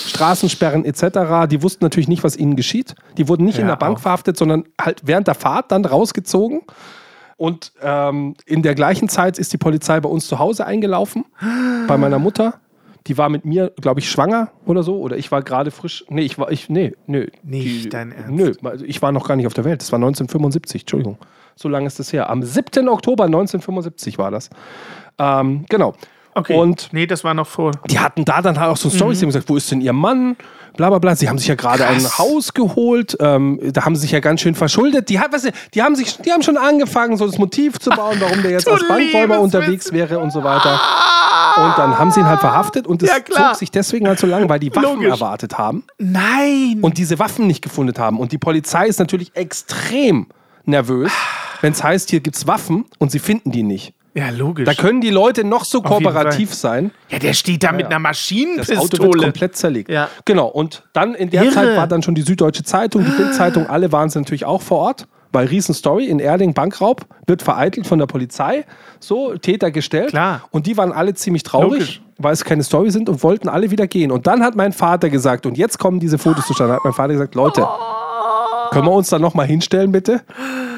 Straßensperren 0.08 0.84
etc. 0.84 1.48
Die 1.48 1.62
wussten 1.62 1.84
natürlich 1.84 2.08
nicht, 2.08 2.24
was 2.24 2.36
ihnen 2.36 2.56
geschieht. 2.56 2.96
Die 3.16 3.28
wurden 3.28 3.44
nicht 3.44 3.58
ja, 3.58 3.62
in 3.62 3.68
der 3.68 3.76
Bank 3.76 3.98
auch. 3.98 4.02
verhaftet, 4.02 4.36
sondern 4.36 4.64
halt 4.80 5.02
während 5.04 5.28
der 5.28 5.36
Fahrt 5.36 5.70
dann 5.70 5.84
rausgezogen. 5.84 6.62
Und 7.38 7.72
ähm, 7.80 8.34
in 8.46 8.62
der 8.62 8.74
gleichen 8.74 9.08
Zeit 9.08 9.38
ist 9.38 9.52
die 9.52 9.58
Polizei 9.58 10.00
bei 10.00 10.08
uns 10.08 10.26
zu 10.26 10.40
Hause 10.40 10.66
eingelaufen, 10.66 11.24
bei 11.86 11.96
meiner 11.96 12.18
Mutter. 12.18 12.60
Die 13.06 13.16
war 13.16 13.28
mit 13.28 13.44
mir, 13.44 13.72
glaube 13.80 14.00
ich, 14.00 14.10
schwanger 14.10 14.50
oder 14.66 14.82
so. 14.82 14.98
Oder 14.98 15.16
ich 15.16 15.30
war 15.30 15.42
gerade 15.42 15.70
frisch. 15.70 16.04
Nee, 16.08 16.22
ich 16.22 16.36
war, 16.38 16.50
ich, 16.50 16.68
nee, 16.68 16.94
nö. 17.06 17.28
Nicht 17.44 17.84
die, 17.84 17.88
dein 17.88 18.10
Ernst? 18.10 18.30
Nö, 18.30 18.52
also 18.68 18.84
ich 18.84 19.00
war 19.00 19.12
noch 19.12 19.26
gar 19.26 19.36
nicht 19.36 19.46
auf 19.46 19.54
der 19.54 19.64
Welt. 19.64 19.80
Das 19.80 19.92
war 19.92 19.98
1975, 19.98 20.82
Entschuldigung. 20.82 21.16
So 21.54 21.68
lange 21.68 21.86
ist 21.86 22.00
das 22.00 22.12
her. 22.12 22.28
Am 22.28 22.42
7. 22.42 22.88
Oktober 22.88 23.24
1975 23.24 24.18
war 24.18 24.32
das. 24.32 24.50
Ähm, 25.16 25.64
genau. 25.68 25.94
Okay. 26.38 26.54
Und 26.56 26.88
nee, 26.92 27.06
das 27.06 27.24
war 27.24 27.34
noch 27.34 27.46
vor. 27.46 27.72
die 27.90 27.98
hatten 27.98 28.24
da 28.24 28.40
dann 28.42 28.58
halt 28.58 28.70
auch 28.70 28.76
so 28.76 28.88
Storys, 28.90 29.18
die 29.18 29.24
haben 29.24 29.30
gesagt, 29.30 29.48
wo 29.48 29.56
ist 29.56 29.70
denn 29.70 29.80
ihr 29.80 29.92
Mann? 29.92 30.36
Bla 30.76 30.90
bla 30.90 30.98
bla. 31.00 31.16
Sie 31.16 31.28
haben 31.28 31.38
sich 31.38 31.48
ja 31.48 31.56
gerade 31.56 31.84
ein. 31.86 32.04
Haus 32.18 32.54
geholt. 32.54 33.16
Ähm, 33.20 33.58
da 33.72 33.84
haben 33.84 33.96
sie 33.96 34.02
sich 34.02 34.12
ja 34.12 34.20
ganz 34.20 34.40
schön 34.42 34.54
verschuldet. 34.54 35.08
Die, 35.08 35.18
hat, 35.18 35.32
weißt 35.32 35.46
du, 35.46 35.50
die, 35.74 35.82
haben 35.82 35.96
sich, 35.96 36.18
die 36.18 36.30
haben 36.30 36.42
schon 36.42 36.56
angefangen, 36.56 37.16
so 37.16 37.26
das 37.26 37.36
Motiv 37.38 37.80
zu 37.80 37.90
bauen, 37.90 38.16
warum 38.20 38.42
der 38.42 38.52
jetzt 38.52 38.68
als 38.68 38.86
Bankräuber 38.86 39.40
unterwegs 39.40 39.92
wäre 39.92 40.20
und 40.20 40.30
so 40.30 40.44
weiter. 40.44 40.80
Und 41.56 41.76
dann 41.78 41.98
haben 41.98 42.12
sie 42.12 42.20
ihn 42.20 42.26
halt 42.26 42.38
verhaftet 42.38 42.86
und 42.86 43.02
es 43.02 43.08
Ja, 43.10 43.16
zog 43.24 43.56
sich 43.56 43.72
deswegen 43.72 44.06
halt 44.06 44.20
so 44.20 44.28
lang, 44.28 44.48
weil 44.48 44.60
die 44.60 44.70
Waffen 44.70 44.82
Logisch. 45.00 45.08
erwartet 45.10 45.58
haben 45.58 45.82
Nein! 45.98 46.78
und 46.80 46.98
diese 46.98 47.18
Waffen 47.18 47.48
nicht 47.48 47.62
gefunden 47.62 47.98
haben. 47.98 48.20
Und 48.20 48.30
die 48.30 48.38
Polizei 48.38 48.86
ist 48.86 49.00
natürlich 49.00 49.34
extrem 49.34 50.26
nervös, 50.64 51.10
wenn 51.60 51.72
es 51.72 51.82
heißt, 51.82 52.10
hier 52.10 52.20
gibt 52.20 52.36
es 52.36 52.46
Waffen 52.46 52.84
und 52.98 53.10
sie 53.10 53.18
finden 53.18 53.50
die 53.50 53.64
nicht. 53.64 53.94
Ja, 54.14 54.30
logisch. 54.30 54.64
Da 54.66 54.74
können 54.74 55.00
die 55.00 55.10
Leute 55.10 55.44
noch 55.44 55.64
so 55.64 55.80
kooperativ 55.82 56.54
sein. 56.54 56.90
ja, 57.08 57.18
der 57.18 57.32
steht 57.34 57.62
da 57.62 57.72
mit 57.72 57.86
einer 57.86 57.90
Das 57.90 57.96
Auto 57.96 57.96
wird 57.96 58.02
Maschinenpistole. 58.02 59.22
komplett 59.22 59.56
zerlegt. 59.56 59.90
Ja. 59.90 60.08
Genau. 60.24 60.46
Und 60.48 60.82
dann 60.92 61.14
in 61.14 61.30
der 61.30 61.44
Irre. 61.44 61.52
Zeit 61.54 61.76
war 61.76 61.86
dann 61.86 62.02
schon 62.02 62.14
die 62.14 62.22
Süddeutsche 62.22 62.64
Zeitung, 62.64 63.04
die 63.04 63.10
Bildzeitung, 63.10 63.66
alle 63.70 63.92
waren 63.92 64.10
sie 64.10 64.18
natürlich 64.18 64.44
auch 64.44 64.62
vor 64.62 64.78
Ort. 64.78 65.06
Weil 65.30 65.46
Riesenstory 65.46 66.06
in 66.06 66.20
Erding 66.20 66.54
Bankraub 66.54 67.04
wird 67.26 67.42
vereitelt 67.42 67.86
von 67.86 67.98
der 67.98 68.06
Polizei. 68.06 68.64
So, 68.98 69.36
Täter 69.36 69.70
gestellt. 69.70 70.08
Klar. 70.08 70.48
Und 70.52 70.66
die 70.66 70.78
waren 70.78 70.90
alle 70.90 71.12
ziemlich 71.12 71.42
traurig, 71.42 71.70
Logisch. 71.80 72.02
weil 72.16 72.32
es 72.32 72.44
keine 72.46 72.62
Story 72.62 72.90
sind 72.90 73.10
und 73.10 73.22
wollten 73.22 73.46
alle 73.50 73.70
wieder 73.70 73.86
gehen. 73.86 74.10
Und 74.10 74.26
dann 74.26 74.42
hat 74.42 74.56
mein 74.56 74.72
Vater 74.72 75.10
gesagt, 75.10 75.44
und 75.44 75.58
jetzt 75.58 75.78
kommen 75.78 76.00
diese 76.00 76.16
Fotos 76.16 76.46
zustande, 76.46 76.72
hat 76.72 76.80
mein 76.82 76.94
Vater 76.94 77.12
gesagt, 77.12 77.34
Leute, 77.34 77.60
können 78.70 78.86
wir 78.86 78.92
uns 78.92 79.08
da 79.08 79.18
nochmal 79.18 79.46
hinstellen, 79.46 79.92
bitte? 79.92 80.22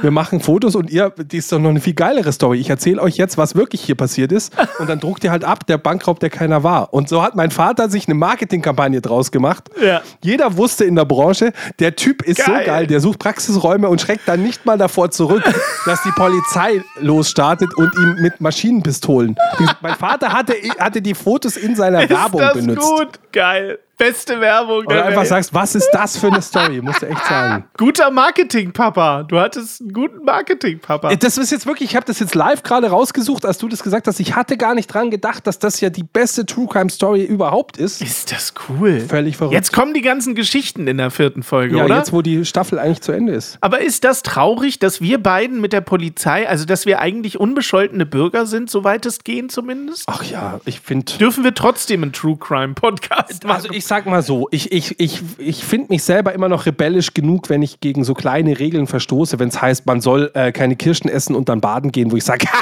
Wir 0.03 0.11
machen 0.11 0.41
Fotos 0.41 0.75
und 0.77 0.91
ihr, 0.91 1.11
die 1.17 1.37
ist 1.39 1.53
doch 1.53 1.59
noch 1.59 1.71
eine 1.71 1.81
viel 1.81 1.95
geilere 1.95 2.33
Story. 2.33 2.59
Ich 2.59 2.71
erzähle 2.71 3.03
euch 3.03 3.17
jetzt, 3.17 3.37
was 3.37 3.55
wirklich 3.55 3.83
hier 3.83 3.95
passiert 3.97 4.33
ist. 4.33 4.53
Und 4.79 4.89
dann 4.89 4.99
druckt 4.99 5.25
ihr 5.25 5.31
halt 5.31 5.45
ab, 5.45 5.67
der 5.67 5.79
Bankraub, 5.79 6.21
der 6.21 6.31
keiner 6.31 6.63
war. 6.63 6.95
Und 6.95 7.09
so 7.09 7.23
hat 7.23 7.35
mein 7.37 7.51
Vater 7.51 7.91
sich 7.91 8.07
eine 8.09 8.15
Marketingkampagne 8.15 9.01
draus 9.01 9.31
gemacht. 9.31 9.69
Ja. 9.83 10.01
Jeder 10.23 10.57
wusste 10.57 10.85
in 10.85 10.97
der 10.97 11.05
Branche, 11.05 11.53
der 11.79 11.97
Typ 11.97 12.23
ist 12.23 12.39
Geil. 12.39 12.61
so 12.61 12.67
geil, 12.67 12.87
der 12.87 13.01
sucht 13.01 13.19
Praxisräume 13.19 13.89
und 13.89 14.01
schreckt 14.01 14.27
dann 14.27 14.43
nicht 14.43 14.65
mal 14.65 14.79
davor 14.79 15.11
zurück, 15.11 15.43
dass 15.85 16.03
die 16.03 16.13
Polizei 16.13 16.83
losstartet 17.01 17.75
und 17.77 17.93
ihn 17.99 18.17
mit 18.23 18.41
Maschinenpistolen. 18.41 19.37
Mein 19.83 19.97
Vater 19.97 20.33
hatte, 20.33 20.55
hatte 20.79 21.03
die 21.03 21.15
Fotos 21.15 21.57
in 21.57 21.77
seiner 21.77 22.09
Werbung 22.09 22.41
ist 22.41 22.47
das 22.49 22.67
benutzt. 22.67 22.81
gut? 22.81 23.09
Geil. 23.33 23.79
Beste 24.01 24.41
Werbung. 24.41 24.79
Und 24.79 24.91
der 24.91 25.05
einfach 25.05 25.21
Welt. 25.21 25.29
sagst, 25.29 25.53
was 25.53 25.75
ist 25.75 25.91
das 25.93 26.17
für 26.17 26.29
eine 26.29 26.41
Story? 26.41 26.81
Musst 26.81 27.03
du 27.03 27.07
echt 27.07 27.23
sagen. 27.27 27.65
Guter 27.77 28.11
Marketing-Papa. 28.11 29.25
Du 29.25 29.39
hattest 29.39 29.83
einen 29.83 29.93
guten 29.93 30.25
Marketing-Papa. 30.25 31.15
Das 31.17 31.37
ist 31.37 31.53
jetzt 31.53 31.67
wirklich, 31.67 31.91
ich 31.91 31.97
habe 31.97 32.07
das 32.07 32.19
jetzt 32.19 32.35
live 32.35 32.63
gerade 32.63 32.89
rausgesucht, 32.89 33.45
als 33.45 33.59
du 33.59 33.69
das 33.69 33.83
gesagt 33.83 34.07
hast. 34.07 34.19
Ich 34.19 34.35
hatte 34.35 34.57
gar 34.57 34.75
nicht 34.75 34.87
dran 34.87 35.11
gedacht, 35.11 35.47
dass 35.47 35.59
das 35.59 35.83
ja 35.83 35.91
die 35.91 36.03
beste 36.03 36.47
True 36.47 36.67
Crime 36.67 36.89
Story 36.89 37.25
überhaupt 37.25 37.77
ist. 37.77 38.01
Ist 38.01 38.33
das 38.33 38.55
cool. 38.71 39.01
Völlig 39.01 39.37
verrückt. 39.37 39.53
Jetzt 39.53 39.71
kommen 39.71 39.93
die 39.93 40.01
ganzen 40.01 40.35
Geschichten 40.35 40.87
in 40.89 40.97
der 40.97 41.11
vierten 41.11 41.43
Folge, 41.43 41.77
ja, 41.77 41.85
oder? 41.85 41.99
jetzt, 41.99 42.15
wo 42.15 42.23
die 42.23 42.47
Staffel 42.47 42.79
eigentlich 42.79 43.03
zu 43.03 43.13
Ende 43.13 43.35
ist. 43.35 43.59
Aber 43.61 43.83
ist 43.83 44.05
das 44.05 44.23
traurig, 44.23 44.79
dass 44.79 45.03
wir 45.03 45.23
beiden 45.23 45.61
mit 45.61 45.75
der 45.75 45.83
Polizei, 45.83 46.49
also 46.49 46.65
dass 46.65 46.87
wir 46.87 47.01
eigentlich 47.01 47.39
unbescholtene 47.39 48.07
Bürger 48.07 48.47
sind, 48.47 48.71
soweit 48.71 49.05
es 49.05 49.25
gehen 49.25 49.51
zumindest? 49.51 50.05
Ach 50.07 50.25
ja, 50.25 50.59
ich 50.65 50.81
finde. 50.81 51.13
Dürfen 51.19 51.45
wir 51.45 51.53
trotzdem 51.53 52.03
einen 52.03 52.15
True 52.15 52.39
Crime 52.39 52.73
Podcast 52.73 53.45
machen? 53.45 53.57
Also 53.57 53.69
ich 53.71 53.90
sag 53.91 54.07
mal 54.07 54.23
so, 54.23 54.47
ich, 54.53 54.71
ich, 54.71 54.99
ich, 55.01 55.21
ich 55.39 55.65
finde 55.65 55.89
mich 55.91 56.05
selber 56.05 56.33
immer 56.33 56.49
noch 56.49 56.65
rebellisch 56.65 57.13
genug, 57.13 57.51
wenn 57.51 57.61
ich 57.61 57.81
gegen 57.81 58.05
so 58.05 58.15
kleine 58.15 58.59
Regeln 58.61 58.87
verstoße, 58.87 59.39
wenn 59.41 59.49
es 59.49 59.61
heißt, 59.61 59.85
man 59.85 60.01
soll 60.01 60.31
äh, 60.35 60.53
keine 60.53 60.77
Kirschen 60.77 61.11
essen 61.11 61.35
und 61.35 61.49
dann 61.49 61.61
baden 61.61 61.91
gehen, 61.91 62.13
wo 62.13 62.17
ich 62.17 62.25
sage, 62.25 62.47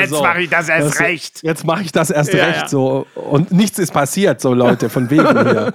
Jetzt 0.00 0.10
mache 0.12 0.42
ich 0.42 0.50
das 0.50 0.68
erst 0.68 1.00
recht. 1.00 1.42
Jetzt 1.42 1.64
mache 1.66 1.82
ich 1.82 1.92
das 1.92 2.10
erst 2.10 2.32
Ja, 2.32 2.44
recht. 2.46 2.60
ja. 2.62 2.68
So. 2.68 3.06
Und 3.14 3.52
nichts 3.52 3.78
ist 3.78 3.92
passiert, 3.92 4.40
so 4.40 4.52
Leute, 4.54 4.88
von 4.88 5.10
wegen 5.10 5.28
hier. 5.48 5.72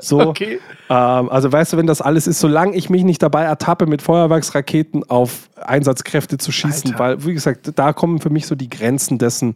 So, 0.00 0.20
Okay. 0.20 0.58
ähm, 0.90 1.28
also 1.30 1.50
weißt 1.52 1.72
du, 1.72 1.76
wenn 1.76 1.86
das 1.86 2.00
alles 2.00 2.26
ist, 2.26 2.40
solange 2.40 2.76
ich 2.76 2.90
mich 2.90 3.04
nicht 3.04 3.22
dabei 3.22 3.42
ertappe, 3.44 3.86
mit 3.86 4.02
Feuerwerksraketen 4.02 5.08
auf 5.08 5.48
Einsatzkräfte 5.64 6.36
zu 6.38 6.50
schießen, 6.52 6.92
Alter. 6.92 6.98
weil, 6.98 7.24
wie 7.24 7.34
gesagt, 7.34 7.72
da 7.76 7.92
kommen 7.92 8.20
für 8.20 8.30
mich 8.30 8.46
so 8.46 8.54
die 8.56 8.68
Grenzen 8.68 9.18
dessen, 9.18 9.54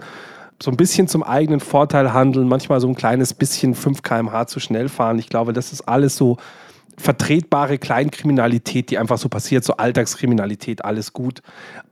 so 0.62 0.70
ein 0.70 0.76
bisschen 0.76 1.08
zum 1.08 1.22
eigenen 1.22 1.60
Vorteil 1.60 2.12
handeln, 2.12 2.48
manchmal 2.48 2.80
so 2.80 2.88
ein 2.88 2.94
kleines 2.94 3.32
bisschen 3.34 3.74
5 3.74 4.02
km/h 4.02 4.46
zu 4.46 4.60
schnell 4.60 4.88
fahren. 4.88 5.18
Ich 5.18 5.28
glaube, 5.28 5.52
das 5.52 5.72
ist 5.72 5.82
alles 5.82 6.16
so 6.16 6.36
vertretbare 6.98 7.78
Kleinkriminalität, 7.78 8.90
die 8.90 8.98
einfach 8.98 9.16
so 9.16 9.30
passiert, 9.30 9.64
so 9.64 9.74
Alltagskriminalität, 9.74 10.84
alles 10.84 11.14
gut. 11.14 11.40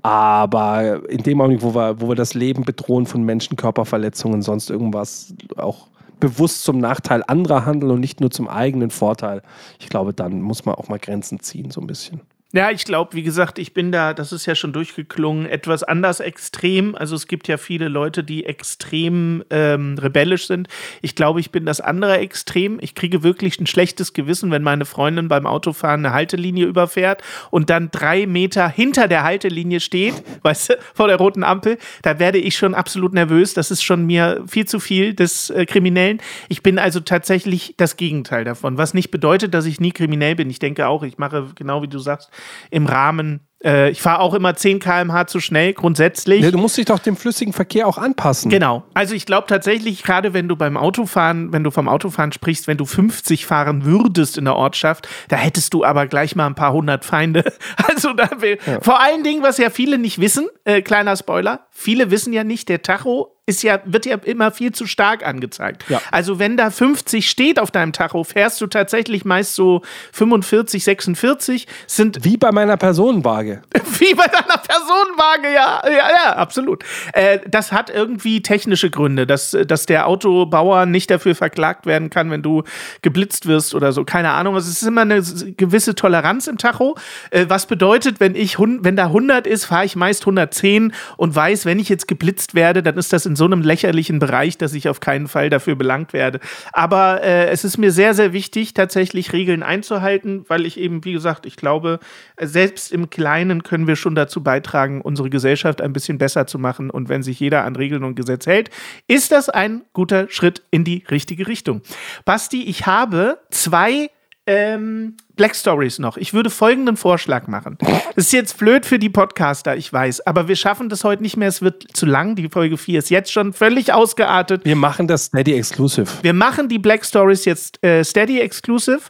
Aber 0.02 1.08
in 1.08 1.22
dem 1.22 1.40
Augenblick, 1.40 1.62
wo 1.62 1.74
wir, 1.74 2.00
wo 2.00 2.08
wir 2.08 2.14
das 2.14 2.34
Leben 2.34 2.64
bedrohen 2.64 3.06
von 3.06 3.22
Menschen, 3.22 3.56
Körperverletzungen, 3.56 4.42
sonst 4.42 4.68
irgendwas, 4.68 5.32
auch 5.56 5.88
bewusst 6.20 6.64
zum 6.64 6.78
Nachteil 6.78 7.22
anderer 7.26 7.64
handeln 7.64 7.92
und 7.92 8.00
nicht 8.00 8.20
nur 8.20 8.30
zum 8.30 8.48
eigenen 8.48 8.90
Vorteil, 8.90 9.42
ich 9.78 9.88
glaube, 9.88 10.12
dann 10.12 10.42
muss 10.42 10.66
man 10.66 10.74
auch 10.74 10.88
mal 10.88 10.98
Grenzen 10.98 11.40
ziehen, 11.40 11.70
so 11.70 11.80
ein 11.80 11.86
bisschen. 11.86 12.20
Ja, 12.54 12.70
ich 12.70 12.86
glaube, 12.86 13.12
wie 13.12 13.22
gesagt, 13.22 13.58
ich 13.58 13.74
bin 13.74 13.92
da, 13.92 14.14
das 14.14 14.32
ist 14.32 14.46
ja 14.46 14.54
schon 14.54 14.72
durchgeklungen, 14.72 15.44
etwas 15.44 15.82
anders 15.82 16.18
extrem. 16.18 16.94
Also 16.94 17.14
es 17.14 17.26
gibt 17.26 17.46
ja 17.46 17.58
viele 17.58 17.88
Leute, 17.88 18.24
die 18.24 18.46
extrem 18.46 19.44
ähm, 19.50 19.98
rebellisch 19.98 20.46
sind. 20.46 20.66
Ich 21.02 21.14
glaube, 21.14 21.40
ich 21.40 21.50
bin 21.50 21.66
das 21.66 21.82
andere 21.82 22.16
Extrem. 22.16 22.78
Ich 22.80 22.94
kriege 22.94 23.22
wirklich 23.22 23.60
ein 23.60 23.66
schlechtes 23.66 24.14
Gewissen, 24.14 24.50
wenn 24.50 24.62
meine 24.62 24.86
Freundin 24.86 25.28
beim 25.28 25.44
Autofahren 25.44 26.06
eine 26.06 26.14
Haltelinie 26.14 26.64
überfährt 26.64 27.22
und 27.50 27.68
dann 27.68 27.90
drei 27.90 28.26
Meter 28.26 28.66
hinter 28.66 29.08
der 29.08 29.24
Haltelinie 29.24 29.80
steht, 29.80 30.14
weißt 30.42 30.70
du, 30.70 30.74
vor 30.94 31.08
der 31.08 31.18
roten 31.18 31.44
Ampel. 31.44 31.76
Da 32.00 32.18
werde 32.18 32.38
ich 32.38 32.56
schon 32.56 32.74
absolut 32.74 33.12
nervös. 33.12 33.52
Das 33.52 33.70
ist 33.70 33.82
schon 33.82 34.06
mir 34.06 34.42
viel 34.46 34.64
zu 34.64 34.80
viel 34.80 35.12
des 35.12 35.50
äh, 35.50 35.66
Kriminellen. 35.66 36.22
Ich 36.48 36.62
bin 36.62 36.78
also 36.78 37.00
tatsächlich 37.00 37.74
das 37.76 37.98
Gegenteil 37.98 38.44
davon, 38.44 38.78
was 38.78 38.94
nicht 38.94 39.10
bedeutet, 39.10 39.52
dass 39.52 39.66
ich 39.66 39.80
nie 39.80 39.92
kriminell 39.92 40.34
bin. 40.34 40.48
Ich 40.48 40.60
denke 40.60 40.88
auch, 40.88 41.02
ich 41.02 41.18
mache 41.18 41.48
genau 41.54 41.82
wie 41.82 41.88
du 41.88 41.98
sagst, 41.98 42.30
im 42.70 42.86
Rahmen. 42.86 43.40
Äh, 43.64 43.90
ich 43.90 44.00
fahre 44.00 44.20
auch 44.20 44.34
immer 44.34 44.54
10 44.54 44.78
km/h 44.78 45.26
zu 45.26 45.40
schnell, 45.40 45.72
grundsätzlich. 45.72 46.42
Ja, 46.42 46.50
du 46.50 46.58
musst 46.58 46.76
dich 46.76 46.84
doch 46.84 46.98
dem 47.00 47.16
flüssigen 47.16 47.52
Verkehr 47.52 47.86
auch 47.86 47.98
anpassen. 47.98 48.50
Genau. 48.50 48.84
Also 48.94 49.14
ich 49.14 49.26
glaube 49.26 49.46
tatsächlich, 49.48 50.02
gerade 50.02 50.32
wenn 50.32 50.48
du 50.48 50.56
beim 50.56 50.76
Autofahren, 50.76 51.52
wenn 51.52 51.64
du 51.64 51.70
vom 51.70 51.88
Autofahren 51.88 52.32
sprichst, 52.32 52.68
wenn 52.68 52.76
du 52.76 52.84
50 52.84 53.46
fahren 53.46 53.84
würdest 53.84 54.38
in 54.38 54.44
der 54.44 54.56
Ortschaft, 54.56 55.08
da 55.28 55.36
hättest 55.36 55.74
du 55.74 55.84
aber 55.84 56.06
gleich 56.06 56.36
mal 56.36 56.46
ein 56.46 56.54
paar 56.54 56.72
hundert 56.72 57.04
Feinde. 57.04 57.44
Also 57.88 58.12
da 58.12 58.28
will, 58.40 58.58
vor 58.80 59.00
allen 59.00 59.24
Dingen, 59.24 59.42
was 59.42 59.58
ja 59.58 59.70
viele 59.70 59.98
nicht 59.98 60.20
wissen, 60.20 60.46
äh, 60.64 60.82
kleiner 60.82 61.16
Spoiler, 61.16 61.66
viele 61.70 62.10
wissen 62.10 62.32
ja 62.32 62.44
nicht, 62.44 62.68
der 62.68 62.82
Tacho 62.82 63.37
ist 63.48 63.62
ja, 63.62 63.80
wird 63.86 64.04
ja 64.04 64.16
immer 64.24 64.50
viel 64.52 64.72
zu 64.72 64.86
stark 64.86 65.26
angezeigt. 65.26 65.86
Ja. 65.88 66.02
Also 66.12 66.38
wenn 66.38 66.58
da 66.58 66.70
50 66.70 67.28
steht 67.28 67.58
auf 67.58 67.70
deinem 67.70 67.94
Tacho, 67.94 68.22
fährst 68.22 68.60
du 68.60 68.66
tatsächlich 68.66 69.24
meist 69.24 69.54
so 69.54 69.80
45, 70.12 70.84
46, 70.84 71.66
sind 71.86 72.24
Wie 72.24 72.36
bei 72.36 72.52
meiner 72.52 72.76
Personenwaage. 72.76 73.62
wie 73.98 74.14
bei 74.14 74.26
deiner 74.26 74.58
Personenwaage, 74.58 75.54
ja, 75.54 75.82
ja, 75.86 76.10
ja, 76.10 76.36
absolut. 76.36 76.84
Äh, 77.14 77.38
das 77.48 77.72
hat 77.72 77.88
irgendwie 77.88 78.42
technische 78.42 78.90
Gründe, 78.90 79.26
dass, 79.26 79.56
dass 79.66 79.86
der 79.86 80.08
Autobauer 80.08 80.84
nicht 80.84 81.10
dafür 81.10 81.34
verklagt 81.34 81.86
werden 81.86 82.10
kann, 82.10 82.30
wenn 82.30 82.42
du 82.42 82.64
geblitzt 83.00 83.46
wirst 83.46 83.74
oder 83.74 83.92
so. 83.92 84.04
Keine 84.04 84.32
Ahnung. 84.32 84.56
Es 84.56 84.68
ist 84.68 84.82
immer 84.82 85.00
eine 85.02 85.22
gewisse 85.22 85.94
Toleranz 85.94 86.48
im 86.48 86.58
Tacho. 86.58 86.96
Äh, 87.30 87.46
was 87.48 87.64
bedeutet, 87.64 88.20
wenn 88.20 88.34
ich, 88.34 88.58
wenn 88.58 88.96
da 88.96 89.04
100 89.04 89.46
ist, 89.46 89.64
fahre 89.64 89.86
ich 89.86 89.96
meist 89.96 90.22
110 90.22 90.92
und 91.16 91.34
weiß, 91.34 91.64
wenn 91.64 91.78
ich 91.78 91.88
jetzt 91.88 92.08
geblitzt 92.08 92.54
werde, 92.54 92.82
dann 92.82 92.98
ist 92.98 93.14
das 93.14 93.24
in 93.24 93.37
so 93.38 93.46
einem 93.46 93.62
lächerlichen 93.62 94.18
Bereich, 94.18 94.58
dass 94.58 94.74
ich 94.74 94.90
auf 94.90 95.00
keinen 95.00 95.28
Fall 95.28 95.48
dafür 95.48 95.76
belangt 95.76 96.12
werde. 96.12 96.40
Aber 96.72 97.22
äh, 97.22 97.48
es 97.48 97.64
ist 97.64 97.78
mir 97.78 97.90
sehr, 97.90 98.12
sehr 98.12 98.34
wichtig, 98.34 98.74
tatsächlich 98.74 99.32
Regeln 99.32 99.62
einzuhalten, 99.62 100.44
weil 100.48 100.66
ich 100.66 100.78
eben, 100.78 101.04
wie 101.06 101.12
gesagt, 101.12 101.46
ich 101.46 101.56
glaube, 101.56 102.00
selbst 102.38 102.92
im 102.92 103.08
Kleinen 103.08 103.62
können 103.62 103.86
wir 103.86 103.96
schon 103.96 104.14
dazu 104.14 104.42
beitragen, 104.42 105.00
unsere 105.00 105.30
Gesellschaft 105.30 105.80
ein 105.80 105.94
bisschen 105.94 106.18
besser 106.18 106.46
zu 106.46 106.58
machen. 106.58 106.90
Und 106.90 107.08
wenn 107.08 107.22
sich 107.22 107.40
jeder 107.40 107.64
an 107.64 107.76
Regeln 107.76 108.04
und 108.04 108.16
Gesetz 108.16 108.46
hält, 108.46 108.68
ist 109.06 109.32
das 109.32 109.48
ein 109.48 109.82
guter 109.94 110.28
Schritt 110.28 110.62
in 110.70 110.84
die 110.84 111.04
richtige 111.10 111.46
Richtung. 111.46 111.80
Basti, 112.26 112.64
ich 112.64 112.86
habe 112.86 113.38
zwei 113.50 114.10
ähm, 114.46 115.16
Black 115.38 115.56
Stories 115.56 115.98
noch. 115.98 116.16
Ich 116.18 116.34
würde 116.34 116.50
folgenden 116.50 116.96
Vorschlag 116.98 117.46
machen. 117.46 117.78
Das 118.14 118.26
ist 118.26 118.32
jetzt 118.32 118.58
blöd 118.58 118.84
für 118.84 118.98
die 118.98 119.08
Podcaster, 119.08 119.76
ich 119.76 119.90
weiß, 119.90 120.26
aber 120.26 120.48
wir 120.48 120.56
schaffen 120.56 120.88
das 120.90 121.04
heute 121.04 121.22
nicht 121.22 121.36
mehr. 121.36 121.48
Es 121.48 121.62
wird 121.62 121.84
zu 121.96 122.04
lang. 122.04 122.34
Die 122.34 122.48
Folge 122.48 122.76
4 122.76 122.98
ist 122.98 123.08
jetzt 123.08 123.32
schon 123.32 123.52
völlig 123.52 123.92
ausgeartet. 123.94 124.64
Wir 124.64 124.76
machen 124.76 125.06
das 125.06 125.26
Steady 125.26 125.54
Exclusive. 125.54 126.06
Wir 126.22 126.34
machen 126.34 126.68
die 126.68 126.78
Black 126.78 127.04
Stories 127.06 127.44
jetzt 127.44 127.82
äh, 127.84 128.04
Steady 128.04 128.40
Exclusive 128.40 129.00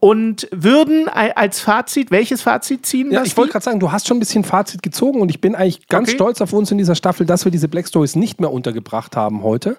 und 0.00 0.48
würden 0.50 1.08
als 1.08 1.60
Fazit, 1.60 2.10
welches 2.10 2.42
Fazit 2.42 2.84
ziehen? 2.84 3.10
Ja, 3.12 3.22
ich 3.22 3.36
wollte 3.36 3.52
gerade 3.52 3.64
sagen, 3.64 3.80
du 3.80 3.92
hast 3.92 4.08
schon 4.08 4.16
ein 4.16 4.20
bisschen 4.20 4.42
Fazit 4.44 4.82
gezogen 4.82 5.20
und 5.20 5.30
ich 5.30 5.40
bin 5.40 5.54
eigentlich 5.54 5.86
ganz 5.88 6.08
Okay. 6.08 6.16
stolz 6.16 6.40
auf 6.40 6.52
uns 6.52 6.70
in 6.72 6.78
dieser 6.78 6.94
Staffel, 6.96 7.24
dass 7.26 7.44
wir 7.44 7.52
diese 7.52 7.68
Black 7.68 7.86
Stories 7.86 8.16
nicht 8.16 8.40
mehr 8.40 8.52
untergebracht 8.52 9.14
haben 9.16 9.42
heute. 9.44 9.76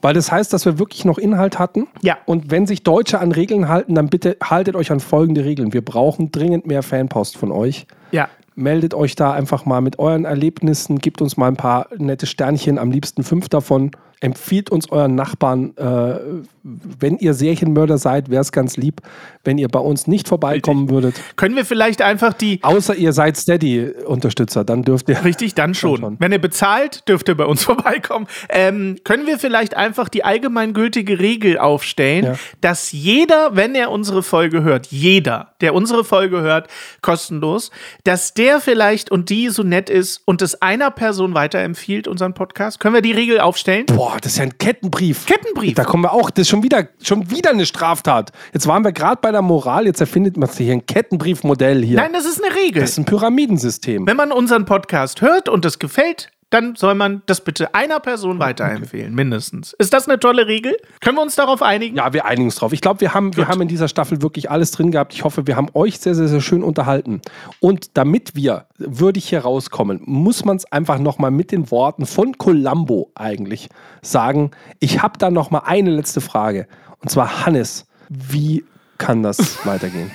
Weil 0.00 0.14
das 0.14 0.30
heißt, 0.30 0.52
dass 0.52 0.64
wir 0.64 0.78
wirklich 0.78 1.04
noch 1.04 1.18
Inhalt 1.18 1.58
hatten. 1.58 1.80
Mhm. 1.80 1.86
Ja. 2.02 2.18
Und 2.26 2.50
wenn 2.52 2.66
sich 2.66 2.82
Deutsche 2.84 3.18
an 3.20 3.32
Regeln 3.32 3.68
halten, 3.68 3.94
dann 3.96 4.08
bitte 4.08 4.36
haltet 4.42 4.76
euch 4.76 4.92
an 4.92 5.00
folgende 5.32 5.44
Regeln. 5.44 5.72
Wir 5.72 5.82
brauchen 5.82 6.30
dringend 6.30 6.66
mehr 6.66 6.82
Fanpost 6.82 7.36
von 7.36 7.52
euch. 7.52 7.86
Ja. 8.10 8.28
Meldet 8.54 8.92
euch 8.92 9.14
da 9.14 9.32
einfach 9.32 9.64
mal 9.64 9.80
mit 9.80 9.98
euren 9.98 10.26
Erlebnissen, 10.26 10.98
gebt 10.98 11.22
uns 11.22 11.36
mal 11.38 11.48
ein 11.48 11.56
paar 11.56 11.86
nette 11.96 12.26
Sternchen, 12.26 12.78
am 12.78 12.90
liebsten 12.90 13.22
fünf 13.22 13.48
davon. 13.48 13.92
Empfiehlt 14.22 14.70
uns 14.70 14.90
euren 14.90 15.14
Nachbarn. 15.14 15.76
Äh, 15.76 16.14
wenn 16.62 17.18
ihr 17.18 17.34
Serienmörder 17.34 17.98
seid, 17.98 18.30
wäre 18.30 18.40
es 18.40 18.52
ganz 18.52 18.76
lieb, 18.76 19.00
wenn 19.42 19.58
ihr 19.58 19.68
bei 19.68 19.80
uns 19.80 20.06
nicht 20.06 20.28
vorbeikommen 20.28 20.82
Richtig. 20.82 20.94
würdet. 20.94 21.36
Können 21.36 21.56
wir 21.56 21.64
vielleicht 21.64 22.02
einfach 22.02 22.32
die. 22.32 22.60
Außer 22.62 22.94
ihr 22.94 23.12
seid 23.12 23.36
Steady-Unterstützer, 23.36 24.64
dann 24.64 24.82
dürft 24.84 25.08
ihr. 25.08 25.24
Richtig, 25.24 25.54
dann 25.54 25.74
schon. 25.74 26.00
dann 26.00 26.00
schon. 26.02 26.16
Wenn 26.20 26.30
ihr 26.30 26.40
bezahlt, 26.40 27.08
dürft 27.08 27.28
ihr 27.28 27.36
bei 27.36 27.44
uns 27.46 27.64
vorbeikommen. 27.64 28.28
Ähm, 28.48 28.96
können 29.02 29.26
wir 29.26 29.38
vielleicht 29.40 29.76
einfach 29.76 30.08
die 30.08 30.24
allgemeingültige 30.24 31.18
Regel 31.18 31.58
aufstellen, 31.58 32.24
ja. 32.24 32.34
dass 32.60 32.92
jeder, 32.92 33.56
wenn 33.56 33.74
er 33.74 33.90
unsere 33.90 34.22
Folge 34.22 34.62
hört, 34.62 34.86
jeder, 34.86 35.54
der 35.60 35.74
unsere 35.74 36.04
Folge 36.04 36.42
hört, 36.42 36.68
kostenlos, 37.00 37.72
dass 38.04 38.34
der 38.34 38.60
vielleicht 38.60 39.10
und 39.10 39.30
die 39.30 39.48
so 39.48 39.64
nett 39.64 39.90
ist 39.90 40.22
und 40.26 40.42
es 40.42 40.62
einer 40.62 40.92
Person 40.92 41.34
weiterempfiehlt, 41.34 42.06
unseren 42.06 42.34
Podcast? 42.34 42.78
Können 42.78 42.94
wir 42.94 43.02
die 43.02 43.12
Regel 43.12 43.40
aufstellen? 43.40 43.86
Boah, 43.86 44.11
das 44.20 44.32
ist 44.32 44.38
ja 44.38 44.44
ein 44.44 44.58
Kettenbrief. 44.58 45.26
Kettenbrief. 45.26 45.74
Da 45.74 45.84
kommen 45.84 46.04
wir 46.04 46.12
auch. 46.12 46.30
Das 46.30 46.42
ist 46.42 46.48
schon 46.48 46.62
wieder, 46.62 46.88
schon 47.02 47.30
wieder 47.30 47.50
eine 47.50 47.66
Straftat. 47.66 48.32
Jetzt 48.52 48.66
waren 48.66 48.84
wir 48.84 48.92
gerade 48.92 49.18
bei 49.20 49.32
der 49.32 49.42
Moral, 49.42 49.86
jetzt 49.86 50.00
erfindet 50.00 50.36
man 50.36 50.48
hier 50.50 50.72
ein 50.72 50.86
Kettenbriefmodell 50.86 51.84
hier. 51.84 51.96
Nein, 51.96 52.12
das 52.12 52.24
ist 52.24 52.42
eine 52.42 52.54
Regel. 52.54 52.82
Das 52.82 52.90
ist 52.90 52.98
ein 52.98 53.04
Pyramidensystem. 53.04 54.06
Wenn 54.06 54.16
man 54.16 54.32
unseren 54.32 54.64
Podcast 54.64 55.20
hört 55.20 55.48
und 55.48 55.64
es 55.64 55.78
gefällt, 55.78 56.30
dann 56.52 56.76
soll 56.76 56.94
man 56.94 57.22
das 57.26 57.40
bitte 57.40 57.74
einer 57.74 57.98
Person 57.98 58.38
weiterempfehlen, 58.38 59.14
mindestens. 59.14 59.72
Ist 59.78 59.94
das 59.94 60.06
eine 60.06 60.20
tolle 60.20 60.46
Regel? 60.46 60.76
Können 61.00 61.16
wir 61.16 61.22
uns 61.22 61.34
darauf 61.34 61.62
einigen? 61.62 61.96
Ja, 61.96 62.12
wir 62.12 62.26
einigen 62.26 62.44
uns 62.44 62.56
drauf. 62.56 62.74
Ich 62.74 62.82
glaube, 62.82 63.00
wir 63.00 63.14
haben, 63.14 63.34
wir 63.36 63.48
haben 63.48 63.62
in 63.62 63.68
dieser 63.68 63.88
Staffel 63.88 64.20
wirklich 64.20 64.50
alles 64.50 64.70
drin 64.70 64.90
gehabt. 64.90 65.14
Ich 65.14 65.24
hoffe, 65.24 65.46
wir 65.46 65.56
haben 65.56 65.68
euch 65.72 65.98
sehr, 65.98 66.14
sehr, 66.14 66.28
sehr 66.28 66.42
schön 66.42 66.62
unterhalten. 66.62 67.22
Und 67.60 67.96
damit 67.96 68.36
wir 68.36 68.66
würdig 68.76 69.30
hier 69.30 69.40
rauskommen, 69.40 70.02
muss 70.04 70.44
man 70.44 70.58
es 70.58 70.70
einfach 70.70 70.98
nochmal 70.98 71.30
mit 71.30 71.52
den 71.52 71.70
Worten 71.70 72.04
von 72.04 72.36
Columbo 72.36 73.10
eigentlich 73.14 73.70
sagen. 74.02 74.50
Ich 74.78 75.02
habe 75.02 75.18
da 75.18 75.30
nochmal 75.30 75.62
eine 75.64 75.90
letzte 75.90 76.20
Frage. 76.20 76.66
Und 76.98 77.10
zwar, 77.10 77.46
Hannes, 77.46 77.86
wie 78.10 78.64
kann 78.98 79.22
das 79.22 79.58
weitergehen? 79.66 80.10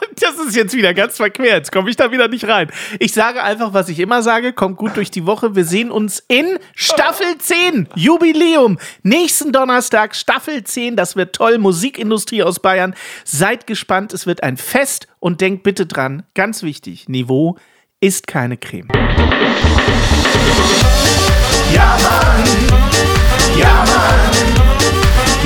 Das 0.20 0.46
ist 0.46 0.54
jetzt 0.54 0.74
wieder 0.74 0.94
ganz 0.94 1.16
verquer. 1.16 1.56
Jetzt 1.56 1.72
komme 1.72 1.90
ich 1.90 1.96
da 1.96 2.12
wieder 2.12 2.28
nicht 2.28 2.46
rein. 2.46 2.70
Ich 3.00 3.12
sage 3.12 3.42
einfach, 3.42 3.74
was 3.74 3.88
ich 3.88 3.98
immer 3.98 4.22
sage. 4.22 4.52
Kommt 4.52 4.76
gut 4.76 4.96
durch 4.96 5.10
die 5.10 5.26
Woche. 5.26 5.56
Wir 5.56 5.64
sehen 5.64 5.90
uns 5.90 6.22
in 6.28 6.58
Staffel 6.74 7.38
10. 7.38 7.88
Jubiläum. 7.96 8.78
Nächsten 9.02 9.52
Donnerstag 9.52 10.14
Staffel 10.14 10.62
10. 10.62 10.96
Das 10.96 11.16
wird 11.16 11.34
toll. 11.34 11.58
Musikindustrie 11.58 12.42
aus 12.42 12.60
Bayern. 12.60 12.94
Seid 13.24 13.66
gespannt. 13.66 14.12
Es 14.12 14.26
wird 14.26 14.42
ein 14.42 14.56
Fest. 14.56 15.08
Und 15.18 15.40
denkt 15.40 15.62
bitte 15.62 15.86
dran, 15.86 16.24
ganz 16.34 16.64
wichtig, 16.64 17.08
Niveau 17.08 17.56
ist 18.00 18.26
keine 18.26 18.56
Creme. 18.56 18.88
Ja, 21.72 21.96
Mann. 22.02 22.44
Ja, 23.56 23.84
Mann. 23.86 24.52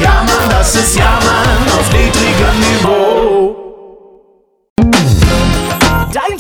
Ja, 0.03 0.25
Mann, 0.27 0.49
das 0.49 0.75
ist 0.75 0.97
Ja, 0.97 1.19
Mann 1.23 1.79
auf 1.79 1.93
niedrigem 1.93 2.61
Niveau. 2.61 3.46